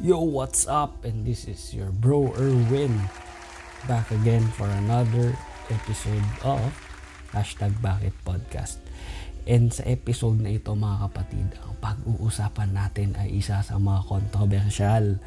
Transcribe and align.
Yo, 0.00 0.16
what's 0.24 0.64
up? 0.64 1.04
And 1.04 1.28
this 1.28 1.44
is 1.44 1.76
your 1.76 1.92
bro 1.92 2.32
Erwin 2.40 2.96
back 3.84 4.08
again 4.08 4.40
for 4.56 4.64
another 4.64 5.36
episode 5.68 6.24
of 6.40 6.72
Hashtag 7.36 7.76
Bakit 7.84 8.16
Podcast. 8.24 8.80
And 9.44 9.68
sa 9.68 9.84
episode 9.84 10.40
na 10.40 10.56
ito 10.56 10.72
mga 10.72 11.04
kapatid, 11.04 11.52
ang 11.60 11.76
pag-uusapan 11.84 12.72
natin 12.72 13.12
ay 13.20 13.44
isa 13.44 13.60
sa 13.60 13.76
mga 13.76 14.08
controversial 14.08 15.20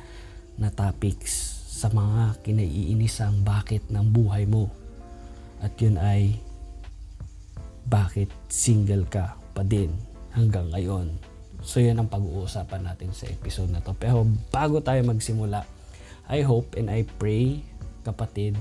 na 0.57 0.73
topics 0.73 1.53
sa 1.69 1.93
mga 1.93 2.41
kinaiinisang 2.41 3.45
bakit 3.45 3.85
ng 3.93 4.09
buhay 4.09 4.49
mo. 4.49 4.73
At 5.61 5.77
yun 5.77 6.01
ay 6.01 6.41
bakit 7.85 8.33
single 8.49 9.05
ka 9.05 9.37
pa 9.53 9.61
din 9.61 9.93
hanggang 10.33 10.73
ngayon. 10.73 11.32
So 11.63 11.79
yun 11.79 11.95
ang 11.95 12.11
pag-uusapan 12.11 12.83
natin 12.83 13.15
sa 13.15 13.25
episode 13.31 13.71
na 13.71 13.79
to. 13.79 13.95
Pero 13.95 14.27
bago 14.51 14.83
tayo 14.83 14.99
magsimula, 15.07 15.63
I 16.27 16.43
hope 16.43 16.75
and 16.75 16.91
I 16.91 17.07
pray 17.07 17.63
kapatid 18.03 18.59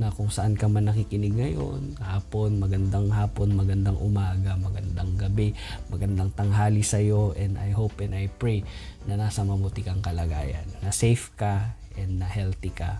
na 0.00 0.08
kung 0.08 0.32
saan 0.32 0.56
ka 0.56 0.64
man 0.64 0.88
nakikinig 0.88 1.36
ngayon, 1.36 2.00
hapon, 2.00 2.56
magandang 2.56 3.12
hapon, 3.12 3.52
magandang 3.52 4.00
umaga, 4.00 4.56
magandang 4.56 5.12
gabi, 5.20 5.52
magandang 5.92 6.32
tanghali 6.32 6.80
sa 6.80 6.96
iyo 6.96 7.36
and 7.36 7.60
I 7.60 7.76
hope 7.76 8.00
and 8.00 8.16
I 8.16 8.32
pray 8.32 8.64
na 9.04 9.20
nasa 9.20 9.44
mabuti 9.44 9.84
kang 9.84 10.00
kalagayan, 10.00 10.64
na 10.80 10.88
safe 10.88 11.28
ka 11.36 11.76
and 12.00 12.24
na 12.24 12.28
healthy 12.28 12.72
ka. 12.72 12.96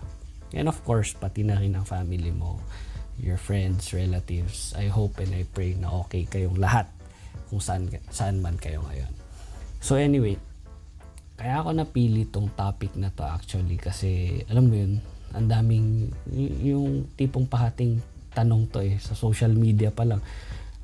And 0.53 0.69
of 0.69 0.77
course, 0.85 1.17
pati 1.17 1.41
na 1.41 1.57
rin 1.57 1.73
ang 1.73 1.89
family 1.89 2.29
mo, 2.29 2.61
your 3.17 3.41
friends, 3.41 3.97
relatives. 3.97 4.77
I 4.77 4.93
hope 4.93 5.17
and 5.17 5.33
I 5.33 5.49
pray 5.49 5.73
na 5.73 5.89
okay 6.05 6.29
kayong 6.29 6.61
lahat 6.61 6.85
kung 7.51 7.59
saan, 7.59 7.91
saan 8.07 8.39
man 8.39 8.55
kayo 8.55 8.79
ngayon. 8.87 9.11
So 9.83 9.99
anyway, 9.99 10.39
kaya 11.35 11.59
ako 11.59 11.75
napili 11.75 12.23
tong 12.31 12.47
topic 12.55 12.95
na 12.95 13.11
to 13.11 13.27
actually 13.27 13.75
kasi 13.75 14.39
alam 14.47 14.71
mo 14.71 14.79
yun, 14.79 15.03
ang 15.35 15.51
daming 15.51 16.15
yung 16.63 17.11
tipong 17.19 17.49
pahating 17.49 17.99
tanong 18.31 18.71
to 18.71 18.79
eh 18.79 18.95
sa 19.03 19.11
social 19.17 19.51
media 19.51 19.91
pa 19.91 20.07
lang. 20.07 20.23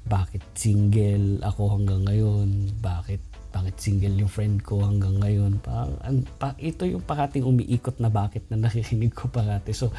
Bakit 0.07 0.43
single 0.55 1.39
ako 1.43 1.79
hanggang 1.79 2.03
ngayon? 2.03 2.75
Bakit 2.83 3.21
bakit 3.51 3.75
single 3.79 4.15
yung 4.19 4.31
friend 4.31 4.59
ko 4.63 4.83
hanggang 4.83 5.19
ngayon? 5.23 5.63
An, 6.03 6.27
pa, 6.37 6.53
ito 6.59 6.83
yung 6.83 7.03
pahating 7.03 7.47
umiikot 7.47 7.99
na 8.03 8.11
bakit 8.11 8.43
na 8.51 8.59
nakikinig 8.59 9.15
ko 9.15 9.31
parati. 9.31 9.71
So 9.71 9.95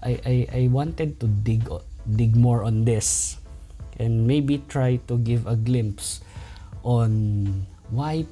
I 0.00 0.16
I 0.24 0.36
I 0.48 0.62
wanted 0.72 1.20
to 1.20 1.28
dig 1.28 1.64
dig 2.08 2.32
more 2.36 2.64
on 2.64 2.86
this 2.88 3.36
and 3.98 4.26
maybe 4.26 4.62
try 4.68 4.96
to 5.08 5.18
give 5.18 5.46
a 5.46 5.56
glimpse 5.56 6.20
on 6.84 7.66
why 7.90 8.24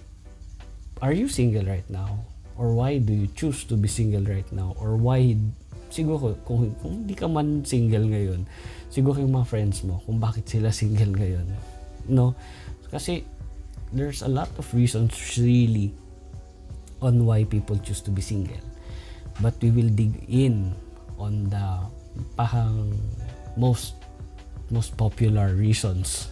are 1.03 1.13
you 1.13 1.29
single 1.29 1.65
right 1.65 1.89
now? 1.91 2.25
Or 2.55 2.73
why 2.73 2.99
do 2.99 3.13
you 3.13 3.27
choose 3.35 3.65
to 3.67 3.75
be 3.75 3.89
single 3.89 4.23
right 4.23 4.47
now? 4.53 4.79
Or 4.79 4.95
why 4.95 5.37
siguro 5.91 6.35
kung, 6.47 6.75
kung 6.83 7.07
hindi 7.07 7.15
ka 7.15 7.31
man 7.31 7.63
single 7.63 8.03
ngayon 8.11 8.43
siguro 8.91 9.23
yung 9.23 9.39
mga 9.39 9.47
friends 9.47 9.87
mo 9.87 10.03
kung 10.03 10.19
bakit 10.19 10.43
sila 10.51 10.75
single 10.75 11.15
ngayon 11.15 11.47
no? 12.11 12.35
Kasi 12.91 13.23
there's 13.95 14.23
a 14.23 14.31
lot 14.31 14.51
of 14.59 14.67
reasons 14.75 15.15
really 15.39 15.95
on 17.03 17.27
why 17.27 17.45
people 17.47 17.79
choose 17.79 18.03
to 18.03 18.11
be 18.11 18.23
single. 18.23 18.61
But 19.43 19.59
we 19.63 19.71
will 19.71 19.91
dig 19.91 20.15
in 20.31 20.75
on 21.19 21.51
the 21.51 21.91
pahang 22.39 22.95
most 23.59 23.99
most 24.75 24.99
popular 24.99 25.55
reasons 25.55 26.27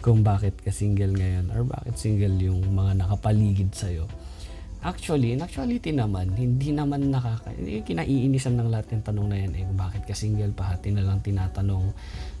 kung 0.00 0.22
bakit 0.22 0.56
ka 0.62 0.70
single 0.72 1.12
ngayon 1.12 1.50
or 1.52 1.66
bakit 1.66 1.98
single 1.98 2.32
yung 2.38 2.62
mga 2.72 3.04
nakapaligid 3.04 3.74
sa'yo. 3.74 4.08
Actually, 4.80 5.36
in 5.36 5.44
actuality 5.44 5.92
naman, 5.92 6.32
hindi 6.32 6.72
naman 6.72 7.12
nakaka... 7.12 7.52
Kinaiinisan 7.84 8.56
ng 8.56 8.72
lahat 8.72 8.88
ng 8.96 9.04
tanong 9.04 9.28
na 9.28 9.36
yan 9.36 9.52
eh. 9.60 9.64
Bakit 9.68 10.08
ka 10.08 10.16
single? 10.16 10.56
Pahati 10.56 10.88
na 10.88 11.04
lang 11.04 11.20
tinatanong. 11.20 11.92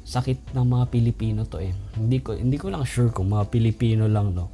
Sakit 0.08 0.56
ng 0.56 0.64
mga 0.64 0.84
Pilipino 0.88 1.44
to 1.44 1.60
eh. 1.60 1.68
Hindi 2.00 2.24
ko, 2.24 2.32
hindi 2.32 2.56
ko 2.56 2.72
lang 2.72 2.88
sure 2.88 3.12
kung 3.12 3.28
mga 3.28 3.44
Pilipino 3.52 4.08
lang 4.08 4.32
no. 4.32 4.48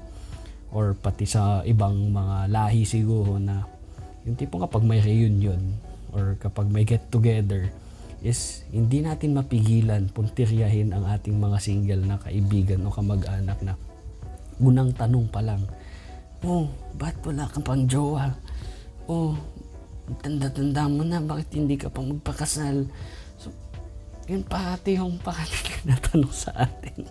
Or 0.75 0.99
pati 0.99 1.31
sa 1.31 1.62
ibang 1.62 2.11
mga 2.11 2.50
lahi 2.50 2.83
siguro 2.83 3.39
na 3.39 3.62
yung 4.27 4.34
tipong 4.34 4.66
kapag 4.66 4.83
may 4.83 4.99
reunion 4.99 5.78
or 6.11 6.34
kapag 6.43 6.66
may 6.66 6.83
get 6.83 7.06
together, 7.15 7.71
is 8.25 8.65
hindi 8.72 9.04
natin 9.04 9.37
mapigilan 9.37 10.09
puntiryahin 10.12 10.93
ang 10.97 11.04
ating 11.04 11.37
mga 11.37 11.59
single 11.60 12.03
na 12.04 12.16
kaibigan 12.16 12.84
o 12.87 12.93
kamag-anak 12.93 13.59
na 13.60 13.77
unang 14.60 14.93
tanong 14.97 15.28
pa 15.28 15.44
lang, 15.44 15.62
Oh, 16.44 16.69
ba't 16.94 17.16
wala 17.25 17.49
kang 17.49 17.65
pang 17.65 17.84
jowa? 17.88 18.28
Oh, 19.09 19.34
tanda-tanda 20.21 20.87
mo 20.87 21.03
na, 21.03 21.19
bakit 21.19 21.56
hindi 21.56 21.81
ka 21.81 21.88
pa 21.88 22.04
magpakasal? 22.04 22.87
So, 23.41 23.50
yun 24.28 24.44
pati 24.44 25.00
yung 25.00 25.16
pati 25.19 25.75
na 25.88 25.97
tanong 25.97 26.34
sa 26.34 26.53
atin. 26.54 27.03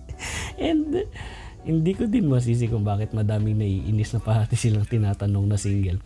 And, 0.70 1.04
hindi 1.60 1.92
ko 1.92 2.08
din 2.08 2.30
masisi 2.30 2.72
kung 2.72 2.88
bakit 2.88 3.12
madaming 3.12 3.60
naiinis 3.60 4.16
na 4.16 4.20
pati 4.24 4.56
silang 4.56 4.88
tinatanong 4.88 5.44
na 5.44 5.60
single 5.60 6.00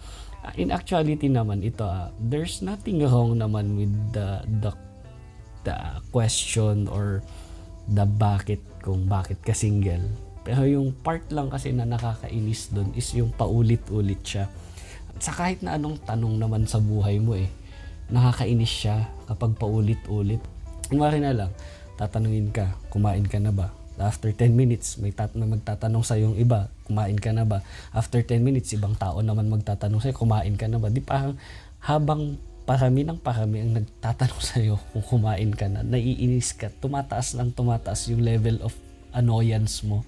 in 0.56 0.68
actuality 0.68 1.32
naman 1.32 1.64
ito 1.64 1.84
uh, 1.84 2.12
there's 2.20 2.60
nothing 2.60 3.00
wrong 3.00 3.40
naman 3.40 3.80
with 3.80 3.94
the 4.12 4.44
the 4.60 4.70
the 5.64 5.76
question 6.12 6.84
or 6.92 7.24
the 7.88 8.04
bakit 8.04 8.60
kung 8.84 9.08
bakit 9.08 9.40
ka 9.40 9.56
single. 9.56 10.04
Pero 10.44 10.68
yung 10.68 10.92
part 10.92 11.24
lang 11.32 11.48
kasi 11.48 11.72
na 11.72 11.88
nakakainis 11.88 12.68
doon 12.68 12.92
is 12.92 13.08
yung 13.16 13.32
paulit-ulit 13.32 14.20
siya. 14.20 14.44
Sa 15.16 15.32
kahit 15.32 15.64
na 15.64 15.80
anong 15.80 16.04
tanong 16.04 16.36
naman 16.36 16.68
sa 16.68 16.76
buhay 16.80 17.16
mo 17.16 17.32
eh 17.32 17.48
nakakainis 18.12 18.68
siya 18.68 19.08
kapag 19.24 19.56
paulit-ulit. 19.56 20.40
Kumari 20.92 21.24
na 21.24 21.32
lang 21.32 21.50
tatanungin 21.96 22.50
ka 22.50 22.74
kumain 22.90 23.24
ka 23.24 23.38
na 23.38 23.54
ba 23.54 23.70
After 23.94 24.34
10 24.34 24.50
minutes, 24.50 24.98
may, 24.98 25.14
tat- 25.14 25.38
may 25.38 25.46
magtatanong 25.46 26.02
sa 26.02 26.18
yung 26.18 26.34
iba, 26.34 26.66
kumain 26.82 27.14
ka 27.14 27.30
na 27.30 27.46
ba? 27.46 27.62
After 27.94 28.18
10 28.18 28.42
minutes, 28.42 28.74
ibang 28.74 28.98
tao 28.98 29.22
naman 29.22 29.46
magtatanong 29.46 30.02
sa'yo, 30.02 30.14
kumain 30.18 30.58
ka 30.58 30.66
na 30.66 30.82
ba? 30.82 30.90
Di 30.90 30.98
parang 30.98 31.38
habang 31.78 32.34
parami 32.64 33.04
ng 33.04 33.20
parami 33.20 33.60
ang 33.60 33.72
nagtatanong 33.76 34.42
sa'yo 34.50 34.74
kung 34.90 35.04
kumain 35.04 35.52
ka 35.54 35.70
na, 35.70 35.86
naiinis 35.86 36.58
ka, 36.58 36.72
tumataas 36.82 37.38
lang 37.38 37.54
tumataas 37.54 38.10
yung 38.10 38.24
level 38.24 38.58
of 38.66 38.74
annoyance 39.14 39.86
mo. 39.86 40.02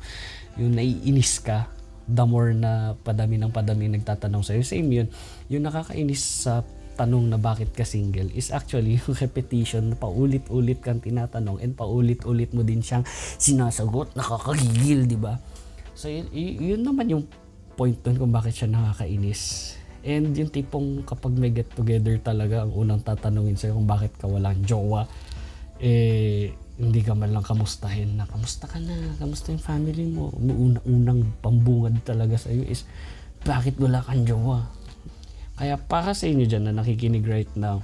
Yung 0.58 0.74
naiinis 0.74 1.38
ka, 1.38 1.70
the 2.06 2.24
more 2.26 2.54
na 2.54 2.94
padami 3.06 3.38
ng 3.38 3.54
padami 3.54 3.91
nagtatanong 3.91 4.42
sa'yo. 4.42 4.62
Same 4.66 4.91
yun. 4.91 5.08
Yung 5.47 5.62
nakakainis 5.62 6.47
sa 6.47 6.66
tanong 6.97 7.29
na 7.29 7.37
bakit 7.37 7.77
ka 7.77 7.84
single 7.84 8.33
is 8.33 8.49
actually 8.49 8.97
yung 8.97 9.15
repetition 9.23 9.93
na 9.93 9.97
paulit-ulit 10.01 10.81
kang 10.81 11.05
tinatanong 11.05 11.61
and 11.61 11.77
paulit-ulit 11.77 12.51
mo 12.57 12.65
din 12.65 12.81
siyang 12.81 13.05
sinasagot, 13.37 14.17
nakakagigil, 14.17 15.05
di 15.05 15.21
ba? 15.21 15.37
So 15.93 16.09
yun, 16.09 16.33
yun 16.34 16.81
naman 16.81 17.12
yung 17.12 17.25
point 17.77 17.97
doon 18.01 18.17
kung 18.17 18.33
bakit 18.33 18.57
siya 18.57 18.73
nakakainis. 18.73 19.77
And 20.07 20.33
yung 20.33 20.49
tipong 20.49 21.05
kapag 21.05 21.37
may 21.37 21.53
get 21.53 21.69
together 21.77 22.17
talaga, 22.23 22.65
ang 22.65 22.73
unang 22.73 23.05
tatanungin 23.05 23.61
sa'yo 23.61 23.77
kung 23.77 23.91
bakit 23.91 24.17
ka 24.17 24.25
walang 24.25 24.65
jowa, 24.65 25.05
eh, 25.83 26.57
hindi 26.77 27.01
ka 27.01 27.17
man 27.17 27.33
lang 27.33 27.45
kamustahin 27.45 28.21
na 28.21 28.28
kamusta 28.28 28.69
ka 28.69 28.77
na, 28.81 28.97
kamusta 29.17 29.53
yung 29.53 29.65
family 29.65 30.05
mo. 30.09 30.33
Unang-unang 30.37 31.25
pambungad 31.41 31.97
talaga 32.05 32.37
sa'yo 32.37 32.65
is 32.65 32.84
bakit 33.45 33.77
wala 33.81 34.05
kang 34.05 34.25
jowa? 34.28 34.69
Kaya 35.56 35.81
para 35.81 36.12
sa 36.12 36.28
inyo 36.28 36.44
dyan 36.44 36.69
na 36.69 36.77
nakikinig 36.77 37.25
right 37.25 37.49
now, 37.56 37.81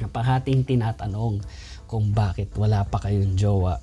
kapahating 0.00 0.64
tinatanong 0.64 1.44
kung 1.84 2.08
bakit 2.16 2.48
wala 2.56 2.88
pa 2.88 2.96
kayong 2.96 3.36
jowa, 3.36 3.76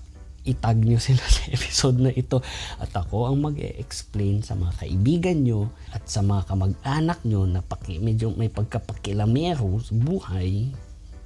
itag 0.49 0.81
nyo 0.81 0.97
sila 0.97 1.21
sa 1.37 1.45
episode 1.53 2.01
na 2.01 2.09
ito 2.09 2.41
at 2.81 2.89
ako 2.89 3.29
ang 3.29 3.37
mag 3.37 3.55
explain 3.61 4.41
sa 4.41 4.57
mga 4.57 4.81
kaibigan 4.81 5.45
nyo 5.45 5.69
at 5.93 6.09
sa 6.09 6.25
mga 6.25 6.49
kamag-anak 6.49 7.21
nyo 7.21 7.45
na 7.45 7.61
paki, 7.61 8.01
medyo 8.01 8.33
may 8.33 8.49
pagkapakilamero 8.49 9.77
sa 9.77 9.93
buhay 9.93 10.73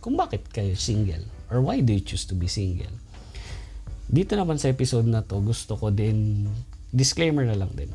kung 0.03 0.19
bakit 0.19 0.43
kayo 0.51 0.75
single 0.75 1.23
or 1.47 1.63
why 1.63 1.79
do 1.79 1.95
you 1.95 2.03
choose 2.03 2.27
to 2.27 2.35
be 2.35 2.51
single. 2.51 2.91
Dito 4.11 4.35
naman 4.35 4.59
sa 4.59 4.67
episode 4.67 5.07
na 5.07 5.23
to, 5.23 5.39
gusto 5.39 5.79
ko 5.79 5.87
din, 5.87 6.51
disclaimer 6.91 7.47
na 7.47 7.55
lang 7.55 7.71
din 7.71 7.91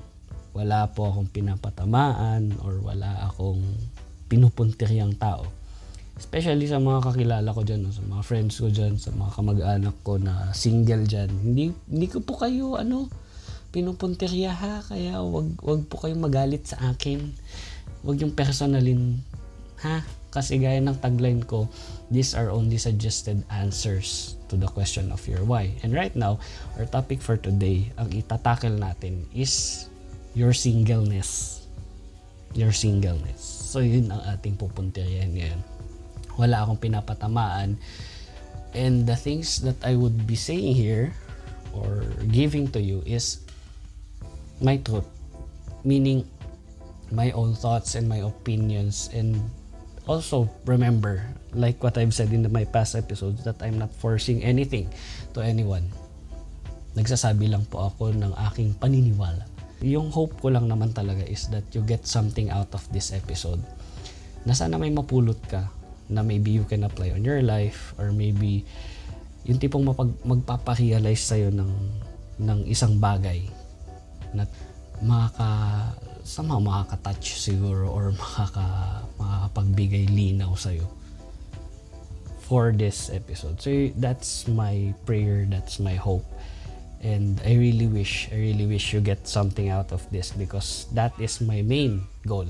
wala 0.53 0.85
po 0.93 1.09
akong 1.09 1.33
pinapatamaan 1.33 2.61
or 2.61 2.77
wala 2.85 3.25
akong 3.25 3.65
pinupuntiryang 4.33 5.21
tao. 5.21 5.45
Especially 6.17 6.65
sa 6.65 6.81
mga 6.81 7.05
kakilala 7.05 7.53
ko 7.53 7.61
dyan, 7.61 7.85
sa 7.93 8.01
mga 8.01 8.23
friends 8.25 8.57
ko 8.57 8.73
dyan, 8.73 8.97
sa 8.97 9.13
mga 9.13 9.31
kamag-anak 9.37 9.97
ko 10.01 10.17
na 10.17 10.49
single 10.57 11.05
dyan. 11.05 11.29
Hindi, 11.29 11.77
hindi 11.89 12.07
ko 12.09 12.25
po 12.25 12.41
kayo, 12.41 12.81
ano, 12.81 13.13
pinupuntirya 13.77 14.53
ha, 14.53 14.81
kaya 14.89 15.21
wag, 15.21 15.53
wag 15.61 15.85
po 15.89 16.01
kayo 16.01 16.17
magalit 16.17 16.65
sa 16.65 16.97
akin. 16.97 17.29
Wag 18.09 18.25
yung 18.25 18.33
personalin, 18.33 19.21
ha? 19.85 20.01
Kasi 20.33 20.57
gaya 20.57 20.81
ng 20.81 20.97
tagline 20.97 21.45
ko, 21.45 21.69
these 22.09 22.33
are 22.33 22.49
only 22.49 22.81
suggested 22.81 23.45
answers 23.53 24.41
to 24.49 24.57
the 24.57 24.69
question 24.69 25.13
of 25.13 25.21
your 25.29 25.45
why. 25.45 25.77
And 25.85 25.93
right 25.93 26.17
now, 26.17 26.41
our 26.81 26.89
topic 26.89 27.21
for 27.21 27.37
today, 27.37 27.93
ang 28.01 28.09
itatakel 28.17 28.81
natin 28.81 29.29
is 29.37 29.85
your 30.33 30.57
singleness. 30.57 31.63
your 32.55 32.73
singleness. 32.73 33.62
So 33.73 33.81
yun 33.81 34.13
ang 34.13 34.21
ating 34.29 34.61
pupuntiryan 34.61 35.33
ngayon. 35.33 35.61
Wala 36.37 36.61
akong 36.61 36.77
pinapatamaan. 36.77 37.81
And 38.77 39.09
the 39.09 39.17
things 39.17 39.65
that 39.65 39.81
I 39.81 39.97
would 39.97 40.29
be 40.29 40.37
saying 40.37 40.77
here 40.77 41.17
or 41.73 42.05
giving 42.29 42.69
to 42.77 42.81
you 42.85 43.01
is 43.09 43.41
my 44.61 44.77
truth. 44.77 45.09
Meaning, 45.89 46.29
my 47.09 47.33
own 47.33 47.57
thoughts 47.57 47.97
and 47.97 48.05
my 48.09 48.21
opinions 48.21 49.09
and 49.17 49.41
also 50.05 50.53
remember 50.69 51.25
like 51.57 51.81
what 51.81 51.97
I've 51.97 52.13
said 52.13 52.29
in 52.33 52.45
my 52.53 52.69
past 52.69 52.93
episodes 52.93 53.45
that 53.45 53.57
I'm 53.65 53.81
not 53.81 53.93
forcing 53.93 54.45
anything 54.45 54.89
to 55.37 55.45
anyone 55.45 55.93
nagsasabi 56.97 57.53
lang 57.53 57.69
po 57.69 57.93
ako 57.93 58.17
ng 58.17 58.33
aking 58.49 58.73
paniniwala 58.81 59.52
yung 59.83 60.15
hope 60.15 60.39
ko 60.39 60.55
lang 60.55 60.71
naman 60.71 60.95
talaga 60.95 61.27
is 61.27 61.51
that 61.51 61.67
you 61.75 61.83
get 61.83 62.07
something 62.07 62.49
out 62.49 62.71
of 62.73 62.87
this 62.95 63.11
episode 63.11 63.61
na 64.47 64.55
sana 64.55 64.79
may 64.79 64.91
mapulot 64.91 65.39
ka 65.51 65.67
na 66.11 66.23
maybe 66.23 66.55
you 66.55 66.63
can 66.67 66.87
apply 66.87 67.11
on 67.15 67.23
your 67.23 67.43
life 67.43 67.95
or 67.99 68.15
maybe 68.15 68.63
yung 69.43 69.59
tipong 69.59 69.83
mapag, 69.83 70.15
magpaparealize 70.23 71.23
sa'yo 71.23 71.51
ng, 71.51 71.73
ng 72.43 72.61
isang 72.71 72.99
bagay 73.03 73.43
na 74.31 74.47
makaka 75.03 75.51
somehow 76.23 76.63
makaka-touch 76.63 77.35
siguro 77.35 77.91
or 77.91 78.15
makaka, 78.15 79.03
makakapagbigay 79.19 80.07
linaw 80.07 80.55
sa'yo 80.55 80.87
for 82.39 82.71
this 82.71 83.11
episode. 83.11 83.59
So 83.59 83.91
that's 83.99 84.47
my 84.47 84.95
prayer, 85.03 85.47
that's 85.51 85.83
my 85.83 85.99
hope. 85.99 86.27
And 87.03 87.43
I 87.43 87.59
really 87.59 87.91
wish, 87.91 88.31
I 88.31 88.39
really 88.39 88.71
wish 88.71 88.95
you 88.95 89.03
get 89.03 89.27
something 89.27 89.75
out 89.75 89.91
of 89.91 90.07
this 90.15 90.31
because 90.31 90.87
that 90.95 91.11
is 91.19 91.43
my 91.43 91.59
main 91.67 92.07
goal 92.23 92.47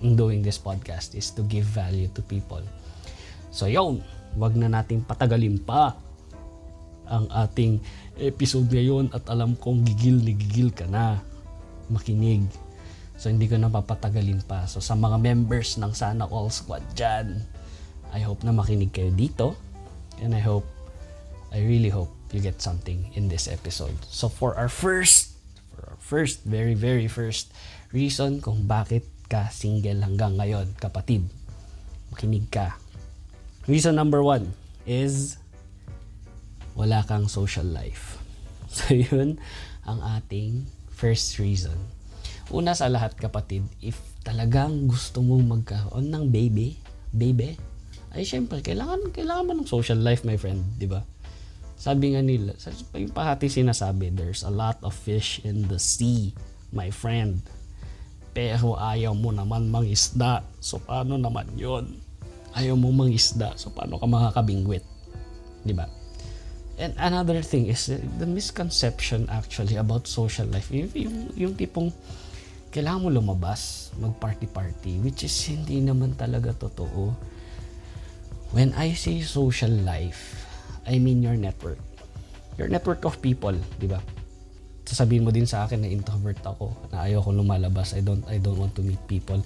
in 0.00 0.14
doing 0.14 0.38
this 0.38 0.54
podcast 0.54 1.18
is 1.18 1.34
to 1.34 1.42
give 1.42 1.66
value 1.66 2.06
to 2.14 2.22
people. 2.22 2.62
So 3.50 3.66
yun, 3.66 4.06
wag 4.38 4.54
na 4.54 4.70
nating 4.70 5.02
patagalin 5.02 5.58
pa 5.66 5.98
ang 7.10 7.26
ating 7.26 7.82
episode 8.22 8.70
ngayon 8.70 9.10
at 9.10 9.26
alam 9.26 9.58
kong 9.58 9.82
gigil 9.82 10.22
ni 10.22 10.38
gigil 10.38 10.70
ka 10.70 10.86
na 10.86 11.18
makinig. 11.90 12.46
So 13.18 13.34
hindi 13.34 13.50
ko 13.50 13.58
na 13.58 13.66
papatagalin 13.66 14.46
pa. 14.46 14.70
So 14.70 14.78
sa 14.78 14.94
mga 14.94 15.18
members 15.18 15.74
ng 15.74 15.90
Sana 15.90 16.30
All 16.30 16.54
Squad 16.54 16.86
dyan, 16.94 17.42
I 18.14 18.22
hope 18.22 18.46
na 18.46 18.54
makinig 18.54 18.94
kayo 18.94 19.10
dito. 19.10 19.58
And 20.22 20.38
I 20.38 20.42
hope, 20.42 20.70
I 21.50 21.58
really 21.66 21.90
hope 21.90 22.19
you 22.30 22.40
get 22.40 22.62
something 22.62 23.10
in 23.14 23.28
this 23.28 23.48
episode. 23.48 23.96
So 24.08 24.28
for 24.28 24.54
our 24.54 24.68
first, 24.68 25.34
for 25.74 25.94
our 25.94 26.00
first, 26.00 26.46
very 26.46 26.74
very 26.74 27.06
first 27.06 27.50
reason 27.90 28.40
kung 28.40 28.66
bakit 28.66 29.06
ka 29.30 29.50
single 29.50 30.02
hanggang 30.02 30.38
ngayon, 30.38 30.74
kapatid, 30.78 31.26
makinig 32.10 32.50
ka. 32.50 32.74
Reason 33.70 33.94
number 33.94 34.22
one 34.22 34.50
is 34.86 35.38
wala 36.74 37.06
kang 37.06 37.30
social 37.30 37.66
life. 37.66 38.18
So 38.70 38.94
yun 38.94 39.42
ang 39.82 39.98
ating 39.98 40.70
first 40.94 41.42
reason. 41.42 41.74
Una 42.54 42.70
sa 42.78 42.86
lahat 42.86 43.18
kapatid, 43.18 43.66
if 43.82 43.98
talagang 44.22 44.86
gusto 44.86 45.26
mong 45.26 45.58
magkaroon 45.58 46.06
ng 46.06 46.30
baby, 46.30 46.78
baby, 47.10 47.58
ay 48.14 48.22
syempre 48.22 48.62
kailangan 48.62 49.10
kailangan 49.10 49.46
mo 49.46 49.52
ng 49.58 49.70
social 49.70 49.98
life, 49.98 50.22
my 50.22 50.38
friend, 50.38 50.62
'di 50.78 50.86
ba? 50.86 51.02
Sabi 51.80 52.12
nga 52.12 52.20
nila, 52.20 52.52
yung 52.92 53.16
pahati 53.16 53.48
sinasabi, 53.48 54.12
there's 54.12 54.44
a 54.44 54.52
lot 54.52 54.76
of 54.84 54.92
fish 54.92 55.40
in 55.48 55.64
the 55.72 55.80
sea, 55.80 56.36
my 56.76 56.92
friend. 56.92 57.40
Pero 58.36 58.76
ayaw 58.76 59.16
mo 59.16 59.32
naman 59.32 59.72
mangisda. 59.72 60.44
So 60.60 60.76
paano 60.76 61.16
naman 61.16 61.48
'yon? 61.56 61.96
Ayaw 62.52 62.76
mo 62.76 62.92
mangisda. 62.92 63.56
So 63.56 63.72
paano 63.72 63.96
ka 63.96 64.04
makakabingwit? 64.04 64.84
'Di 65.64 65.72
ba? 65.72 65.88
And 66.76 66.92
another 67.00 67.40
thing 67.40 67.72
is 67.72 67.88
the 67.90 68.28
misconception 68.28 69.24
actually 69.32 69.76
about 69.80 70.04
social 70.04 70.48
life. 70.52 70.68
Yung, 70.72 70.88
yung, 70.96 71.16
yung 71.36 71.52
tipong 71.56 71.92
kailangan 72.72 73.04
mo 73.04 73.08
lumabas, 73.12 73.92
mag-party-party, 74.00 75.02
which 75.04 75.26
is 75.26 75.34
hindi 75.44 75.84
naman 75.84 76.16
talaga 76.16 76.56
totoo. 76.56 77.12
When 78.56 78.72
I 78.80 78.96
say 78.96 79.20
social 79.20 79.74
life, 79.84 80.49
I 80.86 80.98
mean 80.98 81.22
your 81.22 81.36
network. 81.36 81.78
Your 82.56 82.68
network 82.68 83.04
of 83.04 83.20
people, 83.20 83.56
di 83.80 83.88
ba? 83.88 84.00
Sasabihin 84.84 85.22
mo 85.22 85.30
din 85.30 85.46
sa 85.46 85.64
akin 85.64 85.86
na 85.86 85.88
introvert 85.88 86.40
ako, 86.42 86.74
na 86.90 87.06
ayaw 87.06 87.22
ko 87.22 87.30
lumalabas, 87.30 87.94
I 87.94 88.02
don't, 88.02 88.26
I 88.26 88.42
don't 88.42 88.58
want 88.58 88.74
to 88.74 88.82
meet 88.82 89.00
people. 89.06 89.38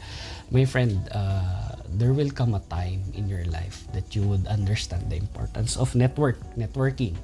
My 0.49 0.65
friend, 0.65 0.97
uh, 1.13 1.77
there 2.01 2.17
will 2.17 2.33
come 2.33 2.57
a 2.57 2.63
time 2.73 3.05
in 3.13 3.29
your 3.29 3.45
life 3.53 3.85
that 3.93 4.17
you 4.17 4.25
would 4.25 4.49
understand 4.49 5.13
the 5.13 5.21
importance 5.21 5.77
of 5.77 5.93
network, 5.95 6.41
networking 6.57 7.15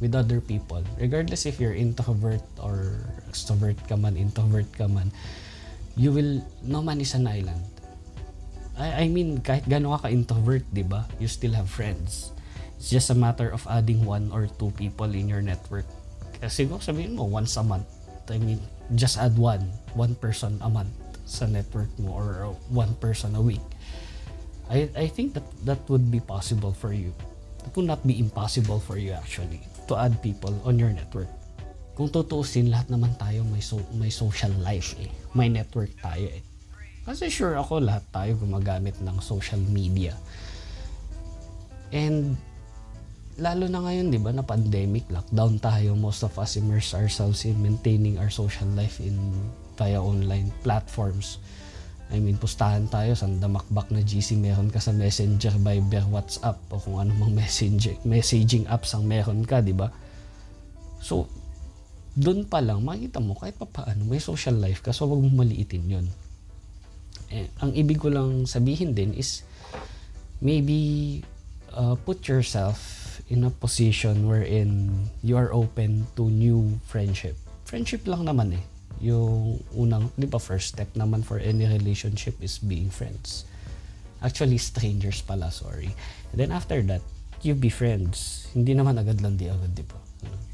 with 0.00 0.14
other 0.14 0.40
people. 0.40 0.82
Regardless 0.98 1.44
if 1.44 1.60
you're 1.60 1.74
introvert 1.74 2.42
or 2.62 3.04
extrovert 3.28 3.76
ka 3.84 4.00
man, 4.00 4.16
introvert 4.16 4.66
ka 4.74 4.88
man, 4.88 5.12
you 5.98 6.10
will, 6.10 6.40
no 6.62 6.80
man 6.80 7.02
is 7.02 7.12
an 7.14 7.26
island. 7.26 7.62
I, 8.78 9.04
I 9.04 9.08
mean, 9.10 9.42
kahit 9.42 9.66
gano'n 9.66 9.98
ka 9.98 10.06
ka-introvert, 10.06 10.62
di 10.70 10.86
ba? 10.86 11.04
You 11.18 11.26
still 11.26 11.52
have 11.58 11.68
friends. 11.68 12.30
It's 12.78 12.94
just 12.94 13.10
a 13.10 13.18
matter 13.18 13.50
of 13.50 13.66
adding 13.66 14.06
one 14.06 14.30
or 14.30 14.46
two 14.46 14.70
people 14.78 15.10
in 15.10 15.26
your 15.26 15.42
network. 15.42 15.84
Kasi 16.38 16.64
siguro 16.64 16.78
sabihin 16.78 17.18
mo, 17.18 17.26
once 17.26 17.58
a 17.58 17.64
month. 17.66 17.90
I 18.30 18.38
mean, 18.38 18.62
just 18.94 19.18
add 19.18 19.34
one. 19.34 19.66
One 19.98 20.14
person 20.14 20.62
a 20.62 20.70
month 20.70 20.94
sa 21.26 21.44
network 21.50 21.90
mo 21.98 22.14
or 22.14 22.54
one 22.70 22.94
person 23.02 23.34
a 23.34 23.42
week. 23.42 23.64
I, 24.70 24.88
I 24.94 25.06
think 25.10 25.34
that 25.34 25.44
that 25.66 25.82
would 25.90 26.08
be 26.08 26.22
possible 26.22 26.72
for 26.72 26.94
you. 26.94 27.12
It 27.66 27.74
would 27.74 27.90
not 27.90 28.06
be 28.06 28.16
impossible 28.22 28.80
for 28.80 28.96
you 28.96 29.12
actually 29.12 29.60
to 29.88 29.96
add 29.96 30.22
people 30.22 30.54
on 30.64 30.78
your 30.78 30.94
network. 30.94 31.28
Kung 31.98 32.14
tutuusin, 32.14 32.70
lahat 32.70 32.94
naman 32.94 33.18
tayo 33.18 33.42
may, 33.50 33.58
so, 33.58 33.82
may 33.98 34.12
social 34.12 34.54
life 34.62 34.94
eh. 35.02 35.10
May 35.34 35.50
network 35.50 35.90
tayo 35.98 36.30
eh. 36.30 36.46
Kasi 37.02 37.26
sure 37.26 37.58
ako 37.58 37.82
lahat 37.82 38.06
tayo 38.14 38.38
gumagamit 38.38 38.94
ng 39.02 39.18
social 39.18 39.58
media. 39.72 40.14
And 41.90 42.36
lalo 43.38 43.70
na 43.70 43.78
ngayon, 43.86 44.10
di 44.10 44.18
ba, 44.18 44.34
na 44.34 44.42
pandemic, 44.42 45.06
lockdown 45.08 45.62
tayo, 45.62 45.94
most 45.94 46.26
of 46.26 46.34
us 46.42 46.58
immerse 46.58 46.90
ourselves 46.90 47.46
in 47.46 47.54
maintaining 47.62 48.18
our 48.18 48.28
social 48.28 48.66
life 48.74 48.98
in 48.98 49.14
via 49.78 50.02
online 50.02 50.50
platforms. 50.66 51.38
I 52.10 52.18
mean, 52.18 52.34
pustahan 52.34 52.90
tayo, 52.90 53.14
sandamakbak 53.14 53.94
na 53.94 54.02
GC 54.02 54.34
meron 54.34 54.74
ka 54.74 54.82
sa 54.82 54.90
Messenger, 54.90 55.54
Viber, 55.54 56.02
WhatsApp, 56.10 56.58
o 56.74 56.82
kung 56.82 56.98
ano 56.98 57.14
mang 57.14 57.30
messenger, 57.30 57.94
messaging 58.02 58.66
apps 58.66 58.98
ang 58.98 59.06
meron 59.06 59.46
ka, 59.46 59.62
di 59.62 59.76
ba? 59.76 59.94
So, 60.98 61.30
doon 62.18 62.42
pa 62.50 62.58
lang, 62.58 62.82
makita 62.82 63.22
mo, 63.22 63.38
kahit 63.38 63.54
pa 63.54 63.70
paano, 63.70 64.02
may 64.02 64.18
social 64.18 64.58
life 64.58 64.82
ka, 64.82 64.90
so 64.90 65.06
wag 65.06 65.22
mong 65.22 65.46
maliitin 65.46 65.86
yon. 65.86 66.06
Eh, 67.30 67.46
ang 67.62 67.70
ibig 67.76 68.02
ko 68.02 68.10
lang 68.10 68.50
sabihin 68.50 68.98
din 68.98 69.14
is, 69.14 69.46
maybe 70.42 71.20
uh, 71.76 71.94
put 72.02 72.26
yourself 72.26 72.97
in 73.28 73.44
a 73.44 73.52
position 73.52 74.28
wherein 74.28 74.88
you 75.22 75.36
are 75.36 75.52
open 75.52 76.08
to 76.16 76.28
new 76.28 76.80
friendship. 76.88 77.36
Friendship 77.68 78.08
lang 78.08 78.24
naman 78.24 78.56
eh. 78.56 78.64
Yung 79.04 79.60
unang, 79.76 80.10
di 80.16 80.26
ba 80.26 80.40
first 80.40 80.74
step 80.74 80.88
naman 80.96 81.20
for 81.22 81.38
any 81.38 81.68
relationship 81.68 82.34
is 82.40 82.58
being 82.58 82.88
friends. 82.88 83.44
Actually, 84.24 84.58
strangers 84.58 85.22
pala, 85.22 85.52
sorry. 85.52 85.92
And 86.32 86.36
then 86.40 86.50
after 86.50 86.82
that, 86.90 87.04
you 87.44 87.54
be 87.54 87.70
friends. 87.70 88.48
Hindi 88.50 88.74
naman 88.74 88.98
agad 88.98 89.22
lang 89.22 89.38
di 89.38 89.46
agad, 89.46 89.70
di 89.76 89.84
ba? 89.86 90.00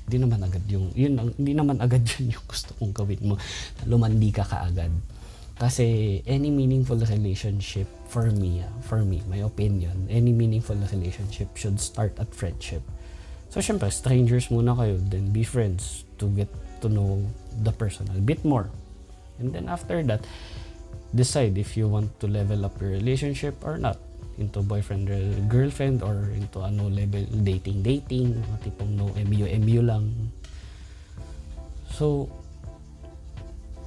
Hindi 0.04 0.16
naman 0.20 0.40
agad 0.44 0.64
yung, 0.68 0.92
yun, 0.92 1.16
hindi 1.40 1.52
naman 1.56 1.80
agad 1.80 2.04
yun 2.18 2.36
yung 2.36 2.44
gusto 2.44 2.76
kong 2.76 2.92
gawin 2.92 3.22
mo. 3.24 3.34
Lumandi 3.88 4.28
ka 4.34 4.44
kaagad. 4.44 4.92
Kasi 5.54 6.18
any 6.26 6.50
meaningful 6.50 6.98
relationship 6.98 7.86
for 8.10 8.26
me, 8.34 8.66
ah, 8.66 8.70
for 8.82 9.06
me, 9.06 9.22
my 9.30 9.46
opinion, 9.46 10.10
any 10.10 10.34
meaningful 10.34 10.74
relationship 10.90 11.54
should 11.54 11.78
start 11.78 12.18
at 12.18 12.26
friendship. 12.34 12.82
So 13.54 13.62
syempre, 13.62 13.86
strangers 13.94 14.50
muna 14.50 14.74
kayo, 14.74 14.98
then 14.98 15.30
be 15.30 15.46
friends 15.46 16.02
to 16.18 16.26
get 16.34 16.50
to 16.82 16.90
know 16.90 17.22
the 17.62 17.70
person 17.70 18.10
a 18.10 18.18
bit 18.18 18.42
more. 18.42 18.66
And 19.38 19.54
then 19.54 19.70
after 19.70 20.02
that, 20.10 20.26
decide 21.14 21.54
if 21.54 21.78
you 21.78 21.86
want 21.86 22.10
to 22.18 22.26
level 22.26 22.66
up 22.66 22.74
your 22.82 22.90
relationship 22.90 23.54
or 23.62 23.78
not 23.78 24.02
into 24.34 24.58
boyfriend 24.66 25.06
girlfriend 25.46 26.02
or 26.02 26.34
into 26.34 26.58
ano 26.58 26.90
level 26.90 27.22
dating 27.46 27.86
dating 27.86 28.34
mga 28.34 28.66
tipong 28.66 28.98
no 28.98 29.06
MU 29.14 29.46
MU 29.62 29.80
lang 29.86 30.10
so 31.94 32.26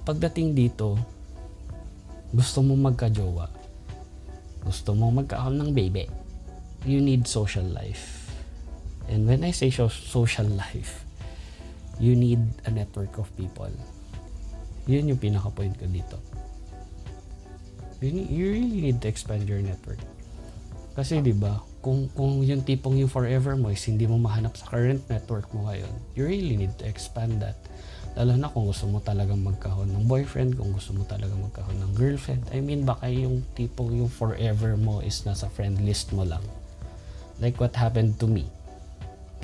pagdating 0.08 0.56
dito 0.56 0.96
gusto 2.36 2.60
mo 2.60 2.76
magka-jowa, 2.76 3.48
gusto 4.64 4.92
mo 4.92 5.12
magkaroon 5.12 5.60
ng 5.64 5.72
baby, 5.72 6.08
you 6.84 7.00
need 7.00 7.24
social 7.28 7.64
life. 7.64 8.28
And 9.08 9.24
when 9.24 9.48
I 9.48 9.56
say 9.56 9.72
social 9.72 10.50
life, 10.52 11.08
you 11.98 12.16
need 12.16 12.44
a 12.68 12.72
network 12.72 13.16
of 13.18 13.32
people. 13.40 13.72
Yun 14.88 15.16
yung 15.16 15.20
pinaka-point 15.20 15.80
ko 15.80 15.88
dito. 15.88 16.18
You, 18.04 18.12
need, 18.14 18.30
you 18.30 18.46
really 18.54 18.80
need 18.84 19.00
to 19.02 19.08
expand 19.08 19.50
your 19.50 19.64
network. 19.64 20.00
Kasi 20.98 21.22
'di 21.22 21.38
ba, 21.38 21.62
kung 21.82 22.10
kung 22.18 22.42
yung 22.42 22.66
tipong 22.66 22.98
yung 22.98 23.10
forever 23.10 23.54
mo 23.54 23.70
is 23.70 23.86
hindi 23.86 24.10
mo 24.10 24.18
mahanap 24.18 24.58
sa 24.58 24.66
current 24.70 25.02
network 25.10 25.46
mo 25.54 25.70
ngayon, 25.70 25.94
you 26.18 26.26
really 26.26 26.58
need 26.58 26.74
to 26.82 26.86
expand 26.90 27.38
that. 27.38 27.58
Lalo 28.18 28.34
na 28.34 28.50
kung 28.50 28.66
gusto 28.66 28.90
mo 28.90 28.98
talagang 28.98 29.46
magkaroon 29.46 29.94
ng 29.94 30.10
boyfriend, 30.10 30.58
kung 30.58 30.74
gusto 30.74 30.90
mo 30.98 31.06
talagang 31.06 31.38
magkaroon 31.38 31.78
ng 31.86 31.94
girlfriend. 31.94 32.42
I 32.50 32.66
mean, 32.66 32.82
baka 32.82 33.14
yung 33.14 33.46
tipong 33.54 33.94
yung 33.94 34.10
forever 34.10 34.74
mo 34.74 35.06
is 35.06 35.22
nasa 35.22 35.46
friend 35.54 35.78
list 35.86 36.10
mo 36.18 36.26
lang. 36.26 36.42
Like 37.38 37.62
what 37.62 37.78
happened 37.78 38.18
to 38.18 38.26
me. 38.26 38.50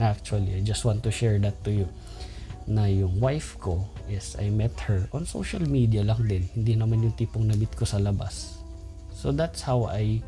Actually, 0.02 0.58
I 0.58 0.66
just 0.66 0.90
want 0.90 1.06
to 1.06 1.14
share 1.14 1.38
that 1.46 1.62
to 1.70 1.86
you. 1.86 1.88
Na 2.66 2.90
yung 2.90 3.22
wife 3.22 3.62
ko 3.62 3.86
is 4.10 4.34
I 4.42 4.50
met 4.50 4.74
her 4.90 5.06
on 5.14 5.30
social 5.30 5.62
media 5.62 6.02
lang 6.02 6.26
din. 6.26 6.50
Hindi 6.58 6.74
naman 6.74 7.06
yung 7.06 7.14
tipong 7.14 7.46
na-meet 7.46 7.78
ko 7.78 7.86
sa 7.86 8.02
labas. 8.02 8.58
So 9.14 9.30
that's 9.30 9.62
how 9.62 9.86
I 9.86 10.26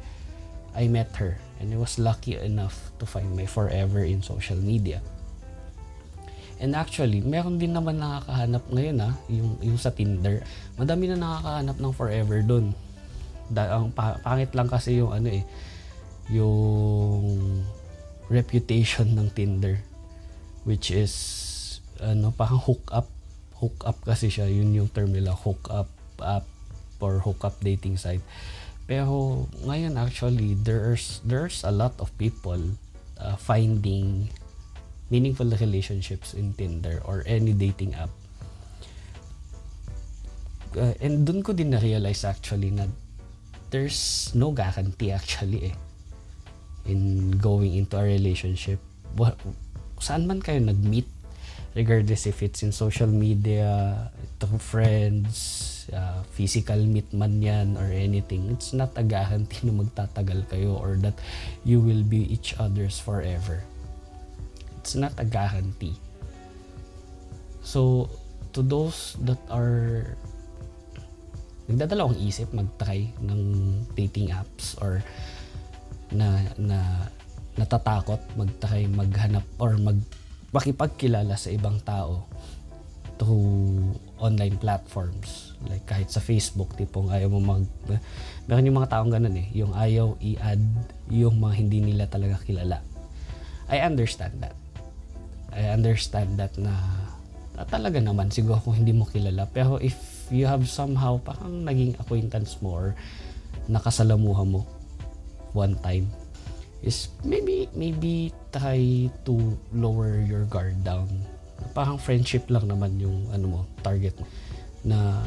I 0.77 0.85
met 0.85 1.17
her 1.17 1.41
and 1.57 1.73
I 1.73 1.81
was 1.81 1.97
lucky 1.97 2.37
enough 2.37 2.93
to 2.99 3.09
find 3.09 3.33
my 3.33 3.49
forever 3.49 4.05
in 4.05 4.21
social 4.21 4.59
media. 4.59 5.01
And 6.59 6.71
actually, 6.73 7.19
meron 7.19 7.59
din 7.59 7.75
naman 7.75 7.99
nakakahanap 7.99 8.63
ngayon 8.71 8.97
ha, 9.03 9.11
yung, 9.27 9.59
yung 9.59 9.79
sa 9.79 9.91
Tinder. 9.91 10.43
Madami 10.79 11.11
na 11.11 11.19
nakakahanap 11.19 11.77
ng 11.79 11.93
forever 11.93 12.39
dun. 12.41 12.71
Da, 13.51 13.75
ang 13.75 13.91
pa, 13.91 14.17
pangit 14.23 14.55
lang 14.55 14.71
kasi 14.71 15.03
yung 15.03 15.11
ano 15.11 15.29
eh, 15.29 15.43
yung 16.31 17.35
reputation 18.31 19.11
ng 19.13 19.27
Tinder. 19.35 19.83
Which 20.63 20.89
is, 20.89 21.13
ano, 21.99 22.31
parang 22.31 22.63
hook 22.63 22.87
up. 22.95 23.11
Hook 23.59 23.83
up 23.83 23.99
kasi 24.03 24.31
siya, 24.31 24.47
yun 24.47 24.71
yung 24.75 24.89
term 24.91 25.11
nila, 25.11 25.35
hook 25.35 25.67
up 25.71 25.91
app 26.21 26.47
or 27.03 27.19
hook 27.19 27.43
up 27.43 27.59
dating 27.59 27.99
site 27.99 28.23
pero 28.85 29.45
ngayon 29.65 29.97
actually 29.97 30.53
there's 30.61 31.19
there's 31.25 31.65
a 31.65 31.73
lot 31.73 31.97
of 31.97 32.13
people 32.21 32.59
uh, 33.17 33.35
finding 33.35 34.29
meaningful 35.09 35.49
relationships 35.61 36.33
in 36.33 36.53
Tinder 36.53 37.01
or 37.05 37.23
any 37.25 37.53
dating 37.53 37.93
app. 37.95 38.09
Uh, 40.75 40.93
and 40.99 41.23
dun 41.23 41.39
ko 41.39 41.55
din 41.55 41.71
na-realize 41.71 42.27
actually 42.27 42.67
na 42.67 42.83
there's 43.71 44.31
no 44.35 44.51
guarantee 44.51 45.11
actually 45.11 45.71
eh 45.71 45.75
in 46.85 47.31
going 47.39 47.73
into 47.73 47.95
a 47.97 48.03
relationship. 48.03 48.77
What, 49.15 49.39
saan 50.03 50.27
man 50.27 50.43
kayo 50.43 50.59
nag-meet 50.59 51.07
regardless 51.75 52.25
if 52.25 52.41
it's 52.41 52.63
in 52.63 52.71
social 52.71 53.07
media, 53.07 54.09
through 54.39 54.63
friends, 54.63 55.85
uh, 55.91 56.23
physical 56.31 56.79
meet 56.79 57.11
man 57.11 57.43
yan 57.43 57.75
or 57.77 57.91
anything, 57.91 58.49
it's 58.49 58.71
not 58.71 58.95
a 58.95 59.03
guarantee 59.03 59.67
na 59.67 59.83
magtatagal 59.83 60.47
kayo 60.47 60.79
or 60.79 60.95
that 61.03 61.13
you 61.67 61.83
will 61.83 62.01
be 62.01 62.23
each 62.31 62.55
other's 62.57 62.97
forever. 62.97 63.61
It's 64.85 64.93
not 64.93 65.17
a 65.17 65.25
guarantee. 65.25 65.97
So, 67.65 68.05
to 68.53 68.61
those 68.61 69.17
that 69.25 69.41
are 69.49 70.13
nagdadalawang 71.65 72.21
isip 72.21 72.53
mag-try 72.53 73.09
ng 73.17 73.41
dating 73.97 74.29
apps 74.29 74.77
or 74.77 75.01
na 76.13 76.37
na 76.61 77.09
natatakot 77.57 78.21
mag-try 78.37 78.85
maghanap 78.85 79.41
or 79.57 79.73
mag 79.81 79.97
makipagkilala 80.53 81.33
sa 81.33 81.49
ibang 81.49 81.81
tao 81.81 82.29
through 83.17 83.97
online 84.21 84.61
platforms. 84.61 85.57
Like 85.65 85.89
kahit 85.89 86.13
sa 86.13 86.21
Facebook 86.21 86.77
tipong 86.77 87.09
ayaw 87.09 87.33
mo 87.33 87.41
mag 87.41 87.65
meron 88.45 88.69
yung 88.69 88.77
mga 88.77 88.93
taong 88.93 89.09
ganun 89.09 89.33
eh. 89.33 89.49
Yung 89.57 89.73
ayaw 89.73 90.13
i-add 90.21 90.61
yung 91.09 91.41
mga 91.41 91.53
hindi 91.57 91.81
nila 91.81 92.05
talaga 92.05 92.37
kilala. 92.45 92.85
I 93.65 93.81
understand 93.81 94.45
that 94.45 94.53
I 95.55 95.71
understand 95.71 96.35
that 96.37 96.53
na, 96.59 96.75
na 97.55 97.63
talaga 97.63 98.03
naman 98.03 98.29
siguro 98.29 98.59
kung 98.59 98.75
hindi 98.75 98.91
mo 98.91 99.07
kilala 99.07 99.47
pero 99.47 99.79
if 99.79 99.95
you 100.27 100.43
have 100.43 100.67
somehow 100.67 101.15
parang 101.23 101.63
naging 101.63 101.95
acquaintance 101.95 102.59
mo 102.59 102.75
or 102.75 102.87
nakasalamuha 103.71 104.43
mo 104.43 104.67
one 105.55 105.79
time 105.79 106.11
is 106.83 107.07
maybe 107.23 107.71
maybe 107.71 108.29
try 108.51 109.07
to 109.23 109.55
lower 109.71 110.19
your 110.21 110.43
guard 110.45 110.75
down 110.83 111.07
parang 111.71 111.97
friendship 111.97 112.47
lang 112.51 112.67
naman 112.67 112.99
yung 112.99 113.31
ano 113.31 113.45
mo, 113.47 113.59
target 113.81 114.15
mo. 114.19 114.27
Na 114.83 115.19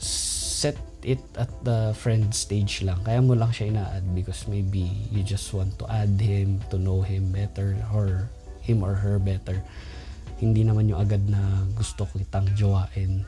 set 0.00 0.76
it 1.04 1.20
at 1.36 1.48
the 1.64 1.92
friend 1.96 2.32
stage 2.32 2.84
lang. 2.84 3.00
Kaya 3.04 3.20
mo 3.20 3.36
lang 3.36 3.52
siya 3.52 3.72
ina-add 3.72 4.06
because 4.16 4.48
maybe 4.48 4.88
you 5.12 5.24
just 5.24 5.52
want 5.52 5.72
to 5.80 5.88
add 5.88 6.16
him, 6.20 6.60
to 6.72 6.76
know 6.80 7.00
him 7.04 7.32
better 7.32 7.76
or 7.92 8.28
him 8.64 8.84
or 8.84 8.94
her 8.96 9.20
better. 9.20 9.60
Hindi 10.40 10.64
naman 10.64 10.88
yung 10.88 11.00
agad 11.00 11.24
na 11.28 11.68
gusto 11.76 12.08
ko 12.08 12.12
kitang 12.16 12.48
jowain. 12.56 13.24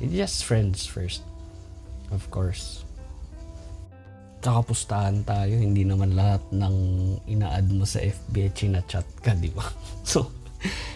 It's 0.00 0.12
just 0.12 0.44
friends 0.44 0.84
first. 0.84 1.24
Of 2.12 2.28
course. 2.28 2.84
Tsaka 4.42 4.66
pustahan 4.66 5.22
tayo, 5.22 5.54
hindi 5.54 5.86
naman 5.86 6.18
lahat 6.18 6.42
ng 6.50 6.76
ina-add 7.30 7.70
mo 7.70 7.86
sa 7.86 8.02
FB 8.02 8.52
chinachat 8.52 9.06
ka, 9.22 9.32
di 9.38 9.48
ba? 9.54 9.64
So, 10.02 10.28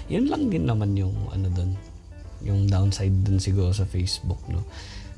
yun 0.06 0.30
lang 0.30 0.50
din 0.50 0.66
naman 0.66 0.94
yung 0.94 1.14
ano 1.34 1.50
doon 1.50 1.72
yung 2.44 2.70
downside 2.70 3.26
dun 3.26 3.42
siguro 3.42 3.74
sa 3.74 3.88
Facebook 3.88 4.38
no 4.46 4.62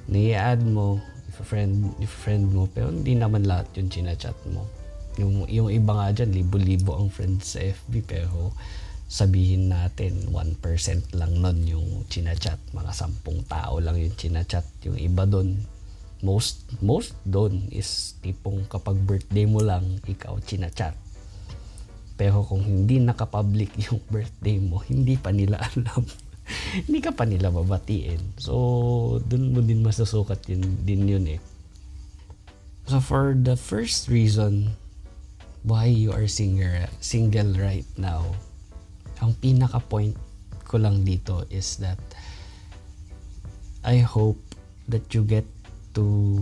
ni-add 0.08 0.64
mo 0.64 0.96
if 1.28 1.36
a 1.42 1.46
friend 1.46 1.92
if 2.00 2.08
a 2.08 2.20
friend 2.24 2.48
mo 2.48 2.64
pero 2.72 2.88
hindi 2.88 3.12
naman 3.12 3.44
lahat 3.44 3.68
yung 3.76 3.92
chinachat 3.92 4.36
mo 4.48 4.64
yung, 5.18 5.44
yung 5.50 5.68
iba 5.68 5.92
nga 5.98 6.14
dyan 6.14 6.30
libo-libo 6.30 6.94
ang 6.94 7.10
friends 7.10 7.58
sa 7.58 7.60
FB 7.60 8.06
pero 8.06 8.54
sabihin 9.08 9.72
natin 9.72 10.30
1% 10.30 11.18
lang 11.18 11.32
nun 11.42 11.58
yung 11.64 11.88
chinachat 12.06 12.60
mga 12.76 12.92
sampung 12.92 13.42
tao 13.44 13.82
lang 13.82 13.96
yung 13.98 14.14
chinachat 14.14 14.64
yung 14.84 14.96
iba 15.00 15.24
doon 15.26 15.58
most 16.22 16.66
most 16.84 17.16
doon 17.26 17.66
is 17.72 18.14
tipong 18.22 18.64
kapag 18.68 18.96
birthday 19.02 19.48
mo 19.48 19.64
lang 19.64 19.84
ikaw 20.06 20.36
chinachat 20.44 20.92
pero 22.18 22.42
kung 22.42 22.66
hindi 22.66 22.98
nakapublic 22.98 23.70
yung 23.88 24.02
birthday 24.10 24.58
mo, 24.58 24.82
hindi 24.82 25.14
pa 25.14 25.30
nila 25.30 25.62
alam. 25.70 26.02
hindi 26.84 26.98
ka 26.98 27.14
pa 27.14 27.22
nila 27.24 27.54
babatiin. 27.54 28.42
So, 28.42 29.22
dun 29.22 29.54
mo 29.54 29.62
din 29.62 29.86
masusukat 29.86 30.42
yun, 30.50 30.82
din 30.82 31.06
yun 31.06 31.24
eh. 31.30 31.40
So, 32.90 32.98
for 32.98 33.38
the 33.38 33.54
first 33.54 34.10
reason 34.10 34.74
why 35.68 35.84
you 35.84 36.10
are 36.16 36.24
singer, 36.24 36.88
single 37.04 37.52
right 37.60 37.86
now, 38.00 38.24
ang 39.20 39.36
pinaka-point 39.36 40.16
ko 40.64 40.80
lang 40.80 41.04
dito 41.04 41.44
is 41.52 41.76
that 41.84 42.00
I 43.84 44.00
hope 44.00 44.40
that 44.88 45.12
you 45.12 45.28
get 45.28 45.44
to 45.92 46.40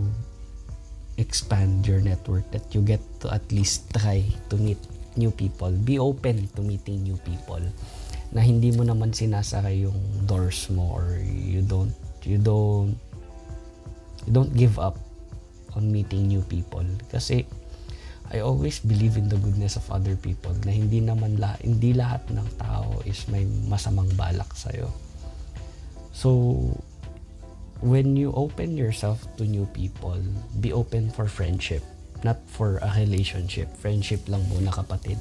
expand 1.18 1.82
your 1.82 1.98
network, 1.98 2.46
that 2.54 2.70
you 2.70 2.86
get 2.86 3.02
to 3.26 3.34
at 3.34 3.42
least 3.50 3.90
try 3.90 4.22
to 4.22 4.54
meet 4.56 4.78
new 5.18 5.34
people. 5.34 5.74
Be 5.74 5.98
open 5.98 6.46
to 6.54 6.62
meeting 6.62 7.02
new 7.02 7.18
people. 7.26 7.62
Na 8.30 8.46
hindi 8.46 8.70
mo 8.70 8.86
naman 8.86 9.10
sinasara 9.10 9.74
yung 9.74 9.98
doors 10.30 10.70
mo 10.70 10.94
or 10.94 11.18
you 11.22 11.66
don't 11.66 11.94
you 12.22 12.38
don't 12.38 12.94
you 14.26 14.30
don't 14.34 14.54
give 14.54 14.78
up 14.78 14.98
on 15.78 15.90
meeting 15.90 16.26
new 16.26 16.42
people 16.50 16.84
kasi 17.10 17.46
I 18.34 18.42
always 18.42 18.82
believe 18.82 19.14
in 19.14 19.30
the 19.30 19.38
goodness 19.38 19.78
of 19.78 19.86
other 19.90 20.18
people 20.18 20.54
na 20.66 20.74
hindi 20.74 20.98
naman 20.98 21.38
lahat 21.38 21.62
hindi 21.62 21.94
lahat 21.94 22.26
ng 22.32 22.48
tao 22.58 23.02
is 23.06 23.26
may 23.30 23.46
masamang 23.70 24.10
balak 24.18 24.50
sa 24.58 24.72
iyo. 24.74 24.90
So 26.10 26.30
when 27.84 28.16
you 28.16 28.32
open 28.34 28.74
yourself 28.74 29.22
to 29.36 29.46
new 29.46 29.68
people, 29.70 30.18
be 30.58 30.72
open 30.72 31.12
for 31.12 31.30
friendship 31.30 31.84
not 32.24 32.40
for 32.48 32.80
a 32.80 32.90
relationship. 32.96 33.68
Friendship 33.76 34.24
lang 34.30 34.42
muna 34.48 34.72
kapatid. 34.72 35.20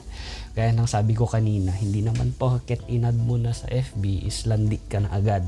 Kaya 0.57 0.71
nang 0.71 0.87
sabi 0.87 1.17
ko 1.17 1.27
kanina, 1.27 1.69
hindi 1.69 2.05
naman 2.05 2.31
po 2.33 2.55
porket 2.55 2.81
inad 2.87 3.17
mo 3.17 3.35
na 3.35 3.51
sa 3.51 3.67
FB 3.67 4.25
is 4.25 4.49
landi 4.49 4.79
ka 4.87 5.03
na 5.03 5.11
agad. 5.11 5.43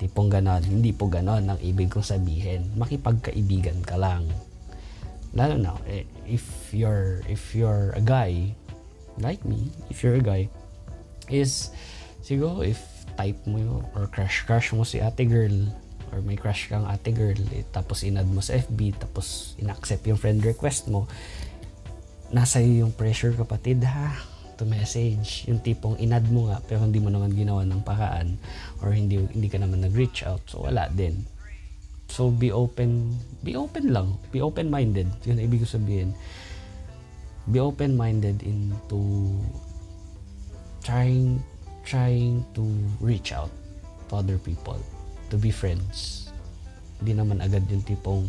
Tipong 0.00 0.32
ganon. 0.32 0.64
Hindi 0.64 0.96
po 0.96 1.12
ganon 1.12 1.44
ang 1.44 1.60
ibig 1.60 1.92
kong 1.92 2.06
sabihin. 2.06 2.72
Makipagkaibigan 2.80 3.84
ka 3.84 4.00
lang. 4.00 4.24
Lalo 5.30 5.54
na, 5.54 5.78
eh, 5.86 6.06
if 6.26 6.74
you're, 6.74 7.22
if 7.30 7.54
you're 7.54 7.94
a 7.94 8.02
guy, 8.02 8.50
like 9.22 9.44
me, 9.46 9.70
if 9.86 10.02
you're 10.02 10.18
a 10.18 10.24
guy, 10.24 10.50
is 11.30 11.70
siguro 12.24 12.66
if 12.66 12.82
type 13.14 13.38
mo 13.46 13.84
or 13.94 14.10
crush 14.10 14.42
crush 14.42 14.74
mo 14.74 14.82
si 14.82 14.98
ate 14.98 15.22
girl 15.28 15.54
or 16.10 16.18
may 16.26 16.34
crush 16.34 16.66
kang 16.66 16.82
ate 16.90 17.14
girl, 17.14 17.38
eh, 17.54 17.62
tapos 17.70 18.02
inad 18.02 18.26
mo 18.26 18.42
sa 18.42 18.58
FB, 18.58 18.98
tapos 18.98 19.54
inaccept 19.62 20.02
yung 20.10 20.18
friend 20.18 20.42
request 20.42 20.90
mo, 20.90 21.06
nasa 22.34 22.58
iyo 22.58 22.86
yung 22.86 22.92
pressure 22.94 23.34
kapatid 23.34 23.86
ha? 23.86 24.18
To 24.58 24.66
message. 24.66 25.46
Yung 25.46 25.62
tipong 25.62 25.96
inad 26.02 26.26
mo 26.28 26.50
nga 26.50 26.58
pero 26.60 26.82
hindi 26.82 26.98
mo 26.98 27.08
naman 27.08 27.32
ginawa 27.32 27.62
ng 27.62 27.80
paraan 27.86 28.34
or 28.82 28.90
hindi 28.90 29.22
hindi 29.30 29.46
ka 29.46 29.62
naman 29.62 29.86
nag-reach 29.86 30.26
out. 30.26 30.42
So 30.50 30.66
wala 30.66 30.90
din 30.90 31.22
so 32.10 32.28
be 32.28 32.50
open, 32.50 33.14
be 33.46 33.54
open 33.54 33.94
lang. 33.94 34.18
Be 34.34 34.42
open-minded. 34.42 35.06
Yun 35.24 35.38
ang 35.38 35.46
ibig 35.46 35.62
sabihin. 35.62 36.12
Be 37.46 37.62
open-minded 37.62 38.42
into 38.42 39.32
trying 40.82 41.38
trying 41.86 42.44
to 42.52 42.62
reach 43.00 43.32
out 43.32 43.50
to 44.10 44.20
other 44.20 44.36
people, 44.36 44.76
to 45.30 45.38
be 45.38 45.54
friends. 45.54 46.28
Hindi 47.00 47.16
naman 47.16 47.40
agad 47.40 47.64
yung 47.70 47.86
tipong 47.86 48.28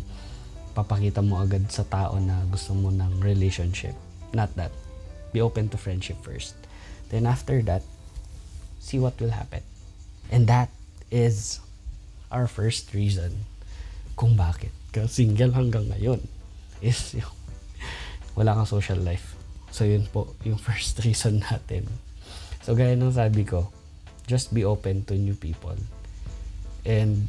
papakita 0.72 1.20
mo 1.20 1.42
agad 1.42 1.68
sa 1.68 1.84
tao 1.84 2.16
na 2.16 2.40
gusto 2.48 2.72
mo 2.72 2.88
ng 2.88 3.20
relationship. 3.20 3.92
Not 4.32 4.56
that. 4.56 4.72
Be 5.36 5.44
open 5.44 5.68
to 5.74 5.76
friendship 5.76 6.16
first. 6.24 6.56
Then 7.12 7.28
after 7.28 7.60
that, 7.68 7.84
see 8.80 8.96
what 8.96 9.20
will 9.20 9.36
happen. 9.36 9.60
And 10.32 10.48
that 10.48 10.72
is 11.12 11.60
our 12.32 12.48
first 12.48 12.96
reason 12.96 13.51
kung 14.14 14.36
bakit 14.36 14.72
ka 14.92 15.08
single 15.08 15.56
hanggang 15.56 15.88
ngayon 15.88 16.20
is 16.84 16.98
yung 17.20 17.32
wala 18.36 18.56
kang 18.56 18.68
social 18.68 19.00
life. 19.00 19.36
So 19.72 19.88
yun 19.88 20.04
po 20.08 20.36
yung 20.44 20.60
first 20.66 21.00
reason 21.04 21.40
natin. 21.40 21.88
So 22.62 22.76
gaya 22.76 22.94
ng 22.94 23.12
sabi 23.12 23.42
ko, 23.48 23.72
just 24.28 24.54
be 24.54 24.62
open 24.62 25.02
to 25.10 25.18
new 25.18 25.34
people. 25.34 25.76
And 26.86 27.26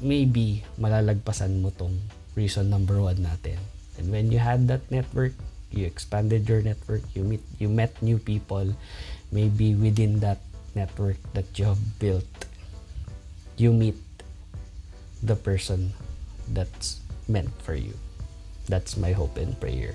maybe 0.00 0.64
malalagpasan 0.80 1.60
mo 1.60 1.74
tong 1.74 1.98
reason 2.38 2.72
number 2.72 2.96
one 2.96 3.20
natin. 3.20 3.60
And 4.00 4.08
when 4.08 4.32
you 4.32 4.40
had 4.40 4.64
that 4.72 4.88
network, 4.88 5.36
you 5.70 5.84
expanded 5.84 6.48
your 6.48 6.64
network, 6.64 7.04
you 7.12 7.22
meet 7.22 7.44
you 7.60 7.68
met 7.68 7.94
new 8.00 8.18
people, 8.18 8.72
maybe 9.30 9.76
within 9.76 10.18
that 10.24 10.40
network 10.74 11.20
that 11.36 11.46
you 11.58 11.68
have 11.68 11.82
built, 12.00 12.26
you 13.60 13.70
meet 13.70 13.98
the 15.20 15.36
person 15.36 15.92
that's 16.50 17.00
meant 17.30 17.50
for 17.62 17.74
you. 17.74 17.94
That's 18.66 18.98
my 18.98 19.10
hope 19.10 19.38
and 19.38 19.54
prayer. 19.58 19.94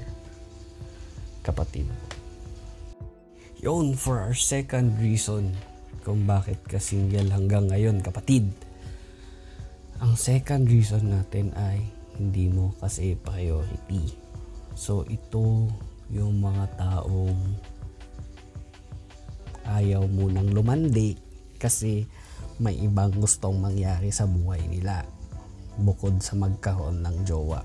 Kapatid. 1.43 1.87
Yun 3.63 3.95
for 3.95 4.19
our 4.19 4.35
second 4.35 4.99
reason 4.99 5.55
kung 6.05 6.27
bakit 6.29 6.61
ka 6.69 6.77
single 6.77 7.31
hanggang 7.33 7.71
ngayon, 7.71 8.03
kapatid. 8.03 8.45
Ang 10.03 10.13
second 10.19 10.69
reason 10.69 11.09
natin 11.09 11.49
ay 11.57 11.81
hindi 12.19 12.51
mo 12.51 12.75
kasi 12.77 13.17
priority. 13.17 14.13
So 14.75 15.07
ito 15.07 15.71
yung 16.11 16.43
mga 16.43 16.77
taong 16.77 17.41
ayaw 19.65 20.05
mo 20.05 20.29
nang 20.29 20.53
lumandi 20.53 21.17
kasi 21.57 22.05
may 22.61 22.77
ibang 22.77 23.11
gustong 23.17 23.57
mangyari 23.57 24.13
sa 24.13 24.29
buhay 24.29 24.61
nila 24.69 25.14
bukod 25.81 26.19
sa 26.23 26.37
magkaroon 26.39 27.03
ng 27.03 27.27
jowa. 27.27 27.63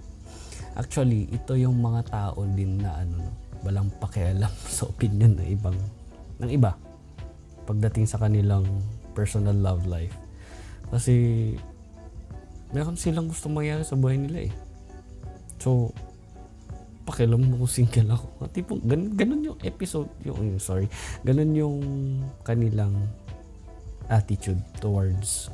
Actually, 0.78 1.26
ito 1.30 1.58
yung 1.58 1.78
mga 1.82 2.10
tao 2.10 2.42
din 2.46 2.78
na 2.82 3.02
ano, 3.02 3.30
walang 3.66 3.90
pakialam 3.98 4.50
sa 4.76 4.88
opinion 4.88 5.36
ng 5.36 5.48
ibang 5.50 5.76
ng 6.40 6.50
iba 6.50 6.72
pagdating 7.68 8.08
sa 8.08 8.18
kanilang 8.18 8.66
personal 9.14 9.54
love 9.54 9.86
life. 9.86 10.14
Kasi 10.90 11.54
meron 12.74 12.98
silang 12.98 13.30
gustong 13.30 13.54
mangyari 13.54 13.86
sa 13.86 13.94
buhay 13.94 14.18
nila 14.18 14.50
eh. 14.50 14.52
So, 15.60 15.94
pakialam 17.06 17.46
mo 17.46 17.62
kung 17.62 17.70
single 17.70 18.16
ako. 18.16 18.26
Tipong, 18.50 18.80
gan, 18.86 19.02
ganun 19.14 19.54
yung 19.54 19.58
episode, 19.62 20.10
yung, 20.26 20.58
sorry, 20.58 20.90
ganun 21.22 21.52
yung 21.54 21.78
kanilang 22.42 22.94
attitude 24.10 24.58
towards 24.82 25.52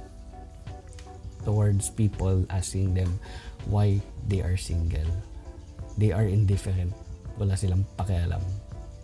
towards 1.46 1.88
people 1.94 2.42
asking 2.50 2.98
them 2.98 3.22
why 3.70 4.02
they 4.26 4.42
are 4.42 4.58
single. 4.58 5.06
They 5.94 6.10
are 6.10 6.26
indifferent. 6.26 6.90
Wala 7.38 7.54
silang 7.54 7.86
pakialam 7.94 8.42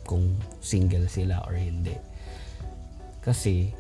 kung 0.03 0.35
single 0.59 1.07
sila 1.07 1.47
or 1.47 1.55
hindi. 1.55 1.95
Kasi 3.23 3.71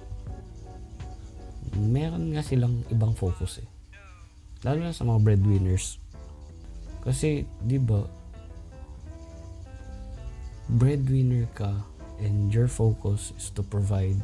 meron 1.74 2.30
nga 2.32 2.46
silang 2.46 2.86
ibang 2.88 3.18
focus 3.18 3.60
eh. 3.60 3.68
Lalo 4.62 4.86
na 4.86 4.94
sa 4.94 5.02
mga 5.02 5.20
breadwinners. 5.26 5.98
Kasi, 7.02 7.42
di 7.66 7.82
ba, 7.82 8.06
breadwinner 10.70 11.50
ka 11.58 11.74
and 12.22 12.54
your 12.54 12.70
focus 12.70 13.34
is 13.34 13.50
to 13.50 13.66
provide 13.66 14.22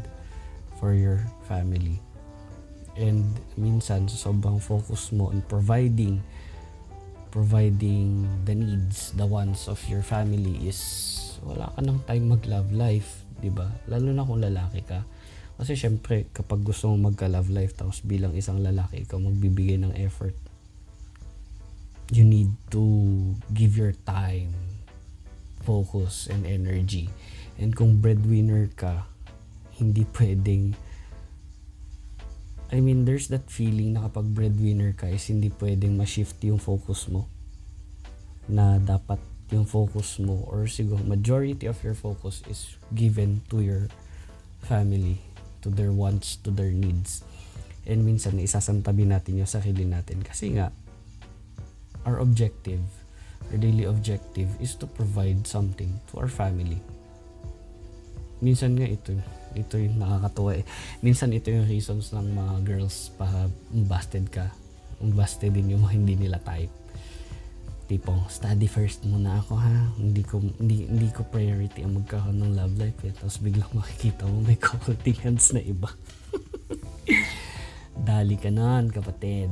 for 0.79 0.95
your 0.95 1.27
family. 1.51 1.99
And 2.99 3.39
minsan, 3.55 4.11
sa 4.11 4.29
sobrang 4.29 4.59
focus 4.59 5.15
mo 5.15 5.31
on 5.31 5.47
providing 5.47 6.19
providing 7.31 8.27
the 8.49 8.57
needs, 8.57 9.15
the 9.15 9.23
wants 9.23 9.71
of 9.71 9.79
your 9.87 10.03
family 10.03 10.59
is 10.67 10.81
wala 11.45 11.71
ka 11.77 11.81
ng 11.85 12.03
time 12.09 12.25
mag-love 12.35 12.75
life, 12.75 13.23
'di 13.39 13.55
ba? 13.55 13.71
Lalo 13.87 14.11
na 14.11 14.27
kung 14.27 14.43
lalaki 14.43 14.83
ka. 14.83 15.07
Kasi 15.59 15.75
syempre, 15.75 16.31
kapag 16.31 16.63
gusto 16.63 16.91
mong 16.91 17.15
magka-love 17.15 17.51
life 17.51 17.75
tapos 17.75 18.03
bilang 18.07 18.35
isang 18.35 18.63
lalaki 18.63 19.03
ikaw 19.03 19.19
magbibigay 19.19 19.79
ng 19.79 19.95
effort, 19.99 20.35
you 22.15 22.23
need 22.23 22.51
to 22.71 22.83
give 23.53 23.75
your 23.75 23.95
time, 24.07 24.55
focus, 25.67 26.31
and 26.31 26.47
energy. 26.47 27.11
And 27.59 27.75
kung 27.75 27.99
breadwinner 27.99 28.71
ka, 28.79 29.11
hindi 29.83 30.07
pwedeng 30.15 30.79
I 32.69 32.85
mean, 32.85 33.09
there's 33.09 33.33
that 33.33 33.49
feeling 33.49 33.97
na 33.97 34.05
kapag 34.09 34.29
breadwinner 34.37 34.93
ka 34.93 35.09
is 35.09 35.33
hindi 35.33 35.49
pwedeng 35.57 35.97
ma-shift 35.97 36.37
yung 36.45 36.61
focus 36.61 37.09
mo. 37.09 37.25
Na 38.45 38.77
dapat 38.77 39.17
yung 39.49 39.65
focus 39.65 40.21
mo 40.21 40.45
or 40.53 40.69
siguro 40.69 41.01
majority 41.01 41.65
of 41.65 41.81
your 41.81 41.97
focus 41.97 42.45
is 42.45 42.77
given 42.93 43.41
to 43.49 43.65
your 43.65 43.89
family, 44.61 45.17
to 45.65 45.73
their 45.73 45.89
wants, 45.89 46.37
to 46.45 46.53
their 46.53 46.69
needs. 46.69 47.25
And 47.89 48.05
minsan, 48.05 48.37
isasantabi 48.37 49.09
natin 49.09 49.41
yung 49.41 49.49
sarili 49.49 49.89
natin 49.89 50.21
kasi 50.21 50.53
nga, 50.53 50.69
our 52.05 52.21
objective, 52.21 52.85
our 53.49 53.57
daily 53.57 53.89
objective 53.89 54.53
is 54.61 54.77
to 54.77 54.85
provide 54.85 55.49
something 55.49 55.97
to 56.13 56.21
our 56.21 56.29
family. 56.29 56.85
Minsan 58.45 58.77
nga 58.77 58.85
ito, 58.85 59.17
ito 59.55 59.81
yung 59.81 59.97
nakakatuwa 60.01 60.59
eh. 60.59 60.65
Minsan 61.01 61.33
ito 61.33 61.49
yung 61.49 61.69
reasons 61.69 62.13
ng 62.13 62.35
mga 62.35 62.55
girls 62.67 63.15
pa 63.17 63.49
busted 63.71 64.29
ka. 64.29 64.53
Busted 64.99 65.55
din 65.55 65.79
yung 65.79 65.87
hindi 65.87 66.19
nila 66.19 66.43
type. 66.43 66.73
Tipong, 67.89 68.29
study 68.29 68.69
first 68.69 69.09
muna 69.09 69.41
ako 69.41 69.57
ha. 69.57 69.77
Hindi 69.97 70.21
ko, 70.21 70.45
hindi, 70.61 70.85
hindi 70.85 71.09
ko 71.09 71.25
priority 71.25 71.81
ang 71.87 71.97
magkaroon 71.97 72.37
ng 72.37 72.53
love 72.53 72.77
life 72.77 73.01
eh. 73.09 73.17
Tapos 73.17 73.41
biglang 73.41 73.73
makikita 73.73 74.29
mo 74.29 74.45
may 74.45 74.61
holding 74.85 75.19
hands 75.25 75.57
na 75.57 75.65
iba. 75.65 75.89
Dali 78.09 78.37
ka 78.37 78.53
nan, 78.53 78.93
kapatid. 78.93 79.51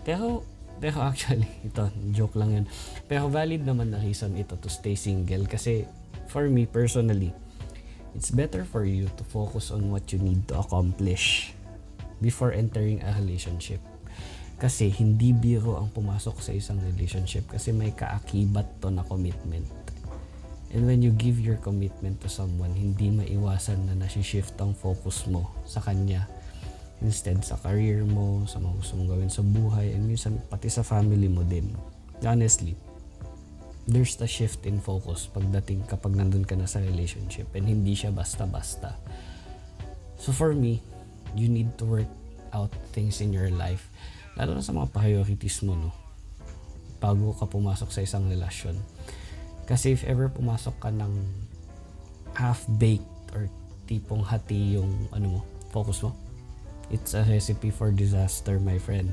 Pero, 0.00 0.42
pero 0.80 1.04
actually, 1.04 1.50
ito, 1.68 1.92
joke 2.16 2.40
lang 2.40 2.56
yan. 2.56 2.66
Pero 3.04 3.28
valid 3.28 3.68
naman 3.68 3.92
na 3.92 4.00
reason 4.00 4.32
ito 4.38 4.56
to 4.56 4.72
stay 4.72 4.96
single. 4.96 5.44
Kasi, 5.44 5.84
for 6.32 6.48
me 6.48 6.64
personally, 6.64 7.36
it's 8.14 8.30
better 8.30 8.64
for 8.64 8.84
you 8.84 9.10
to 9.16 9.24
focus 9.26 9.72
on 9.72 9.90
what 9.90 10.12
you 10.12 10.18
need 10.20 10.46
to 10.48 10.60
accomplish 10.60 11.52
before 12.22 12.52
entering 12.52 13.02
a 13.02 13.12
relationship. 13.18 13.80
Kasi 14.58 14.90
hindi 14.90 15.30
biro 15.30 15.78
ang 15.78 15.94
pumasok 15.94 16.42
sa 16.42 16.50
isang 16.50 16.82
relationship 16.82 17.46
kasi 17.46 17.70
may 17.70 17.94
kaakibat 17.94 18.66
to 18.82 18.90
na 18.90 19.06
commitment. 19.06 19.66
And 20.68 20.84
when 20.84 21.00
you 21.00 21.14
give 21.14 21.40
your 21.40 21.56
commitment 21.62 22.20
to 22.26 22.28
someone, 22.28 22.76
hindi 22.76 23.08
maiwasan 23.08 23.88
na 23.88 23.94
nasi-shift 23.96 24.58
ang 24.60 24.76
focus 24.76 25.24
mo 25.24 25.48
sa 25.64 25.80
kanya. 25.80 26.28
Instead, 27.00 27.40
sa 27.46 27.56
career 27.56 28.02
mo, 28.02 28.44
sa 28.44 28.58
mga 28.60 28.74
gusto 28.76 28.92
mong 28.98 29.08
gawin 29.08 29.30
sa 29.32 29.40
buhay, 29.46 29.94
and 29.94 30.04
minsan 30.04 30.36
pati 30.50 30.68
sa 30.68 30.82
family 30.82 31.30
mo 31.30 31.46
din. 31.46 31.72
Honestly, 32.20 32.74
there's 33.88 34.20
the 34.20 34.28
shift 34.28 34.68
in 34.68 34.76
focus 34.76 35.32
pagdating 35.32 35.80
kapag 35.88 36.12
nandun 36.12 36.44
ka 36.44 36.52
na 36.52 36.68
sa 36.68 36.76
relationship 36.84 37.48
and 37.56 37.64
hindi 37.64 37.96
siya 37.96 38.12
basta-basta. 38.12 38.92
So 40.20 40.30
for 40.36 40.52
me, 40.52 40.84
you 41.32 41.48
need 41.48 41.72
to 41.80 41.88
work 41.88 42.12
out 42.52 42.68
things 42.92 43.24
in 43.24 43.32
your 43.32 43.48
life. 43.48 43.88
Lalo 44.36 44.60
na 44.60 44.62
sa 44.62 44.76
mga 44.76 44.92
priorities 44.92 45.64
mo, 45.64 45.72
no? 45.72 45.90
Bago 47.00 47.32
ka 47.32 47.48
pumasok 47.48 47.88
sa 47.88 48.04
isang 48.04 48.28
relasyon. 48.28 48.76
Kasi 49.64 49.96
if 49.96 50.04
ever 50.04 50.28
pumasok 50.28 50.76
ka 50.84 50.92
ng 50.92 51.12
half-baked 52.36 53.32
or 53.32 53.48
tipong 53.88 54.20
hati 54.20 54.76
yung 54.76 55.08
ano 55.16 55.40
mo, 55.40 55.40
focus 55.72 56.04
mo, 56.04 56.12
it's 56.92 57.16
a 57.16 57.24
recipe 57.24 57.72
for 57.72 57.88
disaster, 57.88 58.60
my 58.60 58.76
friend. 58.76 59.10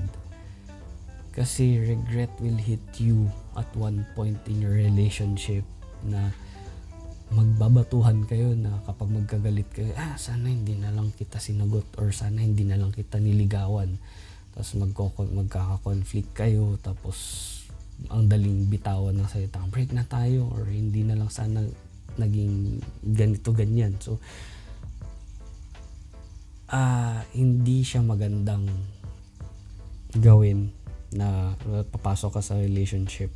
Kasi 1.31 1.79
regret 1.79 2.31
will 2.43 2.59
hit 2.59 2.83
you 2.99 3.31
at 3.55 3.67
one 3.75 4.03
point 4.13 4.39
in 4.51 4.59
your 4.63 4.75
relationship 4.75 5.63
na 6.05 6.31
magbabatuhan 7.33 8.27
kayo 8.29 8.53
na 8.53 8.77
kapag 8.85 9.09
magkagalit 9.09 9.65
kayo, 9.73 9.89
ah, 9.97 10.13
sana 10.15 10.51
hindi 10.51 10.77
na 10.77 10.93
lang 10.93 11.09
kita 11.17 11.41
sinagot 11.41 11.87
or 11.97 12.13
sana 12.13 12.45
hindi 12.45 12.61
na 12.67 12.77
lang 12.77 12.93
kita 12.93 13.17
niligawan. 13.17 13.97
tapos 14.55 14.71
magko 14.79 15.11
magkaka-conflict 15.35 16.31
kayo 16.31 16.79
tapos 16.79 17.17
ang 18.07 18.31
daling 18.31 18.71
bitawan 18.71 19.11
ng 19.19 19.27
salitang 19.27 19.67
break 19.67 19.91
na 19.91 20.07
tayo 20.07 20.47
or 20.55 20.71
hindi 20.71 21.03
na 21.03 21.19
lang 21.19 21.27
sana 21.27 21.59
naging 22.15 22.79
ganito 23.03 23.51
ganyan 23.51 23.91
so 23.99 24.15
ah 26.71 26.79
uh, 26.79 27.19
hindi 27.35 27.83
siya 27.83 27.99
magandang 27.99 28.63
gawin 30.15 30.71
na 31.11 31.51
papasok 31.91 32.39
ka 32.39 32.41
sa 32.41 32.55
relationship 32.55 33.31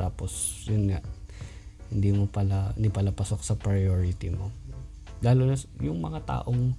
tapos 0.00 0.64
yun 0.64 0.88
nga 0.88 1.04
hindi 1.92 2.16
mo 2.16 2.24
pala 2.24 2.72
hindi 2.72 2.88
pala 2.88 3.12
pasok 3.12 3.44
sa 3.44 3.58
priority 3.60 4.32
mo. 4.32 4.48
Lalo 5.20 5.44
na 5.44 5.58
yung 5.84 6.00
mga 6.00 6.24
taong 6.24 6.72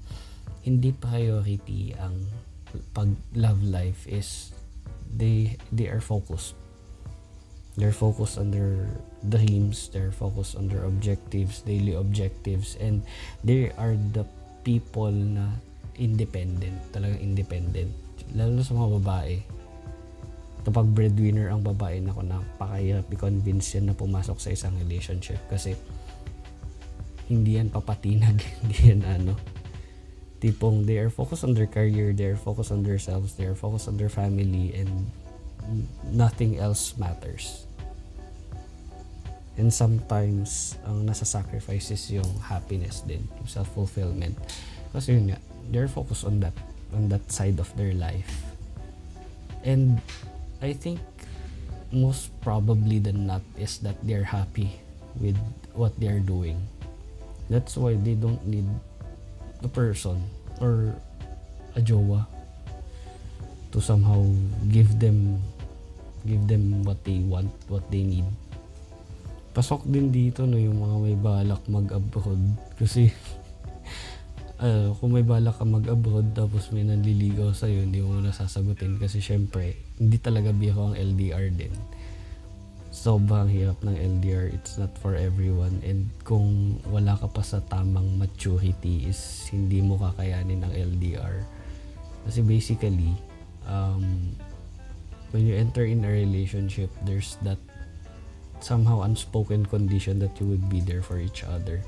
hindi 0.66 0.90
priority 0.90 1.94
ang 2.02 2.26
pag 2.98 3.14
love 3.38 3.62
life 3.62 4.10
is 4.10 4.50
they 5.14 5.54
they 5.70 5.86
are 5.86 6.02
focused. 6.02 6.58
They're 7.78 7.96
focused 7.96 8.36
on 8.36 8.52
their 8.52 8.90
dreams 9.24 9.88
they're 9.94 10.12
focused 10.12 10.58
on 10.58 10.68
their 10.68 10.84
objectives 10.84 11.62
daily 11.62 11.94
objectives 11.94 12.76
and 12.82 13.06
they 13.46 13.70
are 13.78 13.96
the 14.12 14.26
people 14.66 15.14
na 15.14 15.62
independent 15.96 16.76
talagang 16.90 17.22
independent. 17.22 17.94
Lalo 18.34 18.58
na 18.58 18.66
sa 18.66 18.74
mga 18.74 18.90
babae 18.98 19.34
kapag 20.62 20.86
breadwinner 20.94 21.50
ang 21.50 21.66
babae 21.66 21.98
na 22.02 22.14
ko 22.14 22.22
napakahirap 22.22 23.10
i-convince 23.10 23.78
yan 23.78 23.90
na 23.90 23.98
pumasok 23.98 24.38
sa 24.38 24.54
isang 24.54 24.78
relationship 24.78 25.42
kasi 25.50 25.74
hindi 27.32 27.58
yan 27.58 27.74
papatinag 27.74 28.38
hindi 28.62 28.78
yan 28.94 29.02
ano. 29.08 29.34
Tipong 30.42 30.90
they 30.90 30.98
are 30.98 31.14
focused 31.14 31.46
on 31.46 31.54
their 31.54 31.70
career 31.70 32.14
they 32.14 32.30
are 32.30 32.38
focused 32.40 32.74
on 32.74 32.82
themselves 32.82 33.38
they 33.38 33.46
are 33.46 33.58
focused 33.58 33.86
on 33.86 33.98
their 33.98 34.10
family 34.10 34.74
and 34.78 35.10
nothing 36.14 36.62
else 36.62 36.98
matters. 36.98 37.66
And 39.58 39.70
sometimes 39.70 40.78
ang 40.86 41.06
nasa 41.06 41.26
sacrifice 41.26 41.90
is 41.94 42.06
yung 42.10 42.28
happiness 42.42 43.02
din 43.06 43.26
yung 43.42 43.50
self-fulfillment. 43.50 44.38
Kasi 44.94 45.18
yun 45.18 45.34
nga 45.34 45.40
they're 45.74 45.90
focused 45.90 46.26
on 46.26 46.42
that 46.42 46.56
on 46.94 47.10
that 47.10 47.24
side 47.34 47.58
of 47.58 47.70
their 47.78 47.94
life. 47.98 48.30
And 49.62 50.02
I 50.62 50.78
think 50.78 51.02
most 51.92 52.30
probably 52.40 53.02
than 53.02 53.28
not 53.28 53.42
is 53.58 53.82
that 53.84 53.98
they're 54.06 54.24
happy 54.24 54.72
with 55.20 55.36
what 55.74 55.92
they're 56.00 56.24
doing. 56.24 56.62
That's 57.50 57.76
why 57.76 58.00
they 58.00 58.16
don't 58.16 58.40
need 58.48 58.70
the 59.60 59.68
person 59.68 60.24
or 60.62 60.96
a 61.76 61.82
jowa 61.82 62.24
to 63.72 63.82
somehow 63.82 64.24
give 64.72 65.00
them 65.00 65.42
give 66.24 66.46
them 66.48 66.86
what 66.86 67.02
they 67.04 67.20
want, 67.26 67.50
what 67.68 67.84
they 67.90 68.06
need. 68.06 68.28
Pasok 69.52 69.84
din 69.84 70.14
dito 70.14 70.48
no 70.48 70.56
yung 70.56 70.80
mga 70.80 70.96
may 71.02 71.18
balak 71.18 71.62
mag-abroad 71.68 72.40
kasi 72.80 73.12
uh, 74.64 74.94
kung 75.02 75.12
may 75.12 75.26
balak 75.26 75.60
ka 75.60 75.66
mag-abroad 75.68 76.32
tapos 76.32 76.72
may 76.72 76.88
nanliligaw 76.88 77.52
sa'yo, 77.52 77.84
hindi 77.84 78.00
mo 78.00 78.22
nasasagutin 78.24 78.96
kasi 78.96 79.20
syempre, 79.20 79.76
hindi 80.02 80.18
talaga 80.18 80.50
biro 80.50 80.90
ang 80.90 80.98
LDR 80.98 81.54
din. 81.54 81.70
Sobrang 82.90 83.46
hirap 83.46 83.78
ng 83.86 83.94
LDR. 83.94 84.50
It's 84.50 84.82
not 84.82 84.98
for 84.98 85.14
everyone. 85.14 85.78
And 85.86 86.10
kung 86.26 86.82
wala 86.90 87.14
ka 87.22 87.30
pa 87.30 87.46
sa 87.46 87.62
tamang 87.70 88.18
maturity 88.18 89.06
is 89.06 89.46
hindi 89.54 89.80
mo 89.80 90.02
kakayanin 90.02 90.66
ang 90.66 90.74
LDR. 90.74 91.46
Kasi 92.26 92.42
basically, 92.42 93.14
um, 93.70 94.34
when 95.30 95.46
you 95.46 95.54
enter 95.54 95.86
in 95.86 96.02
a 96.02 96.10
relationship, 96.10 96.90
there's 97.06 97.38
that 97.46 97.62
somehow 98.58 99.06
unspoken 99.06 99.70
condition 99.70 100.18
that 100.18 100.34
you 100.42 100.50
would 100.50 100.66
be 100.66 100.82
there 100.82 101.06
for 101.06 101.22
each 101.22 101.46
other 101.46 101.82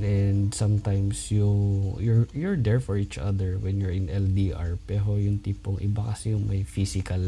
and 0.00 0.52
sometimes 0.54 1.30
you 1.30 1.48
you're 2.00 2.26
you're 2.34 2.58
there 2.58 2.80
for 2.80 2.96
each 2.96 3.16
other 3.16 3.56
when 3.60 3.78
you're 3.78 3.94
in 3.94 4.10
LDR 4.10 4.80
pero 4.88 5.16
yung 5.16 5.38
tipong 5.38 5.78
iba 5.80 6.02
kasi 6.10 6.34
yung 6.34 6.48
may 6.48 6.66
physical 6.66 7.22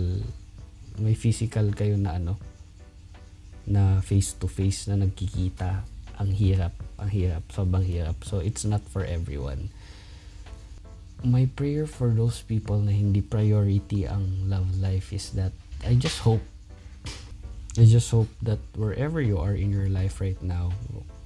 may 0.99 1.15
physical 1.15 1.69
kayo 1.77 1.95
na 2.01 2.17
ano 2.17 2.35
na 3.67 3.99
face 4.01 4.33
to 4.39 4.47
face 4.47 4.87
na 4.87 4.97
nagkikita. 4.97 5.83
Ang 6.17 6.33
hirap 6.33 6.73
ang 6.97 7.13
hirap 7.13 7.45
sobrang 7.53 7.85
hirap. 7.85 8.17
So 8.25 8.41
it's 8.41 8.65
not 8.65 8.81
for 8.89 9.05
everyone. 9.05 9.69
My 11.21 11.49
prayer 11.53 11.85
for 11.85 12.13
those 12.13 12.41
people 12.41 12.81
na 12.81 12.93
hindi 12.93 13.21
priority 13.21 14.09
ang 14.09 14.49
love 14.49 14.81
life 14.81 15.13
is 15.13 15.35
that 15.37 15.53
I 15.85 15.99
just 15.99 16.25
hope 16.25 16.45
I 17.77 17.85
just 17.85 18.09
hope 18.09 18.33
that 18.41 18.61
wherever 18.73 19.21
you 19.21 19.37
are 19.37 19.53
in 19.53 19.69
your 19.69 19.93
life 19.93 20.21
right 20.25 20.41
now 20.41 20.73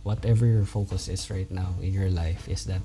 whatever 0.02 0.46
your 0.46 0.64
focus 0.64 1.08
is 1.08 1.30
right 1.30 1.50
now 1.50 1.74
in 1.82 1.92
your 1.92 2.10
life 2.10 2.48
is 2.48 2.64
that 2.66 2.80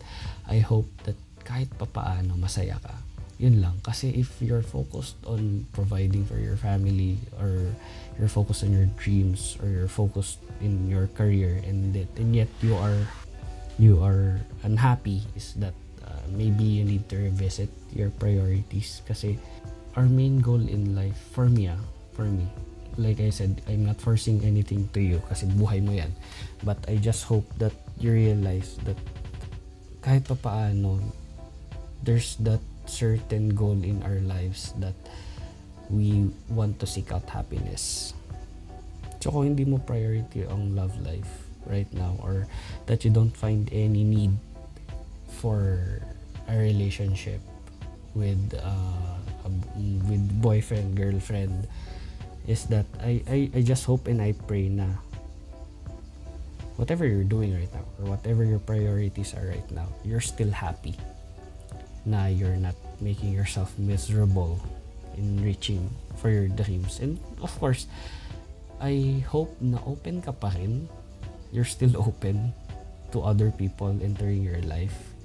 I 0.48 0.60
hope 0.60 0.88
that 1.04 1.16
kahit 1.46 1.70
papaano 1.78 2.36
masaya 2.36 2.82
ka. 2.82 2.96
Yun 3.38 3.60
lang. 3.60 3.76
Kasi 3.84 4.16
if 4.16 4.40
you're 4.40 4.64
focused 4.64 5.20
on 5.28 5.68
providing 5.76 6.24
for 6.24 6.40
your 6.40 6.56
family 6.56 7.20
or 7.36 7.76
you're 8.16 8.32
focused 8.32 8.64
on 8.64 8.72
your 8.72 8.88
dreams 8.96 9.60
or 9.60 9.68
you're 9.68 9.92
focused 9.92 10.40
in 10.64 10.88
your 10.88 11.08
career 11.20 11.60
and 11.68 11.92
that 11.92 12.08
and 12.16 12.32
yet 12.32 12.48
you 12.64 12.72
are 12.76 13.04
you 13.76 14.00
are 14.00 14.40
unhappy 14.64 15.20
is 15.36 15.52
that 15.60 15.76
uh, 16.08 16.24
maybe 16.32 16.64
you 16.64 16.88
need 16.88 17.04
to 17.12 17.20
revisit 17.20 17.68
your 17.92 18.08
priorities 18.16 19.04
kasi 19.04 19.36
our 20.00 20.08
main 20.08 20.40
goal 20.40 20.64
in 20.64 20.96
life 20.96 21.20
for 21.36 21.52
me 21.52 21.68
ah, 21.68 21.80
for 22.16 22.24
me 22.24 22.48
like 22.98 23.20
I 23.20 23.30
said, 23.30 23.62
I'm 23.68 23.86
not 23.86 24.00
forcing 24.00 24.44
anything 24.44 24.90
to 24.94 25.02
you 25.02 25.22
kasi 25.28 25.46
buhay 25.48 25.84
mo 25.84 25.92
yan. 25.92 26.12
But 26.64 26.80
I 26.88 26.98
just 26.98 27.28
hope 27.28 27.46
that 27.60 27.74
you 28.00 28.12
realize 28.12 28.78
that 28.88 28.98
kahit 30.02 30.28
pa 30.28 30.36
paano, 30.38 31.02
there's 32.04 32.38
that 32.46 32.62
certain 32.86 33.58
goal 33.58 33.78
in 33.82 34.04
our 34.06 34.22
lives 34.22 34.74
that 34.78 34.96
we 35.90 36.30
want 36.50 36.80
to 36.80 36.86
seek 36.86 37.12
out 37.12 37.26
happiness. 37.30 38.14
So 39.22 39.34
kung 39.34 39.54
hindi 39.54 39.66
mo 39.66 39.82
priority 39.82 40.46
ang 40.46 40.78
love 40.78 40.94
life 41.02 41.50
right 41.66 41.90
now 41.94 42.14
or 42.22 42.46
that 42.86 43.02
you 43.02 43.10
don't 43.10 43.34
find 43.34 43.66
any 43.74 44.06
need 44.06 44.38
for 45.42 45.82
a 46.46 46.54
relationship 46.54 47.42
with 48.14 48.54
uh, 48.54 49.18
with 50.06 50.24
boyfriend, 50.42 50.94
girlfriend, 50.96 51.68
is 52.48 52.66
that 52.70 52.86
I, 53.02 53.22
I, 53.28 53.40
I 53.56 53.62
just 53.62 53.86
hope 53.86 54.08
and 54.08 54.22
I 54.22 54.34
pray 54.34 54.70
na 54.70 54.86
whatever 56.78 57.06
you're 57.08 57.26
doing 57.26 57.56
right 57.56 57.72
now 57.74 57.86
or 58.00 58.12
whatever 58.12 58.44
your 58.44 58.60
priorities 58.60 59.34
are 59.34 59.48
right 59.48 59.70
now, 59.72 59.88
you're 60.04 60.22
still 60.22 60.52
happy 60.52 60.96
na 62.06 62.28
you're 62.28 62.58
not 62.58 62.76
making 63.02 63.34
yourself 63.34 63.74
miserable 63.80 64.60
in 65.18 65.42
reaching 65.44 65.90
for 66.18 66.30
your 66.30 66.48
dreams. 66.48 67.00
And 67.00 67.18
of 67.42 67.52
course, 67.60 67.88
I 68.80 69.24
hope 69.26 69.56
na 69.60 69.80
open 69.88 70.22
ka 70.22 70.32
pa 70.32 70.54
rin. 70.54 70.88
You're 71.50 71.68
still 71.68 71.98
open 72.08 72.54
to 73.12 73.24
other 73.24 73.50
people 73.50 73.90
entering 73.90 74.44
your 74.44 74.62
life. 74.68 75.16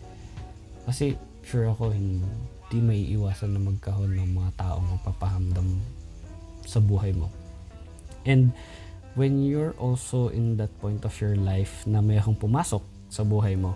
Kasi 0.86 1.18
sure 1.44 1.68
ako 1.68 1.92
hindi 1.92 2.78
may 2.78 3.02
iwasan 3.12 3.58
na 3.58 3.60
magkahon 3.60 4.14
ng 4.14 4.30
mga 4.38 4.50
taong 4.56 4.86
mapapahamdam 4.96 5.82
sa 6.66 6.80
buhay 6.80 7.14
mo. 7.16 7.30
And 8.24 8.52
when 9.14 9.42
you're 9.42 9.74
also 9.80 10.28
in 10.28 10.56
that 10.60 10.70
point 10.80 11.04
of 11.04 11.14
your 11.20 11.34
life 11.36 11.86
na 11.88 12.00
mayroong 12.04 12.38
pumasok 12.38 12.82
sa 13.10 13.24
buhay 13.24 13.58
mo, 13.58 13.74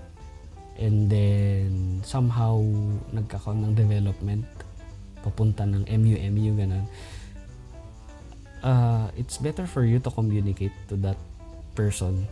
and 0.78 1.06
then 1.10 2.00
somehow 2.02 2.60
nagkakaroon 3.14 3.72
ng 3.72 3.74
development, 3.74 4.46
papunta 5.22 5.64
ng 5.64 5.86
MU, 5.88 6.16
MU, 6.30 6.52
ganun, 6.58 6.86
uh, 8.62 9.06
it's 9.16 9.38
better 9.38 9.66
for 9.66 9.84
you 9.84 9.98
to 9.98 10.10
communicate 10.10 10.74
to 10.90 10.96
that 11.00 11.18
person 11.74 12.26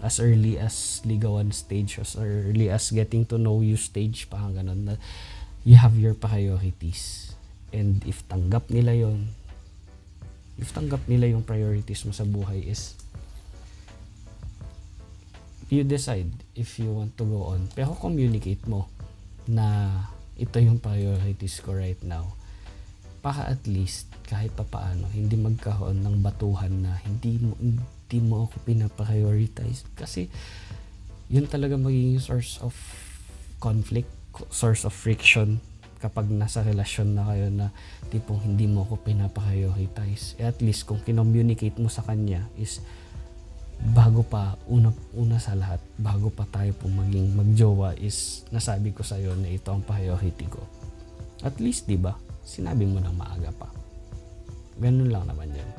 as 0.00 0.16
early 0.16 0.56
as 0.56 1.04
ligawan 1.04 1.52
stage, 1.52 2.00
as 2.00 2.16
early 2.16 2.72
as 2.72 2.88
getting 2.88 3.24
to 3.28 3.36
know 3.36 3.60
you 3.60 3.76
stage, 3.76 4.28
pa 4.32 4.40
ganun, 4.48 4.88
na 4.88 4.94
you 5.64 5.76
have 5.76 5.96
your 5.96 6.16
priorities. 6.16 7.36
And 7.70 8.00
if 8.08 8.24
tanggap 8.26 8.72
nila 8.72 8.96
yon 8.96 9.36
if 10.60 10.76
tanggap 10.76 11.00
nila 11.08 11.32
yung 11.32 11.42
priorities 11.42 12.04
mo 12.04 12.12
sa 12.12 12.28
buhay 12.28 12.60
is 12.68 12.94
you 15.72 15.86
decide 15.86 16.28
if 16.58 16.76
you 16.82 16.90
want 16.90 17.14
to 17.16 17.24
go 17.24 17.54
on. 17.54 17.70
Pero 17.72 17.94
communicate 17.96 18.60
mo 18.66 18.90
na 19.46 19.88
ito 20.34 20.58
yung 20.58 20.82
priorities 20.82 21.62
ko 21.62 21.72
right 21.72 22.00
now. 22.02 22.34
Para 23.22 23.48
at 23.48 23.62
least 23.70 24.10
kahit 24.26 24.52
pa 24.52 24.66
paano 24.66 25.06
hindi 25.10 25.38
magkaroon 25.38 26.02
ng 26.02 26.16
batuhan 26.20 26.84
na 26.84 26.98
hindi 27.06 27.38
mo 27.38 27.54
hindi 27.58 28.18
mo 28.18 28.50
ako 28.50 28.54
pinaprioritize 28.66 29.86
kasi 29.94 30.26
yun 31.30 31.46
talaga 31.46 31.78
magiging 31.78 32.18
source 32.18 32.58
of 32.58 32.74
conflict, 33.62 34.10
source 34.50 34.82
of 34.82 34.90
friction 34.90 35.62
kapag 36.00 36.32
nasa 36.32 36.64
relasyon 36.64 37.12
na 37.12 37.28
kayo 37.28 37.52
na 37.52 37.68
tipong 38.08 38.40
hindi 38.40 38.64
mo 38.64 38.88
ako 38.88 39.04
pinaprioritize. 39.04 40.40
Eh, 40.40 40.48
at 40.48 40.58
least 40.64 40.88
kung 40.88 40.98
kinommunicate 41.04 41.76
mo 41.76 41.92
sa 41.92 42.00
kanya 42.00 42.48
is 42.56 42.80
bago 43.92 44.24
pa, 44.24 44.56
una, 44.68 44.92
una 45.12 45.36
sa 45.36 45.52
lahat, 45.52 45.80
bago 46.00 46.32
pa 46.32 46.48
tayo 46.48 46.72
po 46.76 46.88
maging 46.88 47.36
magjowa 47.36 47.96
is 48.00 48.48
nasabi 48.48 48.96
ko 48.96 49.04
sa'yo 49.04 49.36
na 49.36 49.52
ito 49.52 49.68
ang 49.68 49.84
priority 49.84 50.48
ko. 50.48 50.64
At 51.44 51.60
least, 51.60 51.88
di 51.88 51.96
ba? 51.96 52.16
Sinabi 52.44 52.88
mo 52.88 53.00
nang 53.00 53.16
maaga 53.16 53.52
pa. 53.52 53.68
Ganun 54.80 55.12
lang 55.12 55.28
naman 55.28 55.52
yan. 55.52 55.70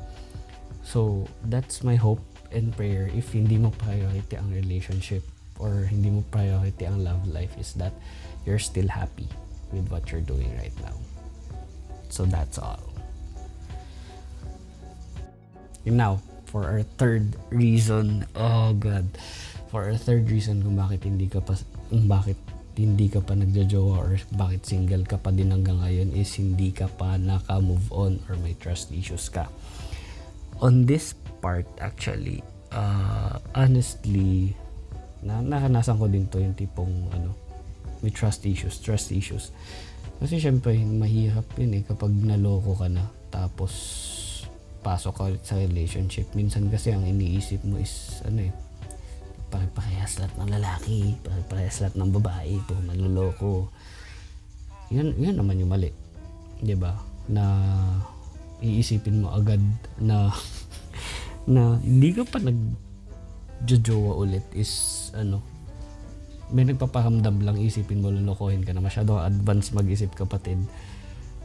So, 0.86 1.30
that's 1.50 1.82
my 1.82 1.98
hope 1.98 2.22
and 2.54 2.74
prayer 2.74 3.10
if 3.14 3.34
hindi 3.34 3.58
mo 3.58 3.74
priority 3.74 4.38
ang 4.38 4.50
relationship 4.54 5.26
or 5.62 5.86
hindi 5.90 6.10
mo 6.10 6.26
priority 6.34 6.90
ang 6.90 7.06
love 7.06 7.22
life 7.30 7.54
is 7.58 7.74
that 7.78 7.94
you're 8.44 8.62
still 8.62 8.90
happy 8.90 9.30
with 9.72 9.90
what 9.90 10.12
you're 10.12 10.24
doing 10.24 10.52
right 10.60 10.76
now. 10.84 10.96
So 12.12 12.28
that's 12.28 12.60
all. 12.60 12.84
And 15.88 15.98
now, 15.98 16.22
for 16.46 16.68
our 16.68 16.84
third 17.00 17.34
reason, 17.50 18.28
oh 18.36 18.76
God, 18.76 19.08
for 19.72 19.88
our 19.88 19.96
third 19.96 20.30
reason 20.30 20.62
kung 20.62 20.76
bakit 20.76 21.08
hindi 21.08 21.32
ka 21.32 21.40
pa, 21.40 21.56
kung 21.90 22.06
bakit 22.06 22.38
hindi 22.76 23.08
ka 23.08 23.24
pa 23.24 23.36
nagjojowa 23.36 23.96
or 24.00 24.16
bakit 24.36 24.68
single 24.68 25.04
ka 25.08 25.16
pa 25.20 25.32
din 25.32 25.52
hanggang 25.52 25.80
ngayon 25.80 26.12
is 26.16 26.36
hindi 26.36 26.72
ka 26.72 26.88
pa 26.92 27.16
naka-move 27.16 27.88
on 27.92 28.20
or 28.28 28.36
may 28.44 28.56
trust 28.60 28.92
issues 28.92 29.32
ka. 29.32 29.48
On 30.62 30.86
this 30.86 31.16
part, 31.42 31.66
actually, 31.82 32.44
uh, 32.72 33.42
honestly, 33.56 34.54
na 35.22 35.42
naranasan 35.42 35.98
ko 35.98 36.06
din 36.10 36.26
to 36.30 36.42
yung 36.42 36.58
tipong 36.58 37.10
ano 37.14 37.41
may 38.02 38.14
trust 38.14 38.46
issues 38.46 38.82
trust 38.82 39.14
issues. 39.14 39.54
Kasi 40.22 40.38
syempre 40.38 40.78
mahirap 40.86 41.46
yun 41.58 41.78
eh 41.78 41.84
kapag 41.86 42.14
naloko 42.14 42.78
ka 42.78 42.90
na 42.90 43.10
tapos 43.34 43.74
pasok 44.82 45.14
ka 45.14 45.26
sa 45.46 45.56
relationship. 45.58 46.30
Minsan 46.38 46.70
kasi 46.70 46.94
ang 46.94 47.06
iniisip 47.06 47.66
mo 47.66 47.78
is 47.78 48.22
ano 48.26 48.46
eh 48.50 48.54
pare-parehas 49.52 50.24
lahat 50.24 50.34
ng 50.40 50.50
lalaki 50.50 51.00
pare-parehas 51.28 51.84
lahat 51.84 51.96
ng 52.00 52.12
babae 52.16 52.56
puro 52.64 52.80
manloloko 52.88 53.68
yan, 54.88 55.12
yan 55.20 55.36
naman 55.36 55.60
yung 55.60 55.72
mali 55.76 55.92
di 56.64 56.76
ba? 56.78 56.96
Na 57.28 57.44
iisipin 58.62 59.26
mo 59.26 59.34
agad 59.34 59.60
na 60.00 60.32
na 61.54 61.76
hindi 61.82 62.14
ka 62.16 62.24
pa 62.24 62.38
nag 62.40 62.56
jojowa 63.66 64.18
ulit 64.18 64.46
is 64.54 65.10
ano 65.14 65.42
may 66.52 66.68
nagpapahamdam 66.68 67.42
lang 67.44 67.58
isipin 67.60 68.04
mo 68.04 68.12
lulukohin 68.12 68.64
ka 68.64 68.76
na 68.76 68.84
masyado 68.84 69.20
advance 69.20 69.72
mag-isip 69.72 70.12
kapatid 70.14 70.60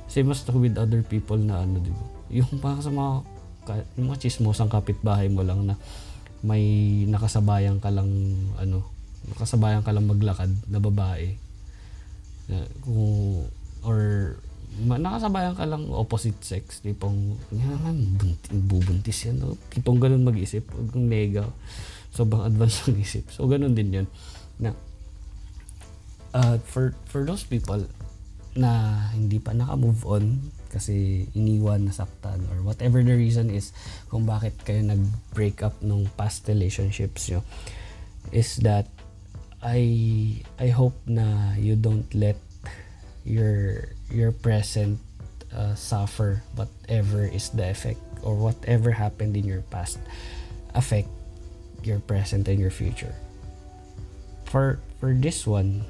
same 0.07 0.31
as 0.31 0.43
with 0.51 0.79
other 0.79 1.03
people 1.03 1.39
na 1.39 1.63
ano 1.63 1.83
diba 1.83 2.05
yung 2.31 2.59
parang 2.63 2.83
sa 2.83 2.91
mga 2.91 3.23
yung 3.99 4.07
mga 4.11 4.21
chismosang 4.23 4.71
kapitbahay 4.71 5.27
mo 5.27 5.43
lang 5.43 5.67
na 5.67 5.75
may 6.47 6.63
nakasabayan 7.11 7.83
ka 7.83 7.91
lang 7.91 8.11
ano 8.59 8.87
nakasabayan 9.35 9.83
ka 9.83 9.91
lang 9.91 10.07
maglakad 10.07 10.51
na 10.71 10.79
babae 10.79 11.35
kung 12.87 13.51
or 13.83 13.99
ma, 14.87 14.95
nakasabayan 14.99 15.59
ka 15.59 15.67
lang 15.67 15.91
opposite 15.91 16.39
sex 16.47 16.79
tipong 16.79 17.35
yan 17.51 18.15
bubuntis 18.71 19.27
yan 19.27 19.43
no? 19.43 19.59
tipong 19.75 19.99
ganun 19.99 20.23
mag-isip 20.23 20.63
kung 20.95 21.11
nega 21.11 21.51
sobrang 22.17 22.49
advanced 22.49 22.81
ng 22.89 22.97
isip. 22.97 23.29
So, 23.29 23.45
ganun 23.45 23.77
din 23.77 23.93
yun. 23.93 24.07
Na, 24.57 24.73
uh, 26.37 26.61
for, 26.61 26.93
for 27.09 27.25
those 27.25 27.43
people 27.49 27.89
na 28.57 29.09
hindi 29.13 29.41
pa 29.41 29.57
naka-move 29.57 30.05
on 30.05 30.53
kasi 30.69 31.25
iniwan, 31.33 31.89
nasaktan, 31.89 32.45
or 32.53 32.61
whatever 32.61 33.01
the 33.01 33.17
reason 33.17 33.49
is 33.49 33.73
kung 34.13 34.29
bakit 34.29 34.53
kayo 34.65 34.85
nag-break 34.85 35.65
up 35.65 35.73
nung 35.81 36.05
past 36.21 36.45
relationships 36.49 37.33
nyo, 37.33 37.41
is 38.33 38.61
that 38.61 38.85
I 39.65 39.81
I 40.61 40.69
hope 40.69 40.97
na 41.09 41.57
you 41.57 41.81
don't 41.81 42.07
let 42.13 42.37
your 43.25 43.89
your 44.13 44.31
present 44.31 45.01
uh, 45.51 45.73
suffer 45.75 46.45
whatever 46.55 47.25
is 47.25 47.49
the 47.57 47.73
effect 47.73 48.03
or 48.21 48.37
whatever 48.37 48.93
happened 48.93 49.35
in 49.35 49.49
your 49.49 49.65
past 49.73 49.99
affect 50.77 51.09
your 51.83 51.99
present 52.05 52.47
and 52.47 52.61
your 52.61 52.75
future. 52.75 53.17
For 54.45 54.79
for 55.01 55.17
this 55.17 55.49
one, 55.49 55.89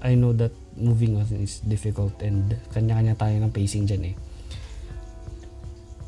I 0.00 0.16
know 0.16 0.32
that 0.40 0.52
moving 0.76 1.20
on 1.20 1.28
is 1.36 1.60
difficult 1.60 2.16
and 2.24 2.56
kanya-kanya 2.72 3.14
tayo 3.20 3.36
ng 3.36 3.52
pacing 3.52 3.84
dyan 3.84 4.12
eh. 4.12 4.16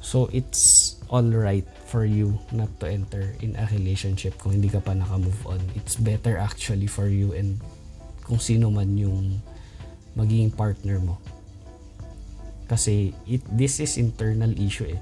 So 0.03 0.33
it's 0.33 0.97
all 1.13 1.29
right 1.29 1.65
for 1.87 2.09
you 2.09 2.41
not 2.51 2.73
to 2.81 2.89
enter 2.89 3.37
in 3.45 3.55
a 3.55 3.69
relationship 3.71 4.41
kung 4.41 4.57
hindi 4.57 4.73
ka 4.73 4.81
pa 4.81 4.97
naka-move 4.97 5.45
on. 5.45 5.61
It's 5.77 5.95
better 5.95 6.41
actually 6.41 6.89
for 6.89 7.07
you 7.07 7.37
and 7.37 7.61
kung 8.25 8.41
sino 8.41 8.73
man 8.73 8.97
yung 8.97 9.45
magiging 10.17 10.51
partner 10.53 10.99
mo. 10.99 11.21
Kasi 12.67 13.13
it, 13.29 13.45
this 13.53 13.77
is 13.79 14.01
internal 14.01 14.51
issue 14.57 14.89
eh. 14.89 15.01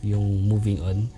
Yung 0.00 0.48
moving 0.48 0.80
on 0.80 1.12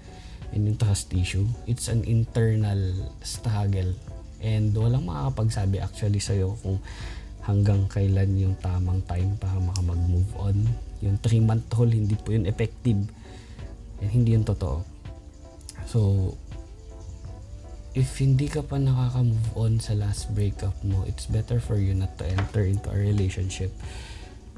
and 0.50 0.66
yung 0.66 0.76
trust 0.76 1.14
issue, 1.14 1.46
it's 1.70 1.86
an 1.86 2.02
internal 2.04 2.82
struggle. 3.22 3.94
And 4.42 4.74
walang 4.74 5.06
makakapagsabi 5.06 5.78
actually 5.78 6.18
sa'yo 6.18 6.58
kung 6.60 6.82
hanggang 7.46 7.86
kailan 7.90 8.34
yung 8.38 8.54
tamang 8.58 9.02
time 9.06 9.38
para 9.38 9.58
makamag-move 9.58 10.30
on. 10.38 10.56
Yung 11.02 11.18
3-month 11.18 11.70
rule, 11.74 11.94
hindi 11.94 12.14
po 12.18 12.34
yun 12.34 12.46
effective. 12.46 12.98
And 14.02 14.10
hindi 14.10 14.34
yun 14.34 14.46
totoo. 14.46 14.82
So, 15.86 15.98
if 17.94 18.18
hindi 18.18 18.46
ka 18.46 18.62
pa 18.66 18.78
nakaka-move 18.78 19.48
on 19.58 19.72
sa 19.82 19.94
last 19.94 20.30
breakup 20.34 20.74
mo, 20.86 21.02
it's 21.06 21.26
better 21.26 21.58
for 21.58 21.78
you 21.78 21.94
not 21.94 22.14
to 22.18 22.24
enter 22.26 22.66
into 22.66 22.90
a 22.90 22.98
relationship. 22.98 23.70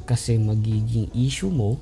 Kasi 0.05 0.37
magiging 0.37 1.09
issue 1.17 1.49
mo 1.49 1.81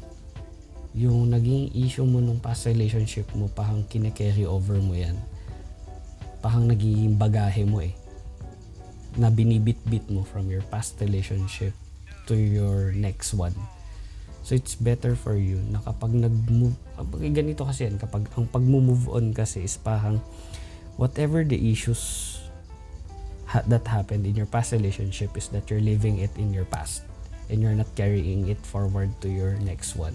yung 0.93 1.33
naging 1.33 1.73
issue 1.73 2.05
mo 2.05 2.21
nung 2.21 2.37
past 2.37 2.69
relationship 2.69 3.25
mo, 3.33 3.49
pahang 3.49 3.89
kine-carry 3.89 4.45
over 4.45 4.77
mo 4.77 4.93
yan. 4.93 5.17
Pahang 6.43 6.67
nagiging 6.67 7.17
bagahe 7.17 7.63
mo 7.65 7.81
eh. 7.81 7.95
Na 9.17 9.31
binibit-bit 9.31 10.11
mo 10.11 10.27
from 10.27 10.51
your 10.51 10.67
past 10.69 10.99
relationship 10.99 11.73
to 12.27 12.35
your 12.35 12.91
next 12.93 13.33
one. 13.33 13.55
So 14.43 14.59
it's 14.59 14.75
better 14.75 15.15
for 15.15 15.39
you 15.39 15.63
na 15.71 15.79
kapag 15.87 16.19
nag-move, 16.19 16.75
kapag 16.99 17.31
ganito 17.31 17.63
kasi 17.63 17.87
yan, 17.87 17.97
kapag 17.97 18.27
ang 18.35 18.51
pag-move 18.51 19.07
on 19.07 19.31
kasi 19.31 19.63
is 19.63 19.79
parang 19.79 20.19
whatever 20.99 21.47
the 21.47 21.55
issues 21.55 22.37
ha- 23.47 23.63
that 23.71 23.87
happened 23.87 24.27
in 24.27 24.35
your 24.35 24.51
past 24.51 24.75
relationship 24.75 25.31
is 25.39 25.47
that 25.55 25.71
you're 25.71 25.83
living 25.83 26.19
it 26.19 26.35
in 26.43 26.51
your 26.51 26.67
past 26.67 27.07
and 27.55 27.63
you're 27.63 27.77
not 27.77 27.89
carrying 27.95 28.51
it 28.51 28.59
forward 28.67 29.15
to 29.23 29.31
your 29.31 29.55
next 29.63 29.95
one. 29.95 30.15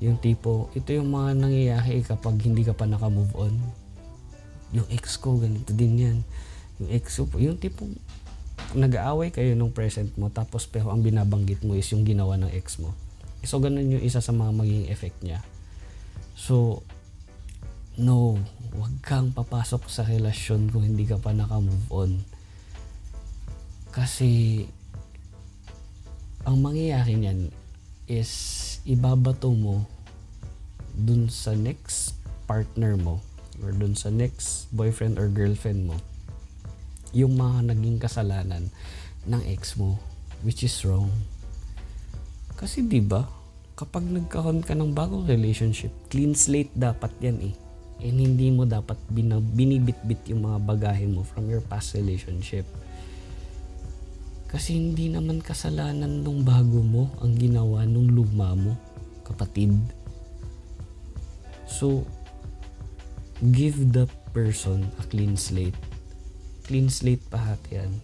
Yung 0.00 0.16
tipo, 0.16 0.72
ito 0.72 0.88
yung 0.96 1.12
mga 1.12 1.44
nangyayari 1.44 2.00
kapag 2.00 2.40
hindi 2.40 2.64
ka 2.64 2.72
pa 2.72 2.88
naka-move 2.88 3.32
on. 3.36 3.54
Yung 4.74 4.90
ex 4.90 5.16
ko, 5.22 5.38
ganito 5.38 5.70
din 5.70 5.94
yan. 6.02 6.18
Yung 6.82 6.90
ex 6.90 7.22
ko, 7.22 7.38
yung 7.38 7.56
tipo, 7.56 7.86
nag-aaway 8.74 9.30
kayo 9.30 9.54
nung 9.54 9.70
present 9.70 10.10
mo 10.18 10.26
tapos 10.34 10.66
pero 10.66 10.90
ang 10.90 10.98
binabanggit 10.98 11.62
mo 11.62 11.78
is 11.78 11.86
yung 11.94 12.02
ginawa 12.02 12.34
ng 12.34 12.50
ex 12.50 12.82
mo. 12.82 12.90
So, 13.46 13.62
ganun 13.62 13.92
yung 13.94 14.02
isa 14.02 14.18
sa 14.18 14.34
mga 14.34 14.50
maging 14.50 14.84
effect 14.90 15.18
niya. 15.22 15.44
So, 16.34 16.82
no, 17.94 18.42
wag 18.74 18.94
kang 19.06 19.30
papasok 19.30 19.86
sa 19.86 20.02
relasyon 20.02 20.74
kung 20.74 20.82
hindi 20.82 21.06
ka 21.06 21.22
pa 21.22 21.30
naka-move 21.30 21.86
on. 21.94 22.12
Kasi, 23.94 24.64
ang 26.42 26.58
mangyayari 26.58 27.14
niyan 27.14 27.54
is 28.10 28.32
ibabato 28.82 29.54
mo 29.54 29.86
dun 30.98 31.30
sa 31.30 31.54
next 31.54 32.18
partner 32.44 32.98
mo 32.98 33.22
or 33.62 33.70
dun 33.70 33.94
sa 33.94 34.10
next 34.10 34.66
boyfriend 34.74 35.20
or 35.20 35.30
girlfriend 35.30 35.86
mo 35.86 35.96
yung 37.14 37.38
mga 37.38 37.70
naging 37.70 38.02
kasalanan 38.02 38.72
ng 39.30 39.42
ex 39.46 39.78
mo 39.78 39.96
which 40.42 40.66
is 40.66 40.74
wrong. 40.82 41.08
Kasi 42.58 42.82
'di 42.82 43.00
ba 43.04 43.26
kapag 43.78 44.06
nagkaroon 44.06 44.62
ka 44.62 44.74
ng 44.74 44.94
bagong 44.94 45.26
relationship 45.26 45.90
clean 46.10 46.34
slate 46.34 46.74
dapat 46.74 47.14
yan 47.22 47.38
eh. 47.52 47.54
And 48.02 48.18
hindi 48.18 48.50
mo 48.50 48.66
dapat 48.66 48.98
binibitbit 49.54 50.26
yung 50.28 50.50
mga 50.50 50.58
bagahe 50.66 51.06
mo 51.06 51.22
from 51.22 51.46
your 51.46 51.62
past 51.62 51.94
relationship. 51.94 52.66
Kasi 54.50 54.78
hindi 54.78 55.10
naman 55.10 55.42
kasalanan 55.42 56.22
nung 56.22 56.42
bago 56.42 56.82
mo 56.82 57.10
ang 57.22 57.34
ginawa 57.38 57.86
nung 57.86 58.10
luma 58.10 58.54
mo 58.54 58.74
kapatid. 59.24 59.72
So, 61.64 62.06
give 63.42 63.94
the 63.94 64.06
person 64.30 64.90
a 64.98 65.04
clean 65.10 65.34
slate. 65.34 65.76
Clean 66.66 66.86
slate 66.86 67.22
pahat 67.30 67.58
yan. 67.70 67.98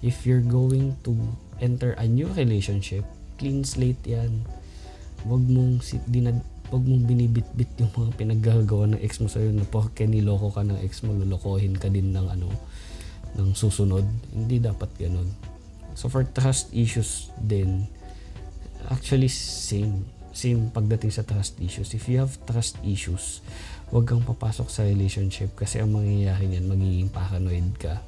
If 0.00 0.24
you're 0.24 0.44
going 0.44 0.96
to 1.04 1.16
enter 1.60 1.96
a 1.96 2.04
new 2.08 2.28
relationship, 2.32 3.04
clean 3.40 3.64
slate 3.64 4.00
yan. 4.04 4.44
Wag 5.24 5.42
mong, 5.44 5.80
dinad, 6.08 6.40
wag 6.68 6.84
mong 6.84 7.04
binibitbit 7.08 7.70
yung 7.80 7.92
mga 7.92 8.10
pinaggagawa 8.16 8.92
ng 8.92 9.00
ex 9.00 9.18
mo 9.20 9.28
sa'yo 9.28 9.50
na 9.52 9.64
porke 9.64 10.04
niloko 10.04 10.52
ka 10.52 10.62
ng 10.62 10.78
ex 10.84 11.02
mo, 11.02 11.16
lolokohin 11.16 11.76
ka 11.76 11.88
din 11.88 12.12
ng 12.12 12.26
ano, 12.28 12.52
ng 13.36 13.52
susunod. 13.56 14.04
Hindi 14.32 14.60
dapat 14.60 14.92
ganun. 14.96 15.28
So 15.96 16.12
for 16.12 16.28
trust 16.28 16.72
issues 16.76 17.32
din, 17.40 17.88
actually 18.92 19.32
same. 19.32 20.04
Same 20.36 20.68
pagdating 20.68 21.16
sa 21.16 21.24
trust 21.24 21.56
issues. 21.64 21.96
If 21.96 22.12
you 22.12 22.20
have 22.20 22.36
trust 22.44 22.76
issues, 22.84 23.40
huwag 23.90 24.04
kang 24.06 24.22
papasok 24.26 24.66
sa 24.66 24.82
relationship 24.82 25.54
kasi 25.54 25.78
ang 25.78 25.94
mangyayari 25.94 26.50
niyan, 26.50 26.66
magiging 26.66 27.10
paranoid 27.10 27.70
ka 27.78 28.02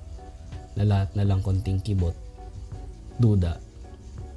na 0.74 0.82
lahat 0.86 1.10
na 1.14 1.26
lang 1.26 1.42
konting 1.42 1.78
kibot, 1.82 2.14
duda. 3.18 3.62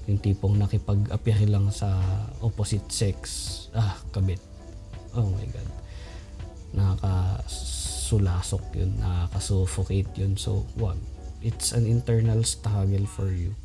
Yung 0.09 0.17
tipong 0.21 0.57
nakipag-appear 0.57 1.45
lang 1.49 1.69
sa 1.73 2.01
opposite 2.41 2.89
sex, 2.89 3.19
ah, 3.73 3.97
kabit. 4.13 4.41
Oh 5.13 5.29
my 5.29 5.45
God. 5.49 5.69
Nakakasulasok 6.77 8.63
yun, 8.77 8.97
nakakasuffocate 9.01 10.13
yun. 10.17 10.33
So, 10.37 10.65
wag. 10.77 10.97
It's 11.41 11.73
an 11.73 11.89
internal 11.89 12.45
struggle 12.45 13.09
for 13.09 13.33
you. 13.33 13.57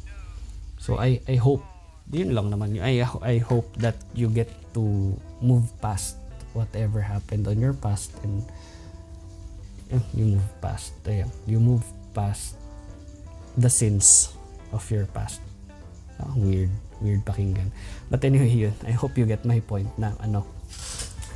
So, 0.81 0.97
I, 0.97 1.21
I 1.29 1.37
hope 1.37 1.61
yun 2.09 2.33
lang 2.33 2.49
naman. 2.53 2.77
I, 2.81 3.05
I 3.21 3.37
hope 3.41 3.69
that 3.85 4.01
you 4.17 4.33
get 4.33 4.49
to 4.73 5.13
move 5.45 5.69
past 5.81 6.17
whatever 6.57 7.05
happened 7.05 7.45
on 7.45 7.61
your 7.61 7.77
past 7.77 8.17
and 8.25 8.41
eh, 9.93 10.01
you 10.17 10.41
move 10.41 10.49
past 10.65 10.97
ayan, 11.05 11.29
you 11.45 11.61
move 11.61 11.85
past 12.17 12.57
the 13.61 13.69
sins 13.69 14.33
of 14.73 14.83
your 14.89 15.05
past. 15.13 15.45
Ah, 16.17 16.33
weird 16.33 16.73
weird 17.05 17.21
pakinggan. 17.29 17.69
But 18.09 18.25
anyway 18.25 18.49
yun. 18.49 18.77
I 18.89 18.97
hope 18.97 19.21
you 19.21 19.29
get 19.29 19.45
my 19.45 19.61
point 19.61 19.93
na 20.01 20.17
ano 20.25 20.49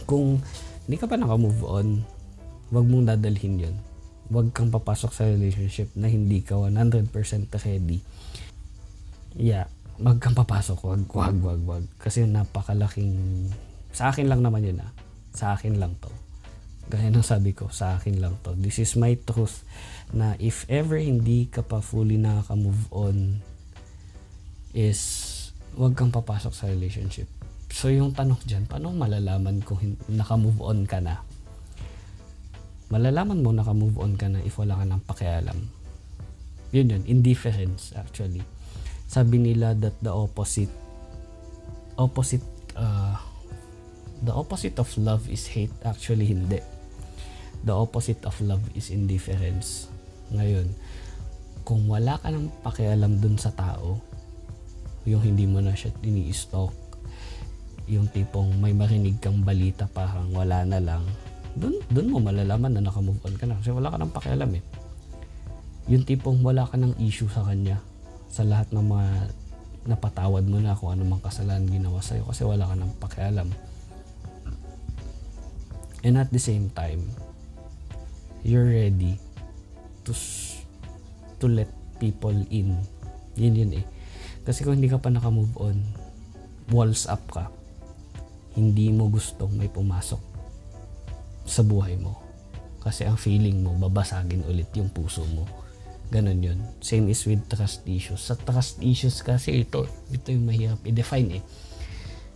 kung 0.08 0.40
hindi 0.88 0.96
ka 0.96 1.06
pa 1.06 1.20
naka-move 1.20 1.62
on 1.68 1.86
wag 2.72 2.86
mong 2.88 3.12
dadalhin 3.12 3.60
yun. 3.60 3.76
Wag 4.32 4.56
kang 4.56 4.72
papasok 4.72 5.12
sa 5.12 5.28
relationship 5.28 5.92
na 5.92 6.08
hindi 6.08 6.40
ka 6.40 6.56
100% 6.56 7.12
ready. 7.68 8.00
Yeah 9.36 9.68
wag 10.00 10.16
kang 10.16 10.32
papasok, 10.32 10.80
wag, 10.80 11.04
wag, 11.12 11.36
wag, 11.44 11.60
wag. 11.68 11.84
Kasi 12.00 12.24
napakalaking, 12.24 13.12
sa 13.92 14.08
akin 14.08 14.32
lang 14.32 14.40
naman 14.40 14.64
yun 14.64 14.80
ah. 14.80 14.90
Sa 15.34 15.54
akin 15.54 15.78
lang 15.78 15.96
to. 16.02 16.10
Gaya 16.90 17.10
ng 17.10 17.22
sabi 17.22 17.54
ko, 17.54 17.70
sa 17.70 17.98
akin 17.98 18.18
lang 18.18 18.34
to. 18.42 18.54
This 18.58 18.82
is 18.82 18.98
my 18.98 19.14
truth 19.14 19.62
na 20.10 20.34
if 20.42 20.66
ever 20.66 20.98
hindi 20.98 21.46
ka 21.46 21.62
pa 21.62 21.78
fully 21.78 22.18
nakaka-move 22.18 22.90
on 22.90 23.38
is 24.74 25.00
wag 25.78 25.94
kang 25.94 26.10
papasok 26.10 26.50
sa 26.50 26.66
relationship. 26.66 27.30
So 27.70 27.86
yung 27.86 28.18
tanong 28.18 28.42
dyan, 28.42 28.66
paano 28.66 28.90
malalaman 28.90 29.62
kung 29.62 29.78
naka-move 30.10 30.58
on 30.58 30.82
ka 30.90 30.98
na? 30.98 31.22
Malalaman 32.90 33.38
mo 33.38 33.54
naka-move 33.54 34.02
on 34.02 34.18
ka 34.18 34.26
na 34.26 34.42
if 34.42 34.58
wala 34.58 34.74
ka 34.74 34.82
ng 34.82 35.02
pakialam. 35.06 35.58
Yun 36.74 36.90
yun, 36.90 37.02
indifference 37.06 37.94
actually 37.94 38.42
sabi 39.10 39.42
nila 39.42 39.74
that 39.74 39.98
the 39.98 40.12
opposite 40.14 40.70
opposite 41.98 42.46
uh, 42.78 43.18
the 44.24 44.32
opposite 44.34 44.76
of 44.80 44.90
love 45.00 45.26
is 45.28 45.48
hate. 45.48 45.72
Actually 45.84 46.28
hindi. 46.28 46.60
The 47.64 47.76
opposite 47.76 48.24
of 48.24 48.36
love 48.40 48.64
is 48.72 48.88
indifference. 48.88 49.88
Ngayon 50.32 50.70
kung 51.64 51.86
wala 51.86 52.16
ka 52.18 52.32
ng 52.32 52.50
pakialam 52.64 53.20
dun 53.20 53.36
sa 53.36 53.52
tao 53.52 54.00
yung 55.04 55.22
hindi 55.22 55.44
mo 55.44 55.60
na 55.60 55.76
siya 55.76 55.92
ini-stalk 56.02 56.72
yung 57.86 58.08
tipong 58.10 58.58
may 58.58 58.72
marinig 58.72 59.20
kang 59.20 59.44
balita 59.44 59.86
parang 59.86 60.32
wala 60.32 60.64
na 60.64 60.80
lang 60.80 61.04
dun, 61.56 61.74
dun 61.90 62.10
mo 62.10 62.18
malalaman 62.22 62.78
na 62.78 62.84
nakamove 62.84 63.18
on 63.26 63.34
ka 63.34 63.46
na. 63.48 63.58
Kasi 63.58 63.74
wala 63.74 63.90
ka 63.90 63.98
ng 63.98 64.14
pakialam 64.14 64.50
eh. 64.54 64.62
Yung 65.90 66.06
tipong 66.06 66.38
wala 66.44 66.68
ka 66.68 66.78
ng 66.78 66.94
issue 67.02 67.26
sa 67.26 67.42
kanya 67.42 67.82
sa 68.30 68.46
lahat 68.46 68.70
ng 68.70 68.84
mga 68.86 69.08
napatawad 69.90 70.44
mo 70.46 70.62
na 70.62 70.76
kung 70.76 70.94
ano 70.94 71.02
mang 71.08 71.24
kasalanan 71.24 71.66
ginawa 71.66 71.98
sa'yo 72.04 72.28
kasi 72.28 72.46
wala 72.46 72.68
ka 72.68 72.74
nang 72.78 72.94
pakialam. 73.00 73.48
And 76.00 76.16
at 76.16 76.32
the 76.32 76.40
same 76.40 76.72
time, 76.72 77.12
you're 78.40 78.68
ready 78.68 79.20
to 80.08 80.12
to 81.40 81.46
let 81.46 81.68
people 82.00 82.34
in. 82.48 82.80
Yun 83.36 83.54
yun 83.56 83.72
eh. 83.80 83.84
Kasi 84.44 84.64
kung 84.64 84.80
hindi 84.80 84.88
ka 84.88 85.00
pa 85.00 85.12
naka-move 85.12 85.52
on, 85.60 85.76
walls 86.72 87.04
up 87.04 87.20
ka. 87.28 87.52
Hindi 88.56 88.88
mo 88.90 89.12
gustong 89.12 89.52
may 89.54 89.68
pumasok 89.68 90.20
sa 91.44 91.60
buhay 91.60 92.00
mo. 92.00 92.16
Kasi 92.80 93.04
ang 93.04 93.20
feeling 93.20 93.60
mo, 93.60 93.76
babasagin 93.76 94.40
ulit 94.48 94.72
yung 94.72 94.88
puso 94.88 95.28
mo 95.36 95.44
Ganon 96.10 96.42
yun. 96.42 96.58
Same 96.82 97.06
is 97.06 97.22
with 97.22 97.46
trust 97.46 97.86
issues. 97.86 98.18
Sa 98.18 98.34
trust 98.34 98.82
issues 98.82 99.22
kasi 99.22 99.62
ito, 99.62 99.86
ito 100.10 100.34
yung 100.34 100.42
mahirap 100.42 100.82
i-define 100.82 101.38
eh. 101.38 101.42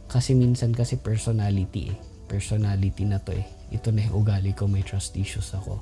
Kasi 0.07 0.39
minsan 0.39 0.71
kasi 0.71 1.03
personality 1.03 1.91
eh. 1.91 1.99
Personality 2.35 3.07
na 3.07 3.23
to 3.23 3.31
eh. 3.31 3.47
Ito 3.71 3.95
na 3.95 4.11
yung 4.11 4.27
ugali 4.27 4.51
ko, 4.59 4.67
may 4.67 4.83
trust 4.83 5.15
issues 5.15 5.55
ako. 5.55 5.79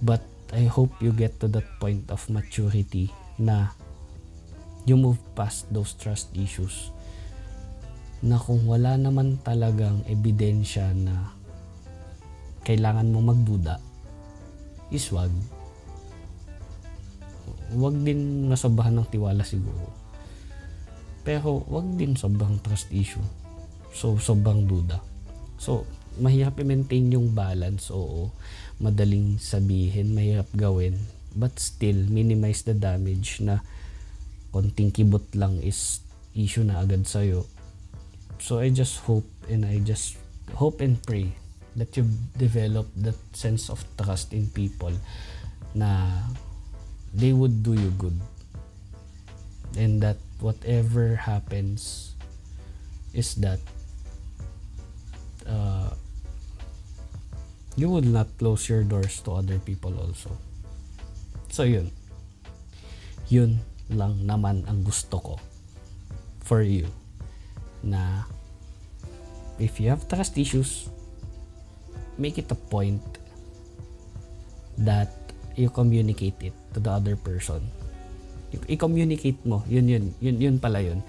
But 0.00 0.24
I 0.56 0.64
hope 0.64 0.96
you 1.04 1.12
get 1.12 1.36
to 1.44 1.48
that 1.52 1.68
point 1.76 2.08
of 2.08 2.24
maturity 2.32 3.12
na 3.36 3.76
you 4.88 4.96
move 4.96 5.20
past 5.36 5.68
those 5.68 5.92
trust 5.92 6.32
issues 6.32 6.88
na 8.24 8.40
kung 8.40 8.64
wala 8.64 8.96
naman 8.96 9.36
talagang 9.44 10.00
ebidensya 10.08 10.88
na 10.96 11.36
kailangan 12.64 13.12
mo 13.12 13.20
magduda 13.20 13.76
is 14.88 15.04
wag 15.12 15.30
wag 17.76 17.96
din 18.00 18.48
nasobrahan 18.48 18.96
ng 19.00 19.08
tiwala 19.08 19.42
siguro. 19.42 19.90
Pero 21.24 21.64
wag 21.66 21.88
din 21.96 22.14
sobrang 22.14 22.60
trust 22.60 22.92
issue. 22.92 23.41
So, 23.92 24.16
sobrang 24.16 24.64
duda. 24.64 24.98
So, 25.60 25.84
mahirap 26.18 26.58
i-maintain 26.58 27.12
yung 27.12 27.36
balance, 27.36 27.92
oo. 27.92 28.32
Madaling 28.80 29.38
sabihin, 29.38 30.16
mahirap 30.16 30.48
gawin. 30.56 30.96
But 31.36 31.60
still, 31.60 32.08
minimize 32.08 32.64
the 32.64 32.76
damage 32.76 33.40
na 33.44 33.60
konting 34.52 34.92
kibot 34.92 35.24
lang 35.36 35.60
is 35.64 36.04
issue 36.36 36.64
na 36.64 36.80
agad 36.80 37.04
sa'yo. 37.04 37.44
So, 38.40 38.58
I 38.58 38.72
just 38.72 39.04
hope 39.04 39.28
and 39.46 39.64
I 39.68 39.78
just 39.84 40.16
hope 40.56 40.80
and 40.80 40.98
pray 41.00 41.32
that 41.76 41.96
you 41.96 42.04
develop 42.36 42.88
that 43.00 43.16
sense 43.32 43.72
of 43.72 43.80
trust 43.96 44.36
in 44.36 44.48
people 44.52 44.92
na 45.72 46.04
they 47.12 47.32
would 47.32 47.62
do 47.64 47.72
you 47.72 47.92
good. 47.96 48.16
And 49.76 50.04
that 50.04 50.20
whatever 50.40 51.16
happens 51.16 52.12
is 53.16 53.36
that 53.40 53.60
uh, 55.52 55.92
you 57.76 57.92
would 57.92 58.08
not 58.08 58.28
close 58.40 58.68
your 58.68 58.84
doors 58.84 59.20
to 59.28 59.36
other 59.36 59.60
people 59.60 59.92
also. 60.00 60.32
So 61.52 61.68
yun. 61.68 61.92
Yun 63.28 63.60
lang 63.92 64.24
naman 64.24 64.64
ang 64.64 64.84
gusto 64.84 65.20
ko 65.20 65.34
for 66.40 66.64
you 66.64 66.88
na 67.84 68.24
if 69.60 69.76
you 69.76 69.92
have 69.92 70.08
trust 70.08 70.36
issues, 70.40 70.88
make 72.16 72.40
it 72.40 72.48
a 72.48 72.56
point 72.56 73.00
that 74.80 75.12
you 75.56 75.68
communicate 75.68 76.36
it 76.40 76.56
to 76.72 76.80
the 76.80 76.90
other 76.90 77.16
person. 77.16 77.60
I-communicate 78.68 79.40
mo. 79.48 79.64
Yun, 79.68 79.88
yun, 79.88 80.04
yun, 80.20 80.36
yun 80.40 80.56
pala 80.60 80.80
yun. 80.80 81.00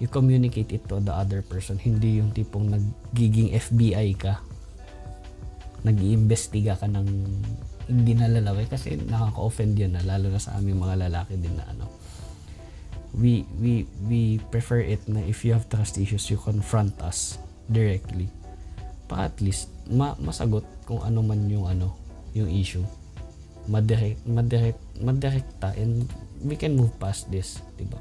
You 0.00 0.08
communicate 0.08 0.72
it 0.72 0.88
to 0.88 0.98
the 0.98 1.12
other 1.12 1.44
person. 1.44 1.76
Hindi 1.76 2.24
yung 2.24 2.32
tipong 2.32 2.72
nagiging 2.72 3.52
FBI 3.52 4.16
ka. 4.16 4.40
Nag-iimbestiga 5.84 6.80
ka 6.80 6.88
ng 6.88 7.06
hindi 7.90 8.12
na 8.16 8.32
lalaki 8.32 8.64
kasi 8.70 8.96
nakaka-offend 8.96 9.76
yun 9.76 9.92
na 9.92 10.04
lalo 10.04 10.32
na 10.32 10.40
sa 10.40 10.56
aming 10.56 10.80
mga 10.80 11.08
lalaki 11.08 11.36
din 11.36 11.52
na 11.52 11.68
ano. 11.68 11.86
We, 13.12 13.44
we, 13.58 13.84
we 14.06 14.38
prefer 14.54 14.80
it 14.80 15.04
na 15.10 15.20
if 15.20 15.44
you 15.44 15.52
have 15.52 15.68
trust 15.68 15.98
issues, 15.98 16.30
you 16.30 16.38
confront 16.40 16.96
us 17.02 17.36
directly. 17.68 18.30
Pa 19.10 19.28
at 19.28 19.36
least, 19.42 19.68
ma 19.90 20.14
masagot 20.16 20.64
kung 20.86 21.02
ano 21.02 21.20
man 21.20 21.44
yung 21.50 21.66
ano, 21.66 21.92
yung 22.32 22.48
issue 22.48 22.86
madirect, 23.70 24.18
madirect, 24.26 24.80
madirekta 24.98 25.70
and 25.78 26.10
we 26.42 26.58
can 26.58 26.74
move 26.74 26.90
past 26.98 27.30
this, 27.30 27.62
di 27.78 27.86
ba? 27.86 27.98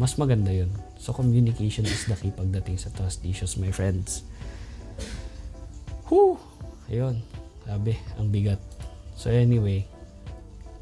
Mas 0.00 0.16
maganda 0.16 0.48
yun. 0.48 0.72
So, 0.96 1.12
communication 1.12 1.84
is 1.84 2.08
the 2.08 2.16
key 2.16 2.32
pagdating 2.32 2.80
sa 2.80 2.88
trust 2.96 3.20
issues, 3.20 3.60
my 3.60 3.68
friends. 3.68 4.24
Whew! 6.08 6.40
Ayun. 6.88 7.20
Sabi, 7.68 8.00
ang 8.16 8.32
bigat. 8.32 8.56
So, 9.12 9.28
anyway, 9.28 9.84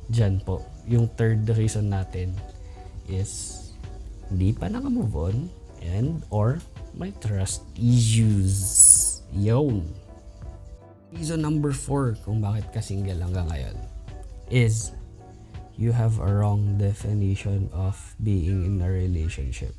dyan 0.06 0.38
po. 0.46 0.62
Yung 0.86 1.10
third 1.18 1.50
reason 1.50 1.90
natin 1.90 2.30
is 3.10 3.58
hindi 4.30 4.54
pa 4.54 4.70
naka-move 4.70 5.10
on 5.18 5.36
and 5.82 6.22
or 6.30 6.62
may 6.94 7.10
trust 7.18 7.66
issues. 7.74 8.54
Yun. 9.34 9.82
Reason 11.10 11.42
number 11.42 11.74
four 11.74 12.14
kung 12.22 12.38
bakit 12.38 12.70
ka 12.70 12.78
single 12.78 13.18
hanggang 13.18 13.50
ngayon 13.50 13.76
is 14.48 14.94
you 15.78 15.94
have 15.94 16.18
a 16.18 16.26
wrong 16.26 16.74
definition 16.74 17.70
of 17.70 17.94
being 18.18 18.66
in 18.66 18.82
a 18.82 18.90
relationship. 18.90 19.72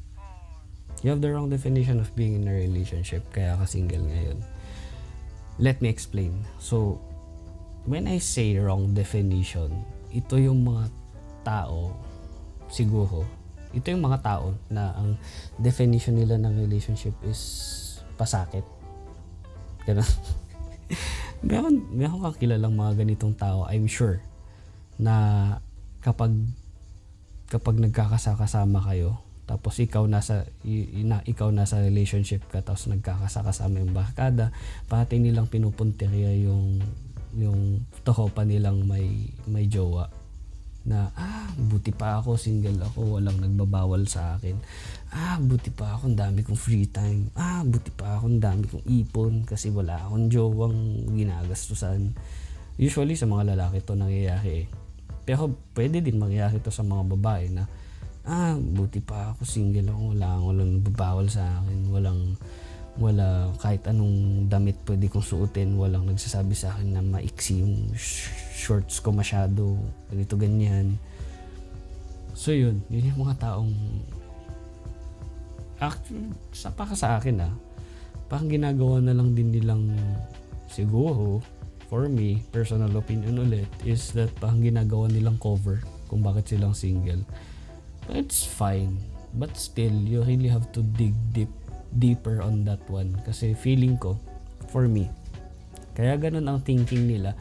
You 1.04 1.12
have 1.12 1.20
the 1.20 1.36
wrong 1.36 1.52
definition 1.52 2.00
of 2.00 2.16
being 2.16 2.40
in 2.40 2.48
a 2.48 2.56
relationship 2.56 3.28
kaya 3.36 3.60
ka 3.60 3.68
single 3.68 4.08
ngayon. 4.08 4.40
Let 5.60 5.84
me 5.84 5.92
explain. 5.92 6.48
So, 6.64 7.04
when 7.84 8.08
I 8.08 8.24
say 8.24 8.56
wrong 8.56 8.96
definition, 8.96 9.76
ito 10.16 10.40
yung 10.40 10.64
mga 10.64 10.88
tao, 11.44 11.92
siguro, 12.72 13.28
ito 13.76 13.92
yung 13.92 14.04
mga 14.08 14.24
tao 14.24 14.56
na 14.72 14.96
ang 14.96 15.20
definition 15.60 16.16
nila 16.16 16.40
ng 16.40 16.64
relationship 16.64 17.12
is 17.28 18.00
pasakit. 18.16 18.64
Ganun. 19.84 20.08
meron, 21.48 21.76
meron 21.92 22.24
kang 22.24 22.40
kilalang 22.40 22.76
mga 22.76 23.04
ganitong 23.04 23.36
tao, 23.36 23.68
I'm 23.68 23.88
sure, 23.88 24.24
na 24.96 25.60
kapag 26.00 26.32
kapag 27.50 27.82
nagkakasakasama 27.82 28.80
kayo, 28.86 29.20
tapos 29.50 29.82
ikaw 29.82 30.06
nasa 30.06 30.46
y- 30.62 31.02
na, 31.02 31.26
ikaw 31.26 31.50
nasa 31.50 31.82
relationship 31.82 32.46
ka 32.54 32.62
tapos 32.62 32.86
nagkakasakasama 32.86 33.82
yung 33.82 33.98
barkada 33.98 34.54
pati 34.86 35.18
nilang 35.18 35.50
pinupuntirya 35.50 36.38
yung 36.46 36.78
yung 37.34 37.82
toho 38.06 38.30
pa 38.30 38.46
nilang 38.46 38.86
may 38.86 39.34
may 39.50 39.66
jowa 39.66 40.06
na 40.86 41.10
ah 41.18 41.50
buti 41.58 41.90
pa 41.90 42.22
ako 42.22 42.38
single 42.38 42.78
ako 42.86 43.20
walang 43.20 43.42
nagbabawal 43.42 44.06
sa 44.06 44.38
akin. 44.38 44.58
Ah 45.12 45.38
buti 45.42 45.74
pa 45.74 45.98
ako 45.98 46.14
ang 46.14 46.18
dami 46.18 46.40
kong 46.46 46.58
free 46.58 46.88
time. 46.88 47.30
Ah 47.36 47.66
buti 47.66 47.90
pa 47.94 48.18
ako 48.18 48.26
ang 48.30 48.42
dami 48.42 48.64
kong 48.70 48.86
ipon 48.86 49.34
kasi 49.50 49.74
wala 49.74 49.98
akong 50.08 50.30
jowang 50.30 51.10
ginagastusan. 51.14 52.14
Usually 52.80 53.18
sa 53.18 53.28
mga 53.28 53.54
lalaki 53.58 53.84
to 53.84 53.98
nangyayari 53.98 54.66
eh 54.66 54.89
pero 55.30 55.54
pwede 55.78 56.02
din 56.02 56.18
mangyayari 56.18 56.58
to 56.58 56.74
sa 56.74 56.82
mga 56.82 57.06
babae 57.06 57.54
na 57.54 57.70
ah, 58.26 58.58
buti 58.58 58.98
pa 58.98 59.38
ako 59.38 59.46
single 59.46 59.94
ako, 59.94 60.18
wala, 60.18 60.30
walang 60.42 60.82
babawal 60.82 61.30
sa 61.30 61.62
akin, 61.62 61.80
walang, 61.94 62.34
wala, 62.98 63.54
kahit 63.62 63.86
anong 63.86 64.50
damit 64.50 64.82
pwede 64.90 65.06
kong 65.06 65.22
suotin, 65.22 65.78
walang 65.78 66.10
nagsasabi 66.10 66.58
sa 66.58 66.74
akin 66.74 66.98
na 66.98 67.06
maiksi 67.06 67.62
yung 67.62 67.94
sh- 67.94 68.34
shorts 68.58 69.06
ko 69.06 69.14
masyado, 69.14 69.78
ganito 70.10 70.34
ganyan. 70.34 70.98
So 72.34 72.50
yun, 72.50 72.82
yun 72.90 73.14
yung 73.14 73.30
mga 73.30 73.38
taong, 73.38 73.74
actually, 75.78 76.26
sa 76.58 76.74
para 76.74 76.98
sa 76.98 77.22
akin 77.22 77.46
ah, 77.46 77.54
parang 78.26 78.50
ginagawa 78.50 78.98
na 78.98 79.14
lang 79.14 79.38
din 79.38 79.54
nilang, 79.54 79.94
siguro, 80.70 81.46
for 81.90 82.06
me, 82.06 82.46
personal 82.54 82.94
opinion 82.96 83.42
ulit, 83.42 83.68
is 83.84 84.14
that 84.14 84.30
parang 84.38 84.62
ginagawa 84.62 85.10
nilang 85.10 85.42
cover 85.42 85.82
kung 86.08 86.22
bakit 86.22 86.54
silang 86.54 86.78
single 86.78 87.26
it's 88.14 88.46
fine. 88.46 88.98
But 89.34 89.58
still, 89.58 89.94
you 89.94 90.26
really 90.26 90.50
have 90.50 90.72
to 90.74 90.82
dig 90.82 91.14
deep 91.34 91.54
deeper 91.94 92.42
on 92.42 92.66
that 92.66 92.82
one. 92.90 93.14
Kasi 93.26 93.54
feeling 93.54 93.98
ko, 93.98 94.18
for 94.74 94.90
me, 94.90 95.10
kaya 95.94 96.18
ganun 96.18 96.50
ang 96.50 96.62
thinking 96.66 97.06
nila 97.06 97.38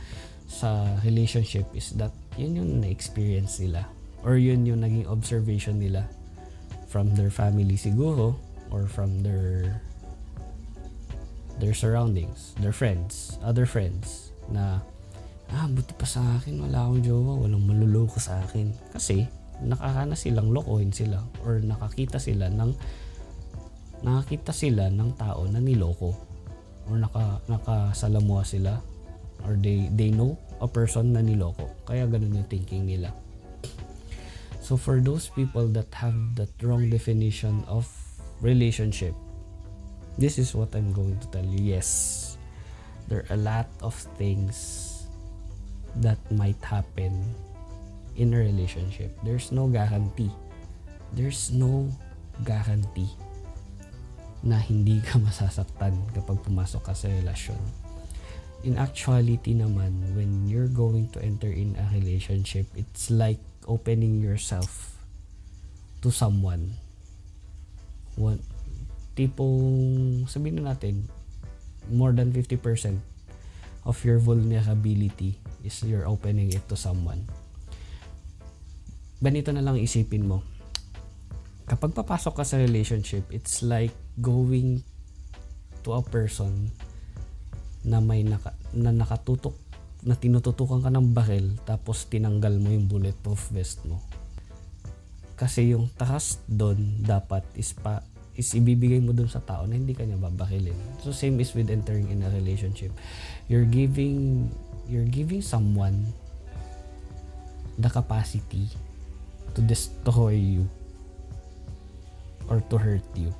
sa 0.49 0.85
relationship 1.05 1.69
is 1.77 1.93
that 1.97 2.13
yun 2.37 2.57
yung 2.57 2.71
na-experience 2.81 3.61
nila. 3.61 3.89
Or 4.25 4.37
yun 4.37 4.65
yung 4.69 4.85
naging 4.85 5.09
observation 5.09 5.81
nila 5.81 6.09
from 6.89 7.13
their 7.17 7.33
family 7.33 7.77
siguro 7.77 8.37
or 8.69 8.89
from 8.89 9.25
their 9.25 9.81
their 11.61 11.75
surroundings, 11.77 12.57
their 12.61 12.73
friends, 12.73 13.37
other 13.43 13.65
friends 13.65 14.28
na 14.53 14.83
ah, 15.53 15.67
buti 15.69 15.97
pa 15.97 16.05
sa 16.05 16.21
akin, 16.37 16.61
wala 16.61 16.85
akong 16.85 17.05
jowa, 17.05 17.33
walang 17.41 17.65
maluloko 17.65 18.21
sa 18.21 18.41
akin. 18.45 18.69
Kasi, 18.93 19.25
nakakana 19.65 20.15
silang 20.15 20.55
lokohin 20.55 20.95
sila 20.95 21.19
or 21.43 21.59
nakakita 21.59 22.23
sila 22.23 22.47
ng 22.47 22.71
nakakita 24.07 24.55
sila 24.55 24.87
ng 24.87 25.19
tao 25.19 25.43
na 25.51 25.59
niloko 25.59 26.15
or 26.87 27.03
naka 27.03 27.43
nakasalamuha 27.51 28.47
sila 28.47 28.79
or 29.43 29.59
they 29.59 29.91
they 29.99 30.15
know 30.15 30.39
a 30.63 30.69
person 30.71 31.11
na 31.11 31.23
niloko. 31.23 31.67
Kaya 31.83 32.07
ganun 32.07 32.39
yung 32.39 32.47
thinking 32.47 32.87
nila. 32.87 33.11
So 34.63 34.77
for 34.77 35.01
those 35.01 35.33
people 35.33 35.67
that 35.75 35.91
have 35.97 36.15
that 36.37 36.53
wrong 36.61 36.93
definition 36.93 37.65
of 37.67 37.89
relationship 38.45 39.17
this 40.21 40.37
is 40.39 40.55
what 40.55 40.75
I'm 40.77 40.93
going 40.95 41.19
to 41.19 41.27
tell 41.35 41.47
you. 41.47 41.59
Yes 41.59 42.28
there 43.09 43.25
are 43.29 43.35
a 43.35 43.41
lot 43.41 43.69
of 43.81 43.97
things 44.21 44.85
that 46.05 46.21
might 46.31 46.61
happen 46.61 47.25
in 48.15 48.35
a 48.35 48.39
relationship. 48.39 49.17
There's 49.25 49.51
no 49.51 49.67
guarantee. 49.67 50.31
There's 51.17 51.51
no 51.51 51.89
guarantee 52.45 53.09
na 54.45 54.61
hindi 54.61 55.03
ka 55.03 55.19
masasaktan 55.27 55.97
kapag 56.15 56.39
pumasok 56.45 56.83
ka 56.85 56.95
sa 56.95 57.09
relasyon. 57.09 57.59
In 58.67 58.77
actuality 58.77 59.55
naman, 59.55 60.19
when 60.19 60.47
you're 60.51 60.71
going 60.71 61.09
to 61.15 61.23
enter 61.23 61.49
in 61.49 61.79
a 61.79 61.87
relationship, 61.95 62.67
it's 62.75 63.09
like 63.09 63.39
opening 63.71 64.19
yourself 64.19 64.99
to 66.03 66.11
someone. 66.11 66.75
One, 68.19 68.43
tipong, 69.15 70.27
sabihin 70.27 70.59
na 70.59 70.75
natin, 70.75 71.07
more 71.91 72.13
than 72.13 72.33
50% 72.33 73.01
of 73.89 73.97
your 74.05 74.21
vulnerability 74.21 75.41
is 75.65 75.81
you're 75.83 76.07
opening 76.07 76.53
it 76.53 76.65
to 76.69 76.77
someone 76.77 77.25
ganito 79.19 79.51
na 79.51 79.63
lang 79.63 79.79
isipin 79.79 80.31
mo. 80.31 80.47
Kapag 81.69 81.93
papasok 81.93 82.41
ka 82.41 82.45
sa 82.47 82.57
relationship, 82.57 83.29
it's 83.35 83.61
like 83.61 83.93
going 84.23 84.81
to 85.85 85.91
a 85.99 86.03
person 86.03 86.71
na 87.85 88.01
may 88.01 88.25
naka, 88.25 88.55
na 88.73 88.95
nakatutok 88.95 89.55
na 90.07 90.15
tinututukan 90.15 90.81
ka 90.81 90.91
ng 90.95 91.11
baril 91.11 91.59
tapos 91.67 92.07
tinanggal 92.07 92.57
mo 92.63 92.71
yung 92.71 92.87
bulletproof 92.87 93.51
vest 93.51 93.83
mo. 93.85 94.01
Kasi 95.39 95.75
yung 95.75 95.91
trust 95.99 96.43
doon 96.47 97.03
dapat 97.03 97.43
is 97.59 97.75
pa 97.75 98.03
is 98.39 98.55
ibibigay 98.55 99.03
mo 99.03 99.11
doon 99.11 99.27
sa 99.27 99.43
tao 99.43 99.67
na 99.67 99.75
hindi 99.75 99.99
kanya 99.99 100.15
babakilin. 100.15 100.79
So 101.03 101.11
same 101.11 101.43
is 101.43 101.51
with 101.59 101.75
entering 101.75 102.07
in 102.15 102.23
a 102.23 102.31
relationship. 102.31 102.95
You're 103.51 103.67
giving 103.67 104.47
you're 104.87 105.11
giving 105.11 105.43
someone 105.43 106.15
the 107.75 107.91
capacity 107.91 108.71
to 109.59 109.61
destroy 109.61 110.39
you 110.39 110.71
or 112.47 112.63
to 112.71 112.79
hurt 112.79 113.05
you 113.19 113.35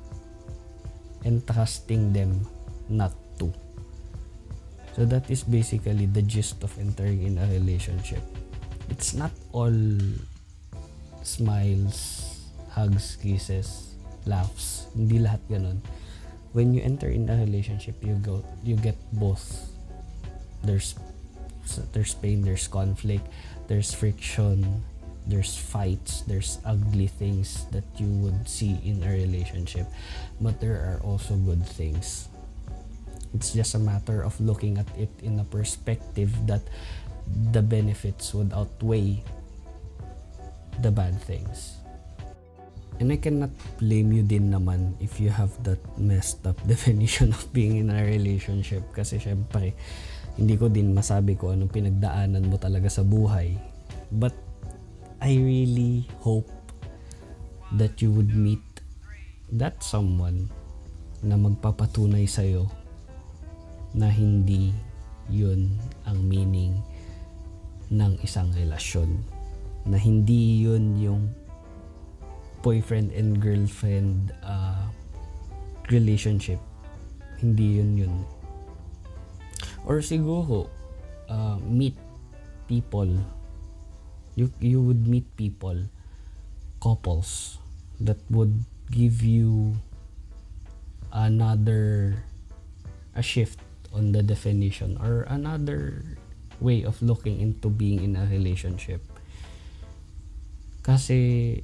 and 1.23 1.39
trusting 1.47 2.11
them 2.11 2.43
not 2.91 3.15
to. 3.39 3.47
So 4.99 5.07
that 5.07 5.31
is 5.31 5.47
basically 5.47 6.11
the 6.11 6.21
gist 6.27 6.59
of 6.59 6.75
entering 6.75 7.23
in 7.23 7.39
a 7.39 7.47
relationship. 7.47 8.19
It's 8.91 9.15
not 9.15 9.31
all 9.55 9.73
smiles, 11.23 12.35
hugs, 12.75 13.15
kisses, 13.15 13.88
laughs. 14.25 14.87
Hindi 14.95 15.19
lahat 15.19 15.43
ganun. 15.47 15.83
When 16.51 16.73
you 16.73 16.81
enter 16.81 17.07
in 17.07 17.29
a 17.29 17.37
relationship, 17.37 18.01
you 18.01 18.17
go 18.19 18.41
you 18.65 18.75
get 18.75 18.97
both. 19.13 19.69
There's 20.65 20.97
there's 21.93 22.17
pain, 22.17 22.41
there's 22.41 22.67
conflict, 22.67 23.23
there's 23.69 23.93
friction, 23.93 24.81
there's 25.29 25.53
fights, 25.53 26.25
there's 26.25 26.57
ugly 26.65 27.05
things 27.05 27.69
that 27.69 27.85
you 28.01 28.09
would 28.25 28.49
see 28.49 28.81
in 28.81 29.03
a 29.05 29.11
relationship, 29.13 29.85
but 30.41 30.59
there 30.59 30.81
are 30.81 30.99
also 31.05 31.37
good 31.37 31.61
things. 31.61 32.27
It's 33.33 33.53
just 33.53 33.75
a 33.75 33.79
matter 33.79 34.25
of 34.25 34.33
looking 34.41 34.81
at 34.81 34.89
it 34.97 35.13
in 35.21 35.39
a 35.39 35.45
perspective 35.45 36.33
that 36.47 36.65
the 37.53 37.61
benefits 37.61 38.33
would 38.33 38.51
outweigh 38.53 39.21
the 40.81 40.89
bad 40.89 41.21
things. 41.21 41.78
And 42.99 43.15
I 43.15 43.17
cannot 43.17 43.55
blame 43.79 44.11
you 44.11 44.27
din 44.27 44.51
naman 44.51 44.99
if 44.99 45.23
you 45.23 45.31
have 45.31 45.55
that 45.63 45.79
messed 45.95 46.43
up 46.43 46.59
definition 46.67 47.31
of 47.31 47.47
being 47.55 47.79
in 47.79 47.89
a 47.91 48.03
relationship 48.03 48.83
kasi 48.91 49.19
syempre 49.19 49.71
hindi 50.35 50.55
ko 50.55 50.67
din 50.67 50.91
masabi 50.91 51.35
ko 51.35 51.55
anong 51.55 51.71
pinagdaanan 51.71 52.47
mo 52.47 52.59
talaga 52.59 52.91
sa 52.91 53.03
buhay. 53.03 53.55
But 54.11 54.35
I 55.19 55.35
really 55.35 56.07
hope 56.23 56.47
that 57.75 57.99
you 57.99 58.11
would 58.15 58.31
meet 58.31 58.63
that 59.55 59.83
someone 59.83 60.47
na 61.19 61.35
magpapatunay 61.35 62.23
sa'yo 62.27 62.67
na 63.91 64.07
hindi 64.07 64.71
yun 65.27 65.75
ang 66.07 66.23
meaning 66.23 66.79
ng 67.91 68.15
isang 68.23 68.47
relasyon. 68.55 69.39
na 69.87 69.95
hindi 69.95 70.65
yun 70.65 70.99
yung 70.99 71.23
boyfriend 72.61 73.11
and 73.11 73.41
girlfriend 73.41 74.33
uh, 74.43 74.87
relationship. 75.89 76.59
Hindi 77.39 77.79
yun 77.79 77.97
yun. 77.97 78.15
Or 79.85 80.03
siguro, 80.03 80.67
uh, 81.29 81.57
meet 81.63 81.95
people. 82.67 83.07
You, 84.35 84.51
you 84.59 84.81
would 84.81 85.07
meet 85.07 85.25
people, 85.35 85.87
couples, 86.81 87.59
that 87.99 88.19
would 88.29 88.63
give 88.91 89.21
you 89.23 89.75
another 91.11 92.23
a 93.15 93.21
shift 93.21 93.59
on 93.91 94.11
the 94.11 94.21
definition 94.21 94.97
or 95.01 95.25
another 95.27 96.05
way 96.61 96.83
of 96.83 97.01
looking 97.01 97.41
into 97.41 97.69
being 97.69 98.03
in 98.03 98.15
a 98.15 98.25
relationship. 98.27 99.01
Kasi 100.83 101.59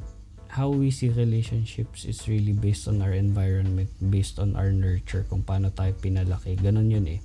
how 0.56 0.72
we 0.72 0.88
see 0.88 1.12
relationships 1.12 2.08
is 2.08 2.32
really 2.32 2.56
based 2.56 2.88
on 2.88 3.04
our 3.04 3.12
environment, 3.12 3.92
based 4.00 4.40
on 4.40 4.56
our 4.56 4.72
nurture, 4.72 5.28
kung 5.28 5.44
paano 5.44 5.68
tayo 5.68 5.92
pinalaki. 6.00 6.56
Ganon 6.56 6.88
yun 6.88 7.04
eh. 7.12 7.20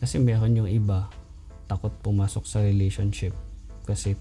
Kasi 0.00 0.16
meron 0.16 0.56
yung 0.56 0.64
iba, 0.64 1.12
takot 1.68 1.92
pumasok 2.00 2.48
sa 2.48 2.64
relationship 2.64 3.36
kasi 3.84 4.16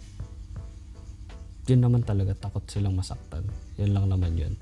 yun 1.71 1.81
naman 1.87 2.03
talaga, 2.03 2.35
takot 2.35 2.67
silang 2.67 2.99
masaktan. 2.99 3.47
Yun 3.79 3.95
lang 3.95 4.11
naman 4.11 4.35
yun. 4.35 4.53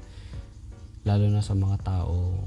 Lalo 1.03 1.25
na 1.27 1.41
sa 1.41 1.57
mga 1.57 1.81
tao 1.81 2.38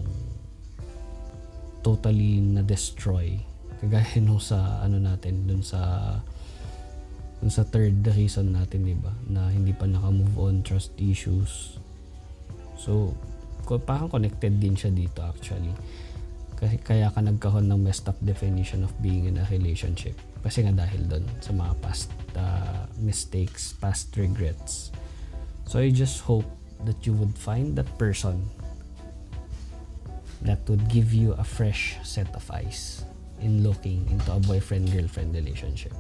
totally 1.83 2.39
na-destroy. 2.39 3.43
Kagaya 3.83 4.17
nung 4.25 4.39
sa 4.39 4.87
ano 4.87 5.03
natin, 5.03 5.51
dun 5.51 5.67
sa 5.67 6.15
dun 7.41 7.53
sa 7.53 7.69
third 7.69 8.01
reason 8.17 8.57
natin, 8.57 8.89
di 8.89 8.97
ba? 8.97 9.13
Na 9.29 9.53
hindi 9.53 9.77
pa 9.77 9.85
naka-move 9.85 10.37
on, 10.41 10.55
trust 10.65 10.97
issues. 10.97 11.77
So, 12.81 13.13
parang 13.85 14.09
connected 14.09 14.57
din 14.63 14.79
siya 14.79 14.95
dito 14.95 15.21
actually. 15.27 15.75
Kasi 16.57 16.81
kaya 16.81 17.13
ka 17.13 17.21
nagkaroon 17.21 17.69
ng 17.69 17.83
messed 17.83 18.09
up 18.09 18.17
definition 18.25 18.87
of 18.87 18.95
being 19.05 19.29
in 19.29 19.37
a 19.37 19.45
relationship. 19.53 20.17
Kasi 20.41 20.65
nga 20.65 20.73
dahil 20.73 21.05
doon 21.05 21.27
sa 21.43 21.53
mga 21.53 21.73
past 21.85 22.09
uh, 22.39 22.89
mistakes, 23.03 23.77
past 23.77 24.15
regrets. 24.17 24.95
So 25.69 25.83
I 25.83 25.91
just 25.91 26.25
hope 26.25 26.47
that 26.87 27.05
you 27.05 27.13
would 27.19 27.35
find 27.37 27.75
that 27.77 27.91
person 27.99 28.47
that 30.47 30.63
would 30.71 30.87
give 30.89 31.11
you 31.11 31.35
a 31.37 31.45
fresh 31.45 31.99
set 32.07 32.31
of 32.33 32.47
eyes 32.49 33.03
in 33.43 33.67
looking 33.67 34.07
into 34.09 34.31
a 34.33 34.41
boyfriend-girlfriend 34.41 35.35
relationship 35.35 35.93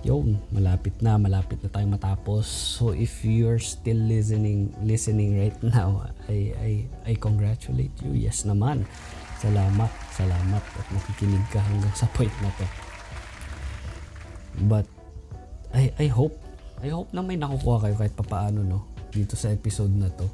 yun, 0.00 0.40
malapit 0.48 0.96
na, 1.04 1.20
malapit 1.20 1.60
na 1.60 1.68
tayong 1.68 1.96
matapos. 2.00 2.48
So 2.48 2.96
if 2.96 3.20
you're 3.20 3.60
still 3.60 4.00
listening, 4.00 4.72
listening 4.80 5.36
right 5.36 5.60
now, 5.60 6.08
I, 6.28 6.56
I, 6.56 6.70
I 7.04 7.12
congratulate 7.20 7.92
you. 8.00 8.16
Yes 8.16 8.48
naman. 8.48 8.88
Salamat, 9.40 9.88
salamat 10.16 10.62
at 10.64 10.86
nakikinig 10.92 11.44
ka 11.52 11.60
hanggang 11.60 11.92
sa 11.96 12.08
point 12.16 12.32
na 12.40 12.52
to. 12.56 12.66
But 14.68 14.88
I, 15.72 15.92
I 15.96 16.06
hope, 16.08 16.36
I 16.80 16.88
hope 16.92 17.12
na 17.12 17.24
may 17.24 17.36
nakukuha 17.36 17.88
kayo 17.88 17.96
kahit 17.96 18.14
papaano 18.16 18.64
no 18.64 18.88
dito 19.12 19.36
sa 19.36 19.52
episode 19.52 19.92
na 19.92 20.08
to. 20.12 20.28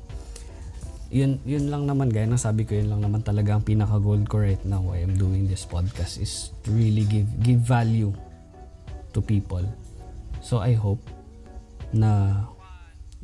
Yun, 1.07 1.39
yun 1.47 1.71
lang 1.71 1.87
naman, 1.87 2.11
gaya 2.11 2.27
ng 2.27 2.35
sabi 2.35 2.67
ko, 2.67 2.75
yun 2.75 2.91
lang 2.91 2.99
naman 2.99 3.23
talaga 3.23 3.55
ang 3.55 3.63
pinaka-goal 3.63 4.27
ko 4.27 4.43
right 4.43 4.59
now 4.67 4.83
why 4.83 4.99
I'm 4.99 5.15
doing 5.15 5.47
this 5.47 5.63
podcast 5.63 6.19
is 6.19 6.51
really 6.67 7.07
give, 7.07 7.31
give 7.47 7.63
value 7.63 8.11
to 9.17 9.25
people. 9.25 9.65
So 10.45 10.61
I 10.61 10.77
hope 10.77 11.01
na 11.97 12.45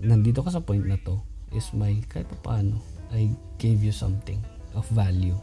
nandito 0.01 0.41
ka 0.41 0.49
sa 0.49 0.65
point 0.65 0.89
na 0.89 0.97
to 1.05 1.21
is 1.53 1.69
my 1.77 1.93
kahit 2.09 2.25
pa 2.33 2.57
paano 2.57 2.81
I 3.13 3.29
gave 3.61 3.85
you 3.85 3.93
something 3.93 4.41
of 4.73 4.89
value. 4.89 5.37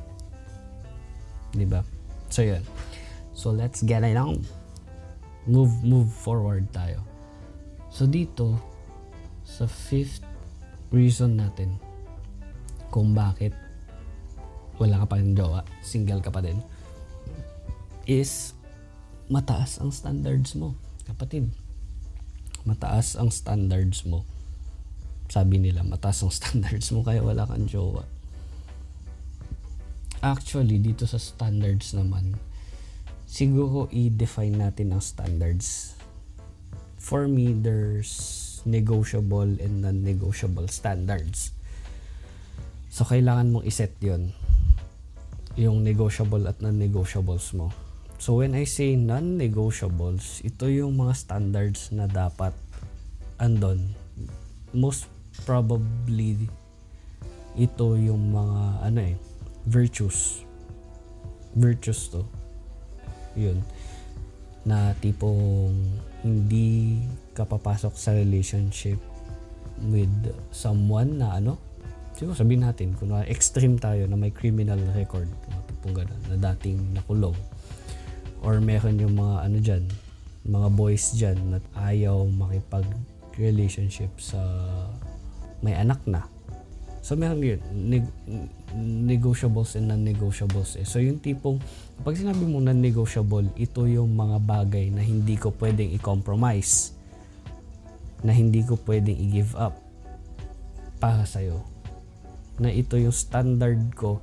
'Di 1.53 1.69
ba? 1.69 1.85
So 2.33 2.41
yun. 2.41 2.65
So 3.37 3.53
let's 3.53 3.85
get 3.85 4.01
it 4.01 4.17
on. 4.17 4.41
Move 5.45 5.71
move 5.85 6.09
forward 6.09 6.65
tayo. 6.73 7.05
So 7.93 8.09
dito 8.09 8.57
sa 9.45 9.69
fifth 9.69 10.25
reason 10.89 11.37
natin 11.37 11.77
kung 12.89 13.13
bakit 13.13 13.53
wala 14.81 15.05
ka 15.05 15.05
pa 15.13 15.15
rin 15.21 15.37
jowa, 15.37 15.61
single 15.83 16.23
ka 16.23 16.33
pa 16.33 16.41
din, 16.41 16.57
is 18.09 18.57
mataas 19.29 19.77
ang 19.77 19.93
standards 19.93 20.57
mo. 20.57 20.73
Kapatid, 21.05 21.53
mataas 22.65 23.13
ang 23.13 23.29
standards 23.29 24.01
mo. 24.01 24.25
Sabi 25.29 25.61
nila, 25.61 25.85
mataas 25.85 26.25
ang 26.25 26.33
standards 26.41 26.89
mo 26.89 27.05
kaya 27.05 27.21
wala 27.21 27.45
kang 27.45 27.69
jowa. 27.69 28.09
Actually, 30.25 30.81
dito 30.81 31.05
sa 31.05 31.21
standards 31.21 31.93
naman, 31.93 32.41
siguro 33.29 33.85
i-define 33.93 34.57
natin 34.57 34.97
ang 34.97 34.99
standards. 35.05 35.93
For 36.97 37.29
me, 37.29 37.53
there's 37.53 38.59
negotiable 38.65 39.61
and 39.61 39.85
non-negotiable 39.85 40.67
standards. 40.67 41.53
So, 42.89 43.05
kailangan 43.05 43.53
mong 43.53 43.69
iset 43.69 43.93
yon 44.01 44.33
yung 45.53 45.85
negotiable 45.85 46.49
at 46.49 46.59
non-negotiables 46.59 47.53
mo 47.53 47.69
So 48.19 48.43
when 48.43 48.51
I 48.51 48.67
say 48.67 48.99
non-negotiables, 48.99 50.43
ito 50.43 50.67
yung 50.67 50.99
mga 50.99 51.15
standards 51.15 51.87
na 51.95 52.03
dapat 52.03 52.51
andon. 53.39 53.95
Most 54.75 55.07
probably 55.47 56.51
ito 57.55 57.95
yung 57.95 58.35
mga 58.35 58.61
ano 58.91 58.99
eh 58.99 59.15
virtues. 59.63 60.43
Virtues 61.55 62.11
to. 62.11 62.27
Yun. 63.39 63.63
Na 64.67 64.91
tipong 64.99 65.79
hindi 66.19 66.99
ka 67.31 67.47
papasok 67.47 67.95
sa 67.95 68.11
relationship 68.11 68.99
with 69.87 70.11
someone 70.51 71.23
na 71.23 71.39
ano 71.39 71.55
siguro 72.19 72.35
sabihin 72.35 72.67
natin 72.67 72.91
kung 72.99 73.15
extreme 73.23 73.79
tayo 73.79 74.03
na 74.11 74.19
may 74.19 74.35
criminal 74.35 74.75
record 74.91 75.31
tipong 75.71 76.03
ganun, 76.03 76.19
na 76.27 76.35
dating 76.51 76.91
nakulong 76.91 77.39
or 78.43 78.63
meron 78.63 78.99
yung 78.99 79.15
mga 79.19 79.35
ano 79.45 79.57
dyan, 79.59 79.83
mga 80.47 80.67
boys 80.71 81.13
dyan 81.15 81.37
na 81.51 81.57
ayaw 81.75 82.23
makipag 82.31 82.87
relationship 83.39 84.11
sa 84.19 84.39
may 85.59 85.75
anak 85.75 85.99
na. 86.07 86.27
So 86.99 87.15
meron 87.15 87.39
yun, 87.39 87.61
neg- 87.71 88.15
negotiables 89.07 89.79
and 89.79 89.87
non-negotiables 89.87 90.75
eh. 90.75 90.85
So 90.85 90.99
yung 90.99 91.23
tipong, 91.23 91.63
pag 92.03 92.19
sinabi 92.19 92.43
mo 92.43 92.59
non-negotiable, 92.59 93.49
ito 93.55 93.87
yung 93.87 94.13
mga 94.13 94.37
bagay 94.43 94.91
na 94.91 94.99
hindi 94.99 95.39
ko 95.39 95.55
pwedeng 95.57 95.95
i-compromise. 95.95 96.91
Na 98.19 98.35
hindi 98.35 98.61
ko 98.67 98.75
pwedeng 98.83 99.15
i-give 99.15 99.55
up 99.55 99.79
para 100.99 101.23
sa'yo. 101.23 101.63
Na 102.59 102.67
ito 102.67 102.99
yung 102.99 103.15
standard 103.15 103.79
ko 103.95 104.19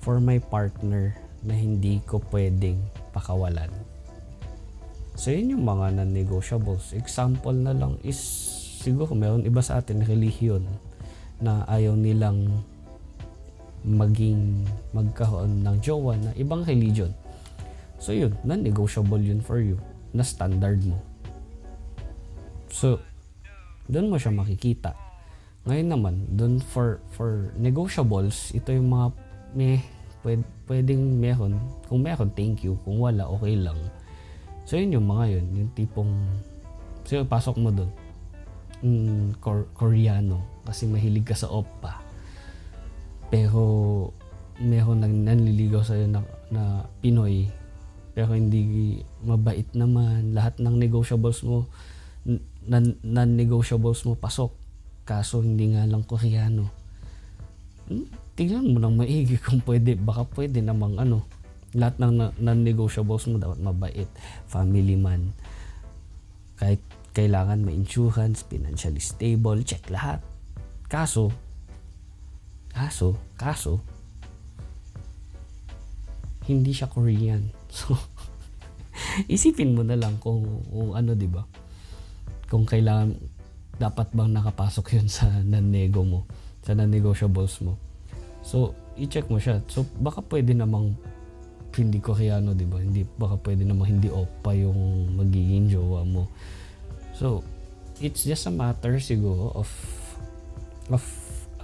for 0.00 0.16
my 0.16 0.40
partner 0.40 1.12
na 1.44 1.52
hindi 1.52 2.00
ko 2.08 2.24
pwedeng 2.32 2.80
pakawalan. 3.14 3.70
So, 5.14 5.30
yun 5.30 5.54
yung 5.54 5.62
mga 5.62 5.94
non-negotiables. 6.02 6.90
Example 6.98 7.54
na 7.54 7.70
lang 7.70 7.94
is, 8.02 8.18
siguro 8.82 9.14
meron 9.14 9.46
iba 9.46 9.62
sa 9.62 9.78
atin, 9.78 10.02
relihiyon, 10.02 10.66
na 11.38 11.62
ayaw 11.70 11.94
nilang 11.94 12.50
maging 13.86 14.66
magkaroon 14.90 15.62
ng 15.62 15.76
jowa 15.78 16.18
na 16.18 16.34
ibang 16.34 16.66
religion. 16.66 17.14
So, 18.02 18.10
yun, 18.10 18.34
non-negotiable 18.42 19.22
yun 19.22 19.38
for 19.38 19.62
you, 19.62 19.78
na 20.10 20.26
standard 20.26 20.82
mo. 20.82 20.98
So, 22.74 22.98
doon 23.86 24.10
mo 24.10 24.18
siya 24.18 24.34
makikita. 24.34 24.98
Ngayon 25.64 25.88
naman, 25.88 26.14
doon 26.34 26.60
for 26.60 27.00
for 27.14 27.54
negotiables, 27.56 28.50
ito 28.52 28.74
yung 28.74 28.90
mga 28.90 29.06
may 29.54 29.80
pwed, 30.24 30.40
pwedeng 30.66 31.20
meron. 31.20 31.60
Kung 31.86 32.00
meron, 32.00 32.32
thank 32.32 32.64
you. 32.64 32.80
Kung 32.82 32.98
wala, 32.98 33.28
okay 33.28 33.54
lang. 33.54 33.76
So, 34.64 34.80
yun 34.80 34.96
yung 34.96 35.06
mga 35.06 35.38
yun. 35.38 35.46
Yung 35.52 35.70
tipong, 35.76 36.12
so, 37.04 37.20
pasok 37.28 37.60
mo 37.60 37.68
doon. 37.68 37.92
Mm, 38.80 39.36
Kor- 39.38 39.68
Koreano. 39.76 40.64
Kasi 40.64 40.88
mahilig 40.88 41.28
ka 41.28 41.36
sa 41.36 41.52
oppa. 41.52 42.00
Pero, 43.28 43.60
meron 44.58 45.04
nang 45.04 45.14
nanliligaw 45.28 45.84
sa'yo 45.84 46.08
na, 46.08 46.24
na 46.48 46.88
Pinoy. 47.04 47.52
Pero 48.16 48.32
hindi 48.32 49.04
mabait 49.20 49.68
naman. 49.76 50.32
Lahat 50.32 50.56
ng 50.56 50.80
negotiables 50.80 51.44
mo, 51.44 51.68
non-negotiables 52.64 54.08
mo 54.08 54.16
pasok. 54.16 54.56
Kaso 55.04 55.44
hindi 55.44 55.76
nga 55.76 55.84
lang 55.84 56.08
Koreano. 56.08 56.72
Hmm? 57.92 58.23
Tingnan 58.34 58.74
mo 58.74 58.78
nang 58.82 58.98
maigi 58.98 59.38
kung 59.38 59.62
pwede. 59.62 59.94
Baka 59.98 60.26
pwede 60.34 60.58
namang 60.62 60.98
ano, 60.98 61.26
lahat 61.74 61.98
ng 61.98 62.38
non-negotiables 62.38 63.26
mo 63.30 63.38
dapat 63.38 63.58
mabait, 63.58 64.10
family 64.46 64.94
man. 64.94 65.34
Kahit 66.58 66.82
kailangan 67.14 67.62
may 67.62 67.74
insurance, 67.74 68.42
financially 68.46 69.02
stable, 69.02 69.58
check 69.62 69.86
lahat. 69.90 70.22
Kaso, 70.86 71.30
kaso, 72.70 73.18
kaso, 73.38 73.82
hindi 76.46 76.74
siya 76.74 76.90
Korean. 76.90 77.50
So, 77.74 77.98
isipin 79.26 79.74
mo 79.74 79.82
na 79.82 79.98
lang 79.98 80.22
kung, 80.22 80.46
kung 80.70 80.94
ano, 80.94 81.18
di 81.18 81.26
ba? 81.26 81.42
Kung 82.46 82.62
kailangan, 82.62 83.18
dapat 83.82 84.14
bang 84.14 84.30
nakapasok 84.30 84.94
yun 84.94 85.10
sa 85.10 85.26
non-nego 85.42 86.06
mo, 86.06 86.22
sa 86.62 86.78
non-negotiables 86.78 87.58
mo. 87.66 87.74
So, 88.44 88.76
i-check 89.00 89.32
mo 89.32 89.40
siya. 89.40 89.64
So, 89.72 89.88
baka 89.98 90.20
pwede 90.28 90.52
namang 90.52 90.92
hindi 91.74 91.98
Koreano, 91.98 92.54
di 92.54 92.68
ba? 92.68 92.78
Hindi, 92.78 93.02
baka 93.02 93.40
pwede 93.40 93.66
namang 93.66 93.98
hindi 93.98 94.12
oppa 94.12 94.54
yung 94.54 95.10
magiging 95.16 95.72
jowa 95.72 96.06
mo. 96.06 96.30
So, 97.16 97.42
it's 97.98 98.22
just 98.22 98.46
a 98.46 98.52
matter 98.52 99.00
siguro 99.00 99.50
of 99.56 99.70
of 100.92 101.02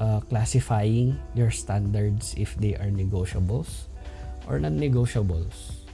uh, 0.01 0.25
classifying 0.27 1.21
your 1.37 1.53
standards 1.53 2.35
if 2.41 2.57
they 2.57 2.75
are 2.81 2.89
negotiables 2.89 3.87
or 4.49 4.59
non-negotiables. 4.59 5.85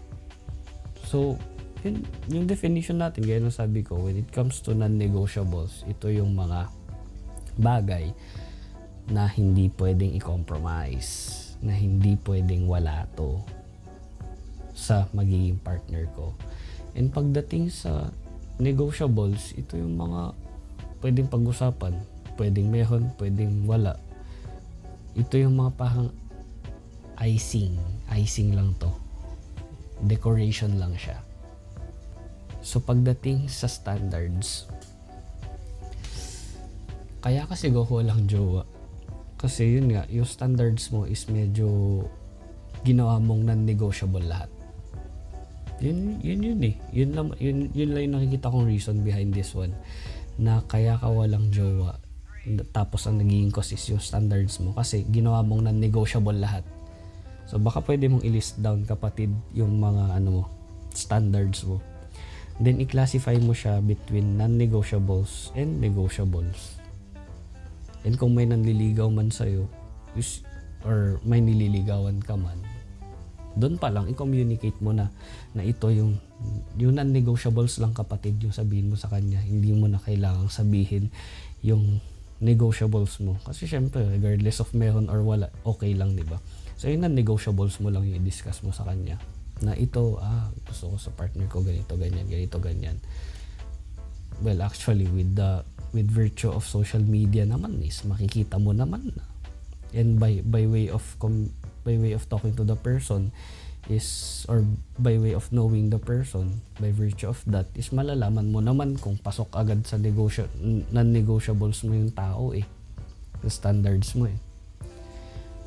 So, 1.04 1.36
yun, 1.82 2.06
yung 2.30 2.46
definition 2.46 3.02
natin, 3.02 3.26
gaya 3.26 3.42
sabi 3.50 3.82
ko, 3.82 4.06
when 4.06 4.16
it 4.16 4.30
comes 4.30 4.62
to 4.64 4.72
non-negotiables, 4.72 5.84
ito 5.90 6.08
yung 6.08 6.38
mga 6.38 6.70
bagay 7.58 8.14
na 9.06 9.30
hindi 9.30 9.70
pwedeng 9.78 10.14
i-compromise, 10.18 11.10
na 11.62 11.72
hindi 11.72 12.18
pwedeng 12.26 12.66
wala 12.66 13.06
to 13.14 13.38
sa 14.76 15.08
magiging 15.14 15.56
partner 15.62 16.04
ko. 16.12 16.36
And 16.92 17.08
pagdating 17.08 17.72
sa 17.72 18.12
negotiables, 18.60 19.56
ito 19.56 19.76
yung 19.76 19.96
mga 19.96 20.32
pwedeng 21.00 21.28
pag-usapan. 21.30 21.94
Pwedeng 22.36 22.68
meron, 22.68 23.08
pwedeng 23.16 23.64
wala. 23.64 23.96
Ito 25.16 25.40
yung 25.40 25.56
mga 25.56 25.72
parang 25.76 26.12
icing. 27.16 27.80
Icing 28.12 28.52
lang 28.52 28.76
to. 28.76 28.92
Decoration 30.04 30.76
lang 30.76 30.92
siya. 30.96 31.16
So 32.60 32.82
pagdating 32.82 33.48
sa 33.48 33.70
standards, 33.70 34.68
kaya 37.24 37.48
kasi 37.48 37.72
go 37.72 37.86
lang 38.02 38.28
jowa. 38.28 38.75
Kasi 39.36 39.76
yun 39.76 39.92
nga, 39.92 40.08
yung 40.08 40.24
standards 40.24 40.88
mo 40.88 41.04
is 41.04 41.28
medyo 41.28 42.00
ginawa 42.82 43.20
mong 43.20 43.52
non-negotiable 43.52 44.24
lahat. 44.24 44.48
Yun, 45.80 46.16
yun 46.24 46.40
yun 46.40 46.60
eh. 46.64 46.74
Yun 46.96 47.10
lang, 47.12 47.26
yun, 47.36 47.68
yun 47.76 47.90
lang 47.92 48.02
yung 48.08 48.14
nakikita 48.16 48.48
kong 48.48 48.64
reason 48.64 49.04
behind 49.04 49.36
this 49.36 49.52
one. 49.52 49.76
Na 50.40 50.64
kaya 50.64 50.96
ka 50.96 51.08
walang 51.12 51.52
jowa. 51.52 52.00
Tapos 52.72 53.04
ang 53.04 53.20
naging 53.20 53.52
cause 53.52 53.76
is 53.76 53.84
yung 53.92 54.00
standards 54.00 54.56
mo. 54.62 54.72
Kasi 54.72 55.04
ginawa 55.12 55.44
mong 55.44 55.68
non-negotiable 55.68 56.40
lahat. 56.40 56.64
So 57.44 57.60
baka 57.60 57.84
pwede 57.84 58.08
mong 58.08 58.24
i-list 58.24 58.58
down 58.58 58.88
kapatid 58.88 59.30
yung 59.52 59.78
mga 59.78 60.18
ano 60.18 60.28
mo, 60.30 60.44
standards 60.96 61.62
mo. 61.68 61.78
Then 62.56 62.80
i-classify 62.80 63.36
mo 63.44 63.52
siya 63.52 63.84
between 63.84 64.40
non-negotiables 64.40 65.52
and 65.52 65.76
negotiables. 65.76 66.80
And 68.06 68.14
kung 68.14 68.38
may 68.38 68.46
nanliligaw 68.46 69.10
man 69.10 69.34
sa'yo, 69.34 69.66
or 70.86 71.18
may 71.26 71.42
nililigawan 71.42 72.22
ka 72.22 72.38
man, 72.38 72.62
doon 73.58 73.80
pa 73.80 73.90
lang 73.90 74.06
i-communicate 74.06 74.78
mo 74.84 74.92
na 74.94 75.10
na 75.56 75.64
ito 75.64 75.88
yung 75.88 76.20
yung 76.76 76.94
non-negotiables 77.00 77.80
lang 77.80 77.96
kapatid 77.96 78.36
yung 78.44 78.52
sabihin 78.52 78.92
mo 78.92 78.96
sa 79.00 79.08
kanya. 79.08 79.40
Hindi 79.40 79.72
mo 79.72 79.88
na 79.88 79.96
kailangang 79.96 80.52
sabihin 80.52 81.08
yung 81.64 81.98
negotiables 82.38 83.16
mo. 83.24 83.40
Kasi 83.42 83.64
syempre 83.64 84.04
regardless 84.04 84.60
of 84.60 84.68
meron 84.76 85.08
or 85.08 85.24
wala 85.24 85.48
okay 85.64 85.96
lang 85.96 86.12
di 86.12 86.22
ba? 86.22 86.36
So 86.76 86.92
yung 86.92 87.08
non-negotiables 87.08 87.80
mo 87.80 87.88
lang 87.88 88.04
yung 88.04 88.20
i-discuss 88.20 88.60
mo 88.60 88.76
sa 88.76 88.84
kanya 88.84 89.16
na 89.64 89.72
ito 89.72 90.20
ah 90.20 90.52
gusto 90.68 90.92
ko 90.92 90.96
sa 91.00 91.08
partner 91.16 91.48
ko 91.48 91.64
ganito 91.64 91.96
ganyan 91.96 92.28
ganito 92.28 92.60
ganyan. 92.60 93.00
Well 94.44 94.60
actually 94.60 95.08
with 95.08 95.32
the 95.32 95.64
with 95.92 96.10
virtue 96.10 96.50
of 96.50 96.66
social 96.66 97.02
media 97.02 97.46
naman 97.46 97.82
is 97.82 98.02
makikita 98.02 98.58
mo 98.58 98.72
naman 98.72 99.12
na. 99.14 99.24
And 99.94 100.18
by 100.18 100.42
by 100.42 100.66
way 100.66 100.86
of 100.90 101.02
com, 101.22 101.50
by 101.86 101.96
way 101.96 102.12
of 102.12 102.26
talking 102.26 102.54
to 102.58 102.64
the 102.66 102.76
person 102.76 103.30
is 103.86 104.42
or 104.50 104.66
by 104.98 105.14
way 105.18 105.30
of 105.30 105.46
knowing 105.54 105.94
the 105.94 106.02
person 106.02 106.58
by 106.82 106.90
virtue 106.90 107.30
of 107.30 107.38
that 107.46 107.70
is 107.78 107.94
malalaman 107.94 108.50
mo 108.50 108.58
naman 108.58 108.98
kung 108.98 109.14
pasok 109.14 109.54
agad 109.54 109.86
sa 109.86 109.94
negosyo 109.94 110.50
non-negotiables 110.90 111.86
mo 111.86 111.94
yung 111.94 112.10
tao 112.10 112.50
eh. 112.50 112.66
Sa 113.46 113.62
standards 113.62 114.18
mo 114.18 114.26
eh 114.26 114.45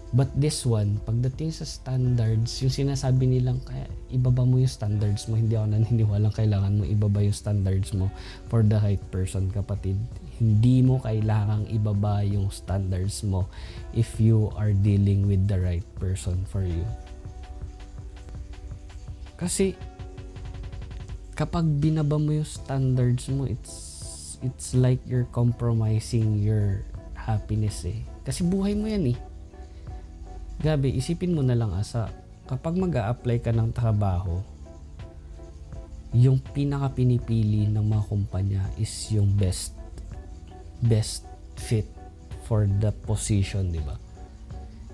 but 0.09 0.29
this 0.33 0.65
one 0.65 0.97
pagdating 1.05 1.53
sa 1.53 1.67
standards 1.67 2.61
yung 2.65 2.73
sinasabi 2.73 3.29
nilang 3.29 3.61
kaya 3.61 3.85
ibaba 4.09 4.41
mo 4.41 4.57
yung 4.57 4.71
standards 4.71 5.29
mo 5.29 5.37
hindi 5.37 5.53
ako 5.53 5.69
naniniwalang 5.69 6.33
kailangan 6.33 6.81
mo 6.81 6.83
ibaba 6.85 7.21
yung 7.21 7.35
standards 7.35 7.93
mo 7.93 8.09
for 8.49 8.65
the 8.65 8.77
right 8.81 9.03
person 9.13 9.53
kapatid 9.53 9.97
hindi 10.39 10.79
mo 10.79 11.03
kailangang 11.03 11.67
ibaba 11.67 12.23
yung 12.23 12.47
standards 12.47 13.27
mo 13.27 13.51
if 13.91 14.15
you 14.23 14.47
are 14.55 14.71
dealing 14.71 15.27
with 15.27 15.43
the 15.51 15.59
right 15.59 15.83
person 15.99 16.47
for 16.47 16.63
you. 16.63 16.87
Kasi 19.35 19.75
kapag 21.35 21.67
binaba 21.83 22.15
mo 22.15 22.31
yung 22.31 22.47
standards 22.47 23.27
mo, 23.27 23.43
it's 23.43 23.75
it's 24.39 24.71
like 24.71 25.03
you're 25.03 25.27
compromising 25.35 26.39
your 26.39 26.87
happiness 27.19 27.83
eh. 27.83 27.99
Kasi 28.23 28.47
buhay 28.47 28.79
mo 28.79 28.87
yan 28.87 29.11
eh. 29.11 29.17
Gabi, 30.59 30.99
isipin 30.99 31.31
mo 31.31 31.39
na 31.39 31.55
lang 31.55 31.71
asa, 31.71 32.11
kapag 32.43 32.75
mag 32.75 32.91
apply 32.91 33.39
ka 33.39 33.55
ng 33.55 33.71
trabaho, 33.71 34.43
yung 36.11 36.43
pinaka 36.51 36.99
pinipili 36.99 37.63
ng 37.71 37.79
mga 37.79 38.03
kumpanya 38.11 38.63
is 38.75 38.91
yung 39.13 39.31
best 39.39 39.71
best 40.83 41.23
fit 41.55 41.87
for 42.43 42.67
the 42.67 42.91
position, 43.07 43.71
di 43.71 43.79
ba? 43.79 43.95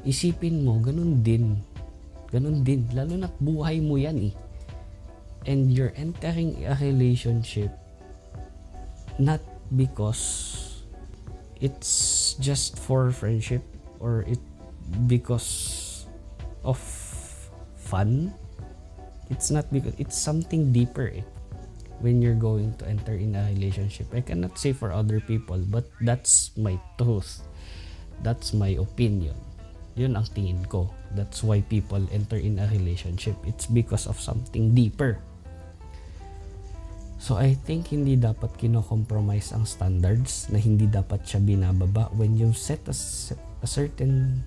Isipin 0.06 0.62
mo, 0.62 0.78
ganun 0.78 1.26
din. 1.26 1.58
Ganun 2.30 2.62
din. 2.62 2.86
Lalo 2.94 3.18
na 3.18 3.30
buhay 3.42 3.82
mo 3.82 3.98
yan 3.98 4.22
eh. 4.22 4.34
And 5.50 5.74
you're 5.74 5.98
entering 5.98 6.62
a 6.62 6.78
relationship 6.78 7.74
not 9.18 9.42
because 9.74 10.22
it's 11.58 12.36
just 12.38 12.78
for 12.78 13.10
friendship 13.10 13.66
or 13.98 14.22
it 14.30 14.42
because 15.08 16.06
of 16.64 16.78
fun. 17.76 18.34
It's 19.30 19.50
not 19.50 19.66
because 19.74 19.94
it's 19.98 20.18
something 20.18 20.74
deeper 20.74 21.10
eh 21.10 21.26
when 22.04 22.22
you're 22.22 22.38
going 22.38 22.76
to 22.78 22.86
enter 22.88 23.16
in 23.16 23.36
a 23.36 23.48
relationship. 23.56 24.12
I 24.14 24.22
cannot 24.22 24.60
say 24.60 24.74
for 24.74 24.92
other 24.92 25.20
people, 25.20 25.58
but 25.58 25.88
that's 26.02 26.52
my 26.58 26.78
truth. 27.00 27.42
That's 28.22 28.54
my 28.54 28.76
opinion. 28.78 29.36
Yun 29.96 30.20
ang 30.20 30.28
tingin 30.36 30.68
ko. 30.68 30.92
That's 31.16 31.40
why 31.40 31.64
people 31.64 32.04
enter 32.12 32.36
in 32.36 32.60
a 32.60 32.68
relationship. 32.68 33.40
It's 33.48 33.66
because 33.66 34.08
of 34.12 34.20
something 34.20 34.76
deeper. 34.76 35.24
So 37.16 37.40
I 37.40 37.56
think 37.56 37.96
hindi 37.96 38.20
dapat 38.20 38.60
kino-compromise 38.60 39.56
ang 39.56 39.64
standards 39.64 40.52
na 40.52 40.60
hindi 40.60 40.86
dapat 40.86 41.24
siya 41.24 41.40
binababa 41.42 42.12
when 42.20 42.36
you 42.36 42.52
set 42.52 42.84
a, 42.92 42.96
a 43.64 43.68
certain 43.68 44.44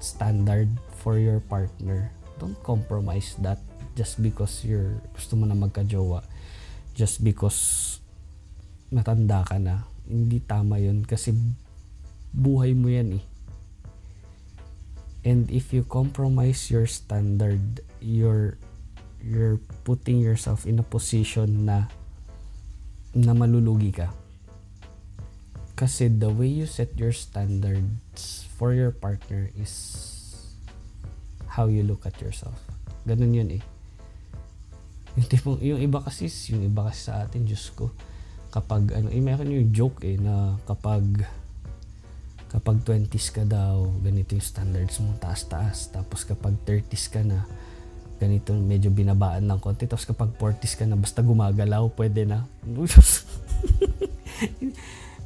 standard 0.00 0.68
for 1.02 1.18
your 1.18 1.40
partner. 1.40 2.10
Don't 2.38 2.58
compromise 2.62 3.34
that 3.42 3.58
just 3.98 4.22
because 4.22 4.62
you're 4.62 4.98
gusto 5.14 5.34
mo 5.34 5.44
na 5.46 5.58
magka-jowa 5.58 6.22
just 6.98 7.22
because 7.22 8.02
matanda 8.90 9.46
ka 9.46 9.62
na. 9.62 9.86
Hindi 10.10 10.42
tama 10.42 10.82
yun 10.82 11.06
kasi 11.06 11.30
buhay 12.34 12.74
mo 12.74 12.90
yan 12.90 13.22
eh. 13.22 13.24
And 15.22 15.46
if 15.54 15.70
you 15.70 15.86
compromise 15.86 16.74
your 16.74 16.90
standard, 16.90 17.86
you're 18.02 18.58
you're 19.22 19.62
putting 19.86 20.18
yourself 20.18 20.66
in 20.66 20.82
a 20.82 20.86
position 20.86 21.70
na 21.70 21.86
na 23.14 23.30
malulugi 23.30 23.94
ka. 23.94 24.10
Kasi 25.78 26.10
the 26.10 26.34
way 26.34 26.50
you 26.50 26.66
set 26.66 26.98
your 26.98 27.14
standards 27.14 28.47
for 28.58 28.74
your 28.74 28.90
partner 28.90 29.54
is 29.54 29.72
how 31.46 31.70
you 31.70 31.86
look 31.86 32.02
at 32.02 32.18
yourself. 32.18 32.58
Ganun 33.06 33.30
yun 33.30 33.48
eh. 33.54 33.62
Yung 35.14 35.28
tipong, 35.30 35.58
yung 35.62 35.78
iba 35.78 36.02
kasi, 36.02 36.26
yung 36.50 36.66
iba 36.66 36.90
kasi 36.90 37.06
sa 37.06 37.22
atin, 37.22 37.46
Diyos 37.46 37.70
ko, 37.78 37.94
kapag, 38.50 38.90
ano, 38.90 39.14
eh, 39.14 39.22
meron 39.22 39.54
yung 39.54 39.70
joke 39.70 40.02
eh, 40.02 40.18
na 40.18 40.58
kapag, 40.66 41.22
kapag 42.50 42.82
20s 42.82 43.30
ka 43.30 43.46
daw, 43.46 43.86
ganito 44.02 44.34
yung 44.34 44.42
standards 44.42 44.98
mo, 44.98 45.14
taas-taas. 45.22 45.94
Tapos 45.94 46.26
kapag 46.26 46.58
30s 46.66 47.06
ka 47.14 47.22
na, 47.22 47.46
ganito 48.18 48.50
medyo 48.50 48.90
binabaan 48.90 49.46
ng 49.46 49.62
konti 49.62 49.86
tapos 49.86 50.02
kapag 50.02 50.34
40s 50.34 50.74
ka 50.74 50.84
na 50.90 50.98
basta 50.98 51.22
gumagalaw 51.22 51.86
pwede 51.94 52.26
na 52.26 52.50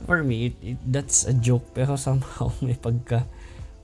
for 0.05 0.22
me 0.22 0.50
it, 0.50 0.57
it, 0.62 0.78
that's 0.86 1.24
a 1.24 1.34
joke 1.34 1.64
pero 1.72 1.96
somehow 1.96 2.50
may 2.64 2.76
pagka 2.76 3.24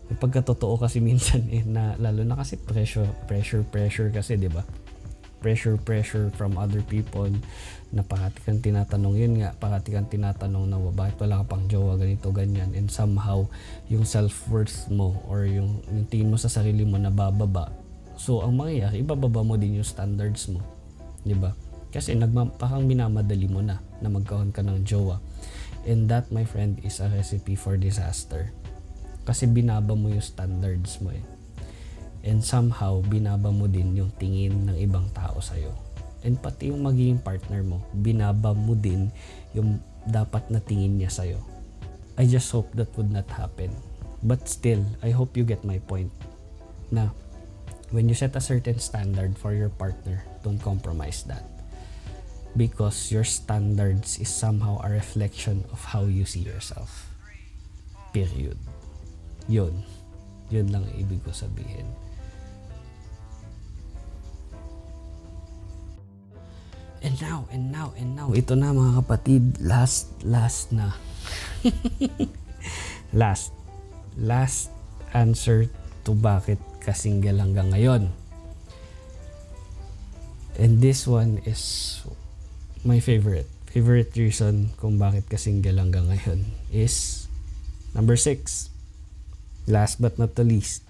may 0.08 0.16
pagkatotoo 0.16 0.80
kasi 0.80 0.98
minsan 1.04 1.44
eh 1.52 1.62
na 1.64 1.94
lalo 2.00 2.24
na 2.24 2.36
kasi 2.38 2.56
pressure 2.56 3.08
pressure 3.28 3.64
pressure 3.66 4.08
kasi 4.08 4.36
'di 4.36 4.48
ba 4.48 4.64
pressure 5.38 5.78
pressure 5.78 6.34
from 6.34 6.58
other 6.58 6.82
people 6.82 7.30
na 7.94 8.02
parati 8.02 8.42
kang 8.42 8.58
tinatanong 8.58 9.14
yun 9.14 9.38
nga 9.38 9.54
parati 9.54 9.94
kang 9.94 10.10
tinatanong 10.10 10.66
na 10.66 10.82
bakit 10.90 11.14
wala 11.22 11.40
ka 11.40 11.54
pang 11.54 11.64
jowa 11.70 11.94
ganito 11.94 12.34
ganyan 12.34 12.74
and 12.74 12.90
somehow 12.90 13.46
yung 13.86 14.02
self-worth 14.02 14.90
mo 14.90 15.14
or 15.30 15.46
yung, 15.46 15.78
yung 15.94 16.04
tingin 16.10 16.28
mo 16.28 16.36
sa 16.36 16.50
sarili 16.50 16.82
mo 16.82 16.98
na 16.98 17.14
bababa 17.14 17.70
So, 18.18 18.42
ang 18.42 18.58
mangyayari, 18.58 19.06
ibababa 19.06 19.46
mo 19.46 19.54
din 19.54 19.78
yung 19.78 19.86
standards 19.86 20.50
mo. 20.50 20.58
Di 21.22 21.38
ba? 21.38 21.54
Kasi 21.94 22.18
nagma, 22.18 22.50
parang 22.50 22.82
minamadali 22.82 23.46
mo 23.46 23.62
na 23.62 23.78
na 24.02 24.10
magkaroon 24.10 24.50
ka 24.50 24.60
ng 24.66 24.82
jowa. 24.82 25.22
And 25.88 26.04
that, 26.12 26.28
my 26.28 26.44
friend, 26.44 26.76
is 26.84 27.00
a 27.00 27.08
recipe 27.08 27.56
for 27.56 27.80
disaster. 27.80 28.52
Kasi 29.24 29.48
binaba 29.48 29.96
mo 29.96 30.12
yung 30.12 30.20
standards 30.20 31.00
mo 31.00 31.16
eh. 31.16 31.24
And 32.28 32.44
somehow, 32.44 33.00
binaba 33.00 33.48
mo 33.48 33.64
din 33.64 33.96
yung 33.96 34.12
tingin 34.20 34.68
ng 34.68 34.76
ibang 34.76 35.08
tao 35.16 35.40
sa'yo. 35.40 35.72
And 36.20 36.36
pati 36.36 36.68
yung 36.68 36.84
magiging 36.84 37.24
partner 37.24 37.64
mo, 37.64 37.80
binaba 37.96 38.52
mo 38.52 38.76
din 38.76 39.08
yung 39.56 39.80
dapat 40.04 40.52
na 40.52 40.60
tingin 40.60 41.00
niya 41.00 41.08
sa'yo. 41.08 41.40
I 42.20 42.28
just 42.28 42.52
hope 42.52 42.68
that 42.76 42.92
would 43.00 43.08
not 43.08 43.32
happen. 43.32 43.72
But 44.20 44.44
still, 44.44 44.84
I 45.00 45.08
hope 45.16 45.40
you 45.40 45.48
get 45.48 45.64
my 45.64 45.80
point. 45.88 46.12
Na 46.92 47.16
when 47.88 48.12
you 48.12 48.16
set 48.18 48.36
a 48.36 48.44
certain 48.44 48.76
standard 48.76 49.40
for 49.40 49.56
your 49.56 49.72
partner, 49.72 50.20
don't 50.44 50.60
compromise 50.60 51.24
that. 51.32 51.57
Because 52.58 53.14
your 53.14 53.22
standards 53.22 54.18
is 54.18 54.26
somehow 54.26 54.82
a 54.82 54.90
reflection 54.90 55.62
of 55.70 55.94
how 55.94 56.10
you 56.10 56.26
see 56.26 56.42
yourself. 56.42 57.06
Period. 58.10 58.58
Yun. 59.46 59.86
Yun 60.50 60.66
lang 60.74 60.82
ibig 60.98 61.22
ko 61.22 61.30
sabihin. 61.30 61.86
And 66.98 67.14
now, 67.22 67.46
and 67.54 67.70
now, 67.70 67.94
and 67.94 68.18
now, 68.18 68.34
ito 68.34 68.58
na 68.58 68.74
mga 68.74 69.06
kapatid, 69.06 69.62
last, 69.62 70.10
last 70.26 70.74
na. 70.74 70.98
last, 73.14 73.54
last 74.18 74.74
answer 75.14 75.70
to 76.02 76.10
bakit 76.10 76.58
ka-single 76.82 77.38
hanggang 77.38 77.70
ngayon. 77.70 78.10
And 80.58 80.82
this 80.82 81.06
one 81.06 81.38
is 81.46 82.02
my 82.88 83.04
favorite. 83.04 83.44
Favorite 83.68 84.16
reason 84.16 84.72
kung 84.80 84.96
bakit 84.96 85.28
ka-single 85.28 85.76
hanggang 85.76 86.08
ngayon 86.08 86.48
is 86.72 87.28
number 87.92 88.16
6. 88.16 88.72
Last 89.68 90.00
but 90.00 90.16
not 90.16 90.32
the 90.40 90.48
least. 90.48 90.80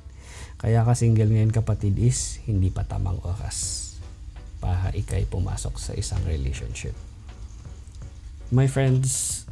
Kaya 0.63 0.87
ka-single 0.87 1.27
ngayon 1.27 1.51
kapatid 1.51 1.99
is 1.99 2.39
hindi 2.47 2.71
pa 2.71 2.87
tamang 2.87 3.19
oras 3.27 3.99
para 4.63 4.95
ikay 4.95 5.27
pumasok 5.27 5.75
sa 5.75 5.91
isang 5.99 6.23
relationship. 6.23 6.95
My 8.55 8.71
friends, 8.71 9.43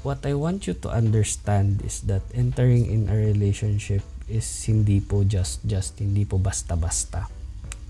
what 0.00 0.24
I 0.24 0.32
want 0.32 0.64
you 0.64 0.72
to 0.80 0.88
understand 0.88 1.84
is 1.84 2.00
that 2.08 2.24
entering 2.32 2.88
in 2.88 3.12
a 3.12 3.16
relationship 3.16 4.00
is 4.24 4.48
hindi 4.64 5.04
po 5.04 5.20
just 5.28 5.60
just 5.68 6.00
hindi 6.00 6.24
po 6.24 6.40
basta-basta 6.40 7.35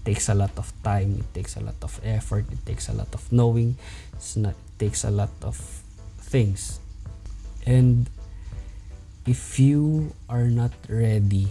takes 0.06 0.30
a 0.30 0.36
lot 0.38 0.54
of 0.56 0.70
time 0.86 1.18
it 1.18 1.28
takes 1.34 1.58
a 1.58 1.62
lot 1.62 1.76
of 1.82 1.98
effort 2.06 2.46
it 2.48 2.62
takes 2.64 2.88
a 2.88 2.94
lot 2.94 3.10
of 3.10 3.20
knowing 3.34 3.74
it's 4.14 4.38
not, 4.38 4.54
it 4.54 4.78
takes 4.78 5.02
a 5.02 5.10
lot 5.10 5.34
of 5.42 5.58
things 6.30 6.78
and 7.66 8.08
if 9.26 9.58
you 9.58 10.14
are 10.30 10.46
not 10.46 10.70
ready 10.88 11.50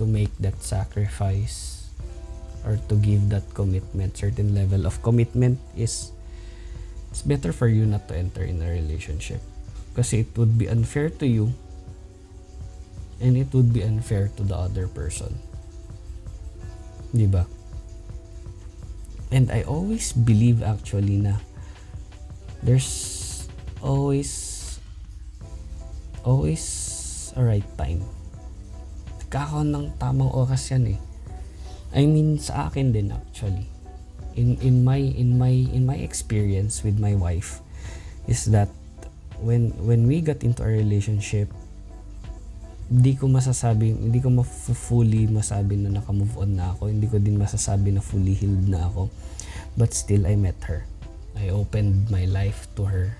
to 0.00 0.08
make 0.08 0.32
that 0.40 0.56
sacrifice 0.64 1.92
or 2.64 2.80
to 2.88 2.96
give 2.96 3.28
that 3.28 3.44
commitment 3.52 4.16
certain 4.16 4.56
level 4.56 4.88
of 4.88 4.96
commitment 5.04 5.60
is 5.76 6.10
it's 7.12 7.20
better 7.20 7.52
for 7.52 7.68
you 7.68 7.84
not 7.84 8.08
to 8.08 8.16
enter 8.16 8.42
in 8.42 8.60
a 8.64 8.68
relationship 8.72 9.44
kasi 9.92 10.24
it 10.24 10.32
would 10.40 10.56
be 10.56 10.64
unfair 10.64 11.12
to 11.12 11.28
you 11.28 11.52
and 13.20 13.36
it 13.36 13.50
would 13.52 13.72
be 13.72 13.82
unfair 13.82 14.30
to 14.36 14.42
the 14.42 14.54
other 14.54 14.86
person. 14.86 15.34
ba? 17.12 17.46
And 19.28 19.52
I 19.52 19.62
always 19.68 20.16
believe 20.16 20.64
actually 20.64 21.20
na 21.20 21.44
there's 22.64 23.44
always 23.84 24.80
always 26.24 26.64
a 27.36 27.42
right 27.44 27.66
time. 27.76 28.04
Kakaon 29.28 29.76
ng 29.76 29.86
tamang 30.00 30.32
oras 30.32 30.72
yan 30.72 30.96
eh. 30.96 31.00
I 31.92 32.08
mean 32.08 32.40
sa 32.40 32.72
akin 32.72 32.96
din 32.96 33.12
actually. 33.12 33.68
In 34.38 34.56
in 34.64 34.80
my 34.86 35.00
in 35.00 35.36
my 35.36 35.52
in 35.52 35.84
my 35.84 36.00
experience 36.00 36.80
with 36.80 36.96
my 36.96 37.12
wife 37.12 37.60
is 38.24 38.48
that 38.54 38.72
when 39.44 39.74
when 39.82 40.06
we 40.08 40.24
got 40.24 40.40
into 40.40 40.62
a 40.64 40.70
relationship 40.70 41.52
hindi 42.88 43.20
ko 43.20 43.28
masasabi, 43.28 43.92
hindi 43.92 44.16
ko 44.24 44.32
ma-fully 44.32 45.28
masabi 45.28 45.76
na 45.76 45.92
naka-move 46.00 46.40
on 46.40 46.56
na 46.56 46.72
ako. 46.72 46.88
Hindi 46.88 47.04
ko 47.04 47.20
din 47.20 47.36
masasabi 47.36 47.92
na 47.92 48.00
fully 48.00 48.32
healed 48.32 48.64
na 48.64 48.88
ako. 48.88 49.12
But 49.76 49.92
still, 49.92 50.24
I 50.24 50.40
met 50.40 50.56
her. 50.64 50.88
I 51.36 51.52
opened 51.52 52.08
my 52.08 52.24
life 52.24 52.64
to 52.80 52.88
her. 52.88 53.12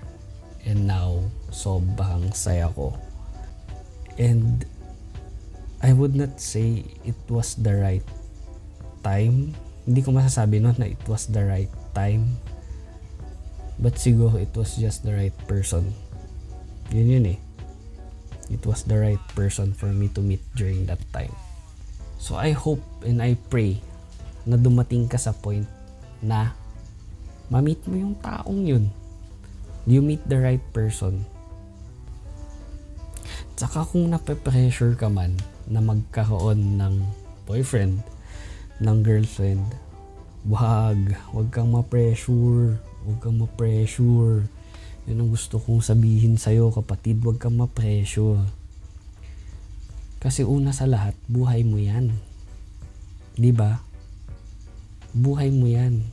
And 0.65 0.89
now, 0.89 1.21
sobrang 1.53 2.33
saya 2.33 2.73
ko. 2.73 2.97
And 4.17 4.65
I 5.85 5.93
would 5.93 6.17
not 6.17 6.41
say 6.41 6.83
it 7.05 7.21
was 7.29 7.53
the 7.53 7.77
right 7.77 8.05
time. 9.05 9.53
Hindi 9.85 10.01
ko 10.01 10.11
masasabi 10.11 10.59
no 10.59 10.73
na 10.75 10.89
it 10.89 10.99
was 11.05 11.29
the 11.29 11.45
right 11.45 11.71
time. 11.93 12.41
But 13.79 13.95
siguro 13.95 14.35
it 14.35 14.51
was 14.57 14.75
just 14.75 15.07
the 15.07 15.15
right 15.15 15.37
person. 15.47 15.95
Yun 16.91 17.07
yun 17.07 17.31
eh 17.31 17.39
it 18.49 18.65
was 18.65 18.83
the 18.83 18.97
right 18.97 19.21
person 19.37 19.71
for 19.71 19.93
me 19.93 20.09
to 20.17 20.21
meet 20.21 20.41
during 20.57 20.85
that 20.89 21.01
time. 21.13 21.33
So 22.19 22.35
I 22.35 22.51
hope 22.51 22.81
and 23.05 23.21
I 23.21 23.37
pray 23.47 23.79
na 24.43 24.57
dumating 24.57 25.07
ka 25.07 25.15
sa 25.15 25.31
point 25.31 25.69
na 26.19 26.51
ma-meet 27.47 27.79
mo 27.87 27.95
yung 27.95 28.15
taong 28.19 28.65
yun. 28.65 28.91
You 29.87 30.03
meet 30.03 30.25
the 30.27 30.37
right 30.37 30.61
person. 30.75 31.23
Tsaka 33.55 33.87
kung 33.87 34.11
nape-pressure 34.11 34.95
ka 34.99 35.07
man 35.07 35.35
na 35.69 35.79
magkaroon 35.79 36.77
ng 36.79 36.95
boyfriend, 37.47 38.03
ng 38.79 38.97
girlfriend, 39.03 39.65
wag, 40.47 41.15
wag 41.35 41.49
kang 41.51 41.71
ma-pressure, 41.73 42.79
wag 42.79 43.19
kang 43.19 43.39
ma-pressure 43.39 44.47
yun 45.09 45.25
ang 45.25 45.33
gusto 45.33 45.57
kong 45.57 45.81
sabihin 45.81 46.37
sa'yo 46.37 46.69
kapatid, 46.69 47.25
huwag 47.25 47.41
kang 47.41 47.57
ma-pressure. 47.57 48.45
Kasi 50.21 50.45
una 50.45 50.69
sa 50.69 50.85
lahat, 50.85 51.17
buhay 51.25 51.65
mo 51.65 51.81
yan. 51.81 52.13
ba? 52.13 53.41
Diba? 53.41 53.71
Buhay 55.17 55.49
mo 55.49 55.65
yan. 55.65 56.05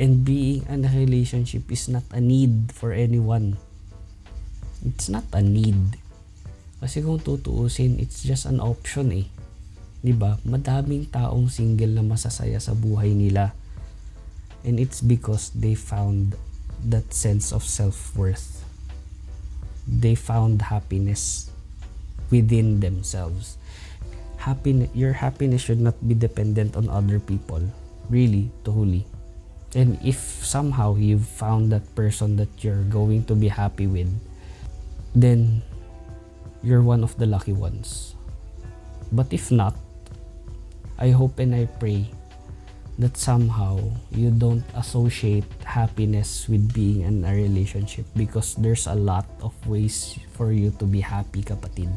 And 0.00 0.24
being 0.24 0.64
in 0.64 0.88
a 0.88 0.90
relationship 0.94 1.68
is 1.68 1.92
not 1.92 2.08
a 2.14 2.24
need 2.24 2.72
for 2.72 2.96
anyone. 2.96 3.60
It's 4.80 5.12
not 5.12 5.28
a 5.36 5.44
need. 5.44 6.00
Kasi 6.78 7.02
kung 7.02 7.18
tutuusin, 7.18 7.98
it's 7.98 8.22
just 8.22 8.46
an 8.46 8.62
option 8.62 9.10
eh. 9.10 9.26
'Di 10.00 10.14
ba? 10.14 10.38
Madaming 10.46 11.10
taong 11.10 11.50
single 11.50 11.98
na 11.98 12.06
masasaya 12.06 12.62
sa 12.62 12.78
buhay 12.78 13.10
nila. 13.10 13.50
And 14.62 14.78
it's 14.78 15.02
because 15.02 15.50
they 15.50 15.74
found 15.74 16.38
that 16.84 17.12
sense 17.12 17.52
of 17.52 17.64
self-worth. 17.64 18.64
They 19.88 20.14
found 20.14 20.62
happiness 20.62 21.50
within 22.30 22.80
themselves. 22.80 23.56
Happiness, 24.36 24.90
your 24.94 25.12
happiness 25.12 25.62
should 25.62 25.80
not 25.80 25.96
be 26.06 26.14
dependent 26.14 26.76
on 26.76 26.88
other 26.88 27.18
people, 27.18 27.62
really, 28.08 28.50
truly. 28.64 29.06
And 29.74 29.98
if 30.04 30.16
somehow 30.44 30.96
you've 30.96 31.26
found 31.26 31.72
that 31.72 31.84
person 31.94 32.36
that 32.36 32.48
you're 32.64 32.84
going 32.88 33.24
to 33.24 33.34
be 33.34 33.48
happy 33.48 33.86
with, 33.86 34.08
then 35.14 35.62
you're 36.62 36.82
one 36.82 37.02
of 37.02 37.16
the 37.18 37.26
lucky 37.26 37.52
ones. 37.52 38.14
But 39.12 39.32
if 39.32 39.50
not, 39.50 39.74
I 40.98 41.10
hope 41.10 41.38
and 41.38 41.54
I 41.54 41.66
pray 41.66 42.10
that 42.98 43.16
somehow 43.16 43.78
you 44.10 44.30
don't 44.34 44.66
associate 44.74 45.46
happiness 45.62 46.50
with 46.50 46.74
being 46.74 47.06
in 47.06 47.24
a 47.24 47.32
relationship 47.32 48.04
because 48.18 48.58
there's 48.58 48.86
a 48.90 48.94
lot 48.94 49.26
of 49.40 49.54
ways 49.66 50.18
for 50.34 50.50
you 50.50 50.74
to 50.82 50.84
be 50.84 51.00
happy 51.00 51.42
kapatid. 51.46 51.90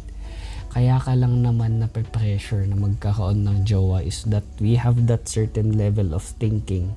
kaya 0.71 0.95
ka 1.03 1.11
lang 1.19 1.43
naman 1.43 1.83
na 1.83 1.87
pressure 1.91 2.63
na 2.63 2.79
magkakaon 2.79 3.43
ng 3.43 3.67
jowa 3.67 3.99
is 3.99 4.23
that 4.31 4.47
we 4.63 4.79
have 4.79 4.95
that 5.03 5.27
certain 5.27 5.75
level 5.75 6.15
of 6.15 6.23
thinking 6.39 6.95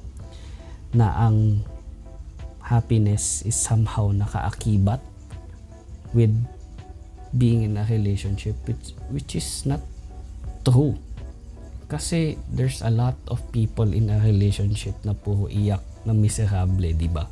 na 0.95 1.11
ang 1.27 1.67
happiness 2.63 3.43
is 3.43 3.59
somehow 3.59 4.15
nakaakibat 4.15 5.03
with 6.15 6.31
being 7.35 7.67
in 7.67 7.75
a 7.75 7.83
relationship 7.91 8.55
which, 8.63 8.95
which 9.11 9.35
is 9.35 9.67
not 9.67 9.83
true. 10.63 10.95
Kasi 11.87 12.41
there's 12.51 12.81
a 12.81 12.91
lot 12.91 13.17
of 13.29 13.41
people 13.53 13.91
in 13.93 14.09
a 14.09 14.19
relationship 14.21 14.97
na 15.05 15.13
puro 15.13 15.47
iyak 15.49 15.83
na 16.05 16.13
miserable, 16.17 16.91
di 16.93 17.09
ba? 17.09 17.29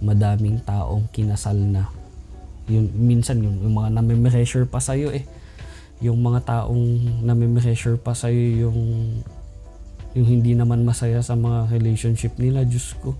Madaming 0.00 0.64
taong 0.64 1.10
kinasal 1.12 1.58
na 1.58 2.00
yun, 2.70 2.86
minsan 2.94 3.42
yung, 3.42 3.58
yung 3.66 3.74
mga 3.74 3.90
nami-measure 3.98 4.66
pa 4.70 4.78
sa'yo 4.78 5.10
eh. 5.10 5.26
Yung 5.98 6.22
mga 6.22 6.46
taong 6.46 7.20
nami-measure 7.26 7.98
pa 7.98 8.14
sa'yo 8.14 8.68
yung 8.68 8.80
yung 10.10 10.26
hindi 10.26 10.58
naman 10.58 10.82
masaya 10.82 11.22
sa 11.22 11.38
mga 11.38 11.70
relationship 11.70 12.34
nila, 12.34 12.66
Diyos 12.66 12.98
ko. 12.98 13.14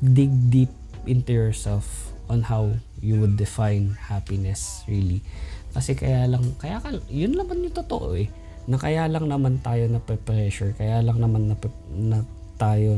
Dig 0.00 0.32
deep 0.48 0.72
into 1.04 1.32
yourself 1.36 2.12
on 2.32 2.44
how 2.48 2.72
you 3.04 3.20
would 3.20 3.36
define 3.36 3.96
happiness 4.08 4.84
really. 4.88 5.20
Kasi 5.72 5.96
kaya 5.96 6.28
lang, 6.28 6.44
kaya 6.56 6.80
ka, 6.80 6.92
yun 7.12 7.36
naman 7.36 7.64
yung 7.64 7.76
totoo 7.76 8.16
eh. 8.16 8.28
Na 8.66 8.78
kaya 8.78 9.10
lang 9.10 9.26
naman 9.26 9.58
tayo 9.62 9.90
na 9.90 9.98
pressure, 10.02 10.74
kaya 10.78 11.02
lang 11.02 11.18
naman 11.18 11.50
na, 11.50 11.56
na 11.94 12.18
tayo 12.58 12.94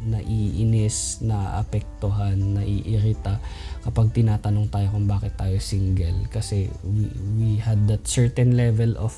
naiinis, 0.00 1.20
na 1.20 1.60
apektuhan, 1.60 2.56
naiirita 2.56 3.36
kapag 3.84 4.12
tinatanong 4.16 4.72
tayo 4.72 4.86
kung 4.92 5.04
bakit 5.04 5.36
tayo 5.36 5.56
single 5.60 6.24
kasi 6.32 6.72
we, 6.84 7.08
we 7.36 7.50
had 7.60 7.84
that 7.84 8.00
certain 8.08 8.56
level 8.56 8.96
of 8.96 9.12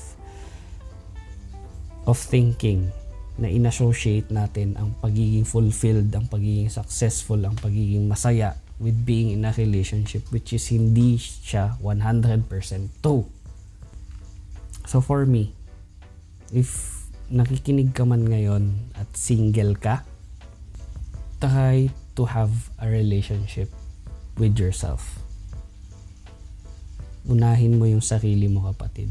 of 2.03 2.19
thinking 2.19 2.91
na 3.39 3.47
inassociate 3.49 4.29
natin 4.29 4.77
ang 4.77 4.93
pagiging 5.01 5.47
fulfilled, 5.47 6.11
ang 6.13 6.29
pagiging 6.29 6.69
successful, 6.69 7.39
ang 7.41 7.57
pagiging 7.57 8.05
masaya 8.05 8.53
with 8.77 8.93
being 9.07 9.33
in 9.33 9.47
a 9.47 9.51
relationship 9.55 10.21
which 10.29 10.53
is 10.53 10.67
hindi 10.69 11.17
siya 11.17 11.79
100% 11.81 12.45
true. 13.01 13.25
So 14.85 15.01
for 15.01 15.25
me, 15.25 15.55
if 16.53 17.03
nakikinig 17.33 17.97
ka 17.97 18.05
man 18.05 18.29
ngayon 18.29 18.93
at 18.93 19.09
single 19.17 19.73
ka, 19.73 20.05
try 21.41 21.89
to 22.15 22.23
have 22.29 22.53
a 22.77 22.87
relationship 22.87 23.73
with 24.37 24.55
yourself. 24.61 25.19
Unahin 27.25 27.81
mo 27.81 27.89
yung 27.89 28.05
sarili 28.05 28.45
mo 28.51 28.69
kapatid. 28.69 29.09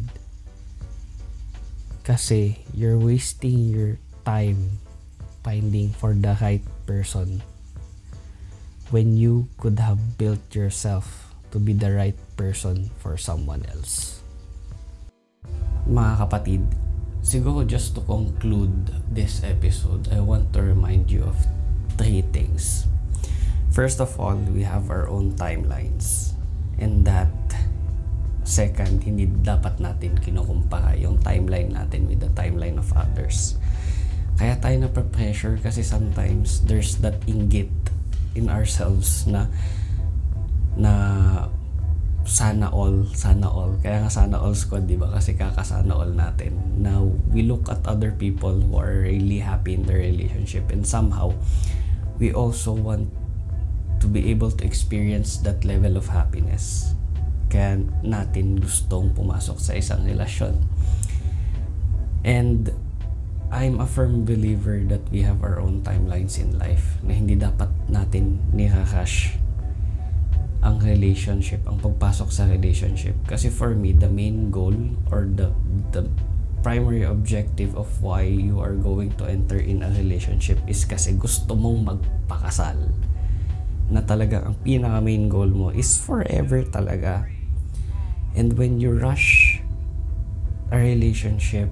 Kasi 2.06 2.62
you're 2.74 2.98
wasting 2.98 3.70
your 3.72 3.98
time 4.22 4.78
finding 5.42 5.90
for 5.90 6.14
the 6.14 6.38
right 6.38 6.62
person 6.86 7.42
when 8.94 9.18
you 9.18 9.50
could 9.58 9.82
have 9.82 9.98
built 10.18 10.42
yourself 10.54 11.34
to 11.50 11.58
be 11.58 11.74
the 11.74 11.90
right 11.90 12.18
person 12.36 12.90
for 13.02 13.18
someone 13.18 13.64
else. 13.72 14.21
Mga 15.82 16.12
kapatid, 16.26 16.62
siguro 17.22 17.66
just 17.66 17.98
to 17.98 18.02
conclude 18.06 18.90
this 19.10 19.42
episode, 19.42 20.06
I 20.14 20.22
want 20.22 20.54
to 20.54 20.62
remind 20.62 21.10
you 21.10 21.26
of 21.26 21.34
three 21.98 22.22
things. 22.30 22.86
First 23.72 23.98
of 23.98 24.14
all, 24.20 24.36
we 24.36 24.62
have 24.62 24.92
our 24.92 25.08
own 25.08 25.32
timelines. 25.34 26.36
And 26.78 27.06
that, 27.08 27.32
second, 28.44 29.02
hindi 29.02 29.26
dapat 29.26 29.80
natin 29.80 30.18
kinukumpara 30.20 30.98
yung 31.00 31.18
timeline 31.24 31.72
natin 31.72 32.06
with 32.06 32.20
the 32.20 32.30
timeline 32.36 32.76
of 32.76 32.90
others. 32.94 33.56
Kaya 34.36 34.58
tayo 34.58 34.76
na 34.82 34.90
pressure 34.90 35.58
kasi 35.58 35.82
sometimes 35.82 36.62
there's 36.66 36.98
that 37.00 37.16
inggit 37.26 37.70
in 38.34 38.48
ourselves 38.48 39.28
na 39.28 39.46
na 40.74 40.92
sana 42.24 42.70
all, 42.70 43.06
sana 43.14 43.50
all. 43.50 43.74
Kaya 43.82 44.06
nga 44.06 44.12
sana 44.12 44.38
all 44.38 44.54
squad, 44.54 44.86
di 44.86 44.94
ba? 44.94 45.10
Kasi 45.10 45.34
kakasana 45.34 45.92
all 45.94 46.12
natin. 46.14 46.54
Now, 46.78 47.10
we 47.34 47.42
look 47.42 47.66
at 47.66 47.82
other 47.86 48.14
people 48.14 48.54
who 48.54 48.74
are 48.78 49.02
really 49.06 49.42
happy 49.42 49.74
in 49.74 49.86
their 49.86 50.02
relationship 50.02 50.70
and 50.70 50.86
somehow, 50.86 51.34
we 52.22 52.30
also 52.30 52.72
want 52.72 53.10
to 53.98 54.06
be 54.06 54.30
able 54.30 54.50
to 54.50 54.62
experience 54.66 55.38
that 55.46 55.62
level 55.62 55.98
of 55.98 56.10
happiness. 56.10 56.94
Kaya 57.50 57.82
natin 58.02 58.58
gustong 58.58 59.14
pumasok 59.14 59.58
sa 59.58 59.72
isang 59.76 60.02
relasyon. 60.06 60.58
And 62.22 62.70
I'm 63.52 63.84
a 63.84 63.86
firm 63.86 64.24
believer 64.24 64.80
that 64.88 65.04
we 65.12 65.20
have 65.28 65.44
our 65.44 65.60
own 65.60 65.84
timelines 65.84 66.40
in 66.40 66.56
life 66.56 66.96
na 67.04 67.12
hindi 67.12 67.36
dapat 67.36 67.68
natin 67.92 68.40
nirarush 68.56 69.36
ang 70.62 70.78
relationship, 70.78 71.66
ang 71.66 71.82
pagpasok 71.82 72.30
sa 72.30 72.46
relationship. 72.46 73.18
Kasi 73.26 73.50
for 73.50 73.74
me, 73.74 73.90
the 73.90 74.06
main 74.06 74.54
goal 74.54 74.74
or 75.10 75.26
the 75.26 75.50
the 75.90 76.06
primary 76.62 77.02
objective 77.02 77.74
of 77.74 77.90
why 77.98 78.22
you 78.22 78.62
are 78.62 78.78
going 78.78 79.10
to 79.18 79.26
enter 79.26 79.58
in 79.58 79.82
a 79.82 79.90
relationship 79.98 80.62
is 80.70 80.86
kasi 80.86 81.18
gusto 81.18 81.58
mong 81.58 81.98
magpakasal. 81.98 82.78
Na 83.90 84.06
talaga 84.06 84.46
ang 84.46 84.54
pinaka 84.62 85.02
main 85.02 85.26
goal 85.26 85.50
mo 85.50 85.74
is 85.74 85.98
forever 85.98 86.62
talaga. 86.62 87.26
And 88.38 88.54
when 88.54 88.78
you 88.78 88.94
rush 88.94 89.60
a 90.70 90.78
relationship, 90.78 91.68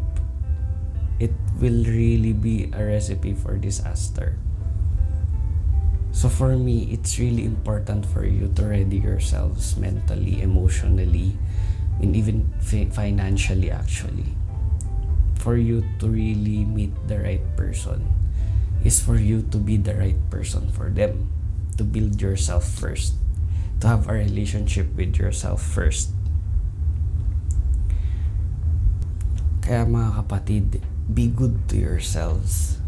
it 1.22 1.32
will 1.62 1.86
really 1.86 2.34
be 2.34 2.68
a 2.74 2.82
recipe 2.82 3.32
for 3.38 3.54
disaster. 3.54 4.36
So 6.10 6.28
for 6.28 6.58
me, 6.58 6.90
it's 6.90 7.18
really 7.18 7.46
important 7.46 8.04
for 8.04 8.26
you 8.26 8.50
to 8.58 8.62
ready 8.66 8.98
yourselves 8.98 9.76
mentally, 9.76 10.42
emotionally, 10.42 11.38
and 12.02 12.16
even 12.16 12.50
financially 12.60 13.70
actually. 13.70 14.36
For 15.38 15.56
you 15.56 15.86
to 16.00 16.06
really 16.08 16.66
meet 16.66 16.92
the 17.08 17.20
right 17.20 17.44
person 17.56 18.04
is 18.84 19.00
for 19.00 19.16
you 19.16 19.42
to 19.54 19.56
be 19.56 19.76
the 19.76 19.94
right 19.94 20.18
person 20.28 20.68
for 20.72 20.90
them. 20.90 21.30
To 21.78 21.84
build 21.84 22.20
yourself 22.20 22.68
first. 22.68 23.14
To 23.80 23.88
have 23.88 24.08
a 24.08 24.12
relationship 24.12 24.92
with 24.92 25.16
yourself 25.16 25.62
first. 25.62 26.12
Kaya 29.64 29.86
mga 29.88 30.20
kapatid 30.20 30.84
be 31.08 31.30
good 31.30 31.56
to 31.72 31.78
yourselves 31.78 32.79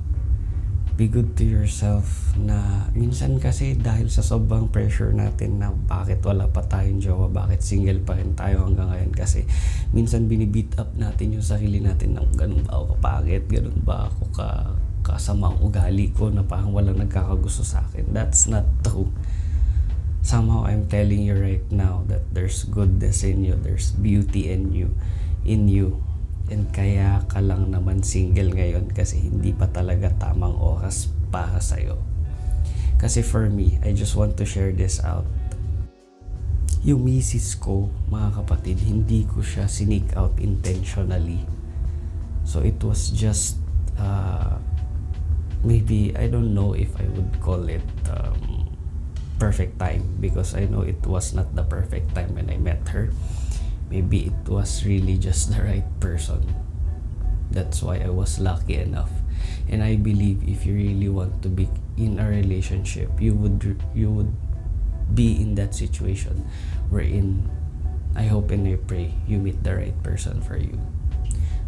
be 1.03 1.11
good 1.11 1.35
to 1.35 1.43
yourself 1.43 2.31
na 2.39 2.87
minsan 2.95 3.35
kasi 3.43 3.75
dahil 3.75 4.07
sa 4.07 4.23
sobrang 4.23 4.71
pressure 4.71 5.11
natin 5.11 5.59
na 5.59 5.75
bakit 5.75 6.23
wala 6.23 6.47
pa 6.47 6.63
tayong 6.63 7.03
jowa, 7.03 7.27
bakit 7.27 7.59
single 7.59 7.99
pa 8.07 8.15
rin 8.15 8.39
tayo 8.39 8.71
hanggang 8.71 8.87
ngayon 8.87 9.11
kasi 9.11 9.43
minsan 9.91 10.31
binibeat 10.31 10.79
up 10.79 10.95
natin 10.95 11.35
yung 11.35 11.43
sarili 11.43 11.83
natin 11.83 12.15
ng 12.15 12.39
ganun 12.39 12.63
ba 12.63 12.79
ako 12.79 12.95
kapagit, 12.95 13.51
ganun 13.51 13.83
ba 13.83 14.07
ako 14.07 14.31
ka 14.31 14.49
kasamang 15.03 15.59
ugali 15.59 16.15
ko 16.15 16.31
na 16.31 16.47
parang 16.47 16.71
walang 16.71 17.03
nagkakagusto 17.03 17.67
sa 17.67 17.83
akin. 17.83 18.15
That's 18.15 18.47
not 18.47 18.63
true. 18.87 19.11
Somehow 20.23 20.71
I'm 20.71 20.87
telling 20.87 21.27
you 21.27 21.35
right 21.35 21.67
now 21.75 22.07
that 22.07 22.31
there's 22.31 22.63
goodness 22.63 23.27
in 23.27 23.43
you, 23.43 23.59
there's 23.59 23.91
beauty 23.91 24.55
in 24.55 24.71
you, 24.71 24.95
in 25.43 25.67
you 25.67 25.99
And 26.53 26.69
kaya 26.69 27.25
ka 27.33 27.41
lang 27.41 27.73
naman 27.73 28.05
single 28.05 28.53
ngayon 28.53 28.93
kasi 28.93 29.25
hindi 29.25 29.57
pa 29.57 29.73
talaga 29.73 30.13
tamang 30.21 30.53
oras 30.61 31.09
para 31.33 31.57
sa'yo. 31.57 31.97
Kasi 33.01 33.25
for 33.25 33.49
me, 33.49 33.81
I 33.81 33.97
just 33.97 34.13
want 34.21 34.37
to 34.37 34.45
share 34.45 34.69
this 34.69 35.01
out. 35.01 35.25
Yung 36.85 37.09
misis 37.09 37.57
ko, 37.57 37.89
mga 38.13 38.45
kapatid, 38.45 38.85
hindi 38.85 39.25
ko 39.25 39.41
siya 39.41 39.65
sneak 39.65 40.13
out 40.13 40.37
intentionally. 40.45 41.41
So 42.45 42.61
it 42.61 42.77
was 42.85 43.09
just, 43.17 43.57
uh, 43.97 44.61
maybe, 45.65 46.13
I 46.13 46.29
don't 46.29 46.53
know 46.53 46.77
if 46.77 46.93
I 47.01 47.09
would 47.17 47.33
call 47.41 47.65
it 47.65 47.87
um, 48.13 48.69
perfect 49.41 49.81
time 49.81 50.05
because 50.21 50.53
I 50.53 50.69
know 50.69 50.85
it 50.85 51.01
was 51.09 51.33
not 51.33 51.49
the 51.57 51.65
perfect 51.65 52.13
time 52.13 52.37
when 52.37 52.53
I 52.53 52.61
met 52.61 52.85
her 52.93 53.09
maybe 53.93 54.33
it 54.33 54.49
was 54.49 54.89
really 54.89 55.21
just 55.21 55.53
the 55.53 55.61
right 55.61 55.85
person. 56.01 56.41
That's 57.53 57.85
why 57.85 58.01
I 58.01 58.09
was 58.09 58.41
lucky 58.41 58.81
enough. 58.81 59.13
And 59.69 59.85
I 59.85 60.01
believe 60.01 60.41
if 60.49 60.65
you 60.65 60.73
really 60.73 61.13
want 61.13 61.45
to 61.45 61.53
be 61.53 61.69
in 61.97 62.19
a 62.19 62.25
relationship 62.25 63.11
you 63.21 63.35
would 63.37 63.61
you 63.93 64.09
would 64.09 64.33
be 65.13 65.37
in 65.37 65.55
that 65.61 65.75
situation 65.75 66.49
wherein 66.89 67.45
I 68.17 68.25
hope 68.33 68.51
and 68.51 68.65
I 68.65 68.77
pray 68.81 69.13
you 69.29 69.37
meet 69.37 69.61
the 69.61 69.77
right 69.77 69.97
person 70.01 70.41
for 70.41 70.57
you 70.57 70.81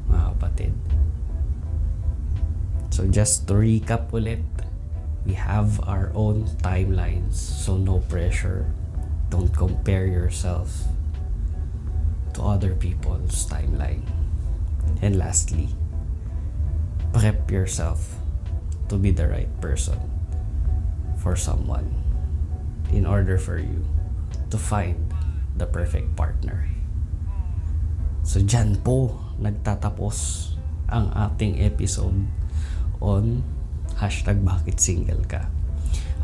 mga 0.09 0.37
kapatid. 0.37 0.73
So 2.89 3.09
just 3.09 3.49
to 3.49 3.61
recap 3.61 4.13
ulit 4.13 4.45
we 5.25 5.33
have 5.37 5.81
our 5.89 6.13
own 6.13 6.45
timelines. 6.61 7.37
So 7.37 7.81
no 7.81 8.05
pressure. 8.13 8.69
Don't 9.33 9.51
compare 9.57 10.05
yourself 10.05 10.94
to 12.35 12.43
other 12.43 12.75
people's 12.75 13.47
timeline. 13.47 14.03
And 15.03 15.17
lastly, 15.17 15.71
prep 17.15 17.51
yourself 17.51 18.19
to 18.89 18.97
be 18.97 19.11
the 19.11 19.29
right 19.29 19.51
person 19.61 19.99
for 21.19 21.35
someone 21.37 21.95
in 22.93 23.07
order 23.07 23.39
for 23.39 23.59
you 23.59 23.87
to 24.51 24.59
find 24.59 24.99
the 25.57 25.67
perfect 25.67 26.15
partner. 26.15 26.69
So 28.25 28.41
dyan 28.41 28.81
po 28.83 29.15
nagtatapos 29.39 30.51
ang 30.91 31.13
ating 31.13 31.61
episode 31.65 32.27
on 32.99 33.45
hashtag 34.01 34.43
bakit 34.43 34.81
single 34.81 35.23
ka. 35.25 35.47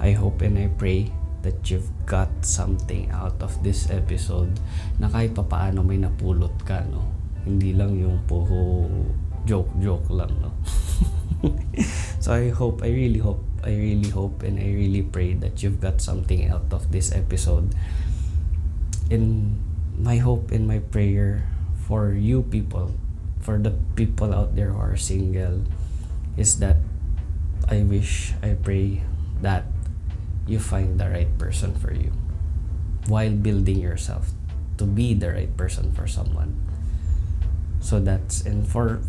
I 0.00 0.16
hope 0.16 0.40
and 0.40 0.56
I 0.56 0.72
pray 0.72 1.12
that 1.42 1.70
you've 1.70 1.88
got 2.04 2.28
something 2.44 3.08
out 3.10 3.40
of 3.40 3.56
this 3.64 3.88
episode 3.88 4.60
na 5.00 5.08
kahit 5.08 5.32
pa 5.32 5.44
paano 5.44 5.80
may 5.80 5.96
napulot 5.96 6.52
ka, 6.68 6.84
no? 6.88 7.04
Hindi 7.48 7.72
lang 7.72 7.96
yung 7.96 8.20
puro 8.28 8.84
joke-joke 9.48 10.08
lang, 10.12 10.32
no? 10.44 10.52
so 12.22 12.36
I 12.36 12.52
hope, 12.52 12.84
I 12.84 12.92
really 12.92 13.20
hope, 13.20 13.40
I 13.64 13.72
really 13.72 14.12
hope 14.12 14.44
and 14.44 14.60
I 14.60 14.68
really 14.68 15.00
pray 15.00 15.32
that 15.40 15.64
you've 15.64 15.80
got 15.80 16.04
something 16.04 16.48
out 16.52 16.68
of 16.72 16.92
this 16.92 17.12
episode. 17.12 17.72
And 19.08 19.56
my 19.96 20.20
hope 20.20 20.52
and 20.52 20.68
my 20.68 20.80
prayer 20.80 21.48
for 21.88 22.12
you 22.12 22.44
people, 22.44 22.92
for 23.40 23.56
the 23.56 23.72
people 23.96 24.36
out 24.36 24.54
there 24.56 24.76
who 24.76 24.80
are 24.80 24.96
single, 24.96 25.64
is 26.36 26.60
that 26.60 26.76
I 27.68 27.82
wish, 27.82 28.34
I 28.42 28.54
pray 28.60 29.02
that 29.40 29.64
you 30.50 30.58
find 30.58 30.98
the 30.98 31.06
right 31.06 31.30
person 31.38 31.70
for 31.78 31.94
you 31.94 32.10
while 33.06 33.30
building 33.30 33.78
yourself 33.78 34.34
to 34.76 34.84
be 34.84 35.14
the 35.14 35.30
right 35.30 35.54
person 35.56 35.94
for 35.94 36.10
someone. 36.10 36.58
So 37.78 38.02
that's 38.02 38.42
and 38.42 38.66
for 38.66 39.00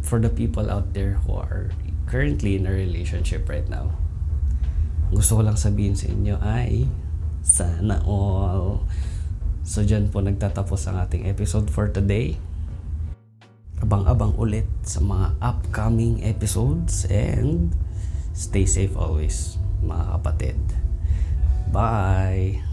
for 0.00 0.18
the 0.18 0.32
people 0.32 0.72
out 0.72 0.96
there 0.96 1.20
who 1.22 1.36
are 1.36 1.70
currently 2.08 2.56
in 2.56 2.64
a 2.66 2.72
relationship 2.72 3.46
right 3.46 3.68
now. 3.68 3.92
Gusto 5.12 5.38
ko 5.38 5.42
lang 5.44 5.60
sabihin 5.60 5.94
sa 5.94 6.08
inyo 6.08 6.40
ay 6.40 6.88
sana 7.44 8.00
all 8.08 8.82
So 9.70 9.84
dyan 9.86 10.08
po 10.10 10.24
nagtatapos 10.24 10.88
ang 10.88 10.98
ating 10.98 11.28
episode 11.28 11.70
for 11.70 11.86
today. 11.92 12.40
Abang-abang 13.78 14.34
ulit 14.34 14.66
sa 14.82 14.98
mga 14.98 15.36
upcoming 15.38 16.26
episodes 16.26 17.06
and 17.06 17.70
stay 18.34 18.66
safe 18.66 18.98
always 18.98 19.59
mga 19.84 20.04
kapatid. 20.18 20.60
Bye! 21.70 22.69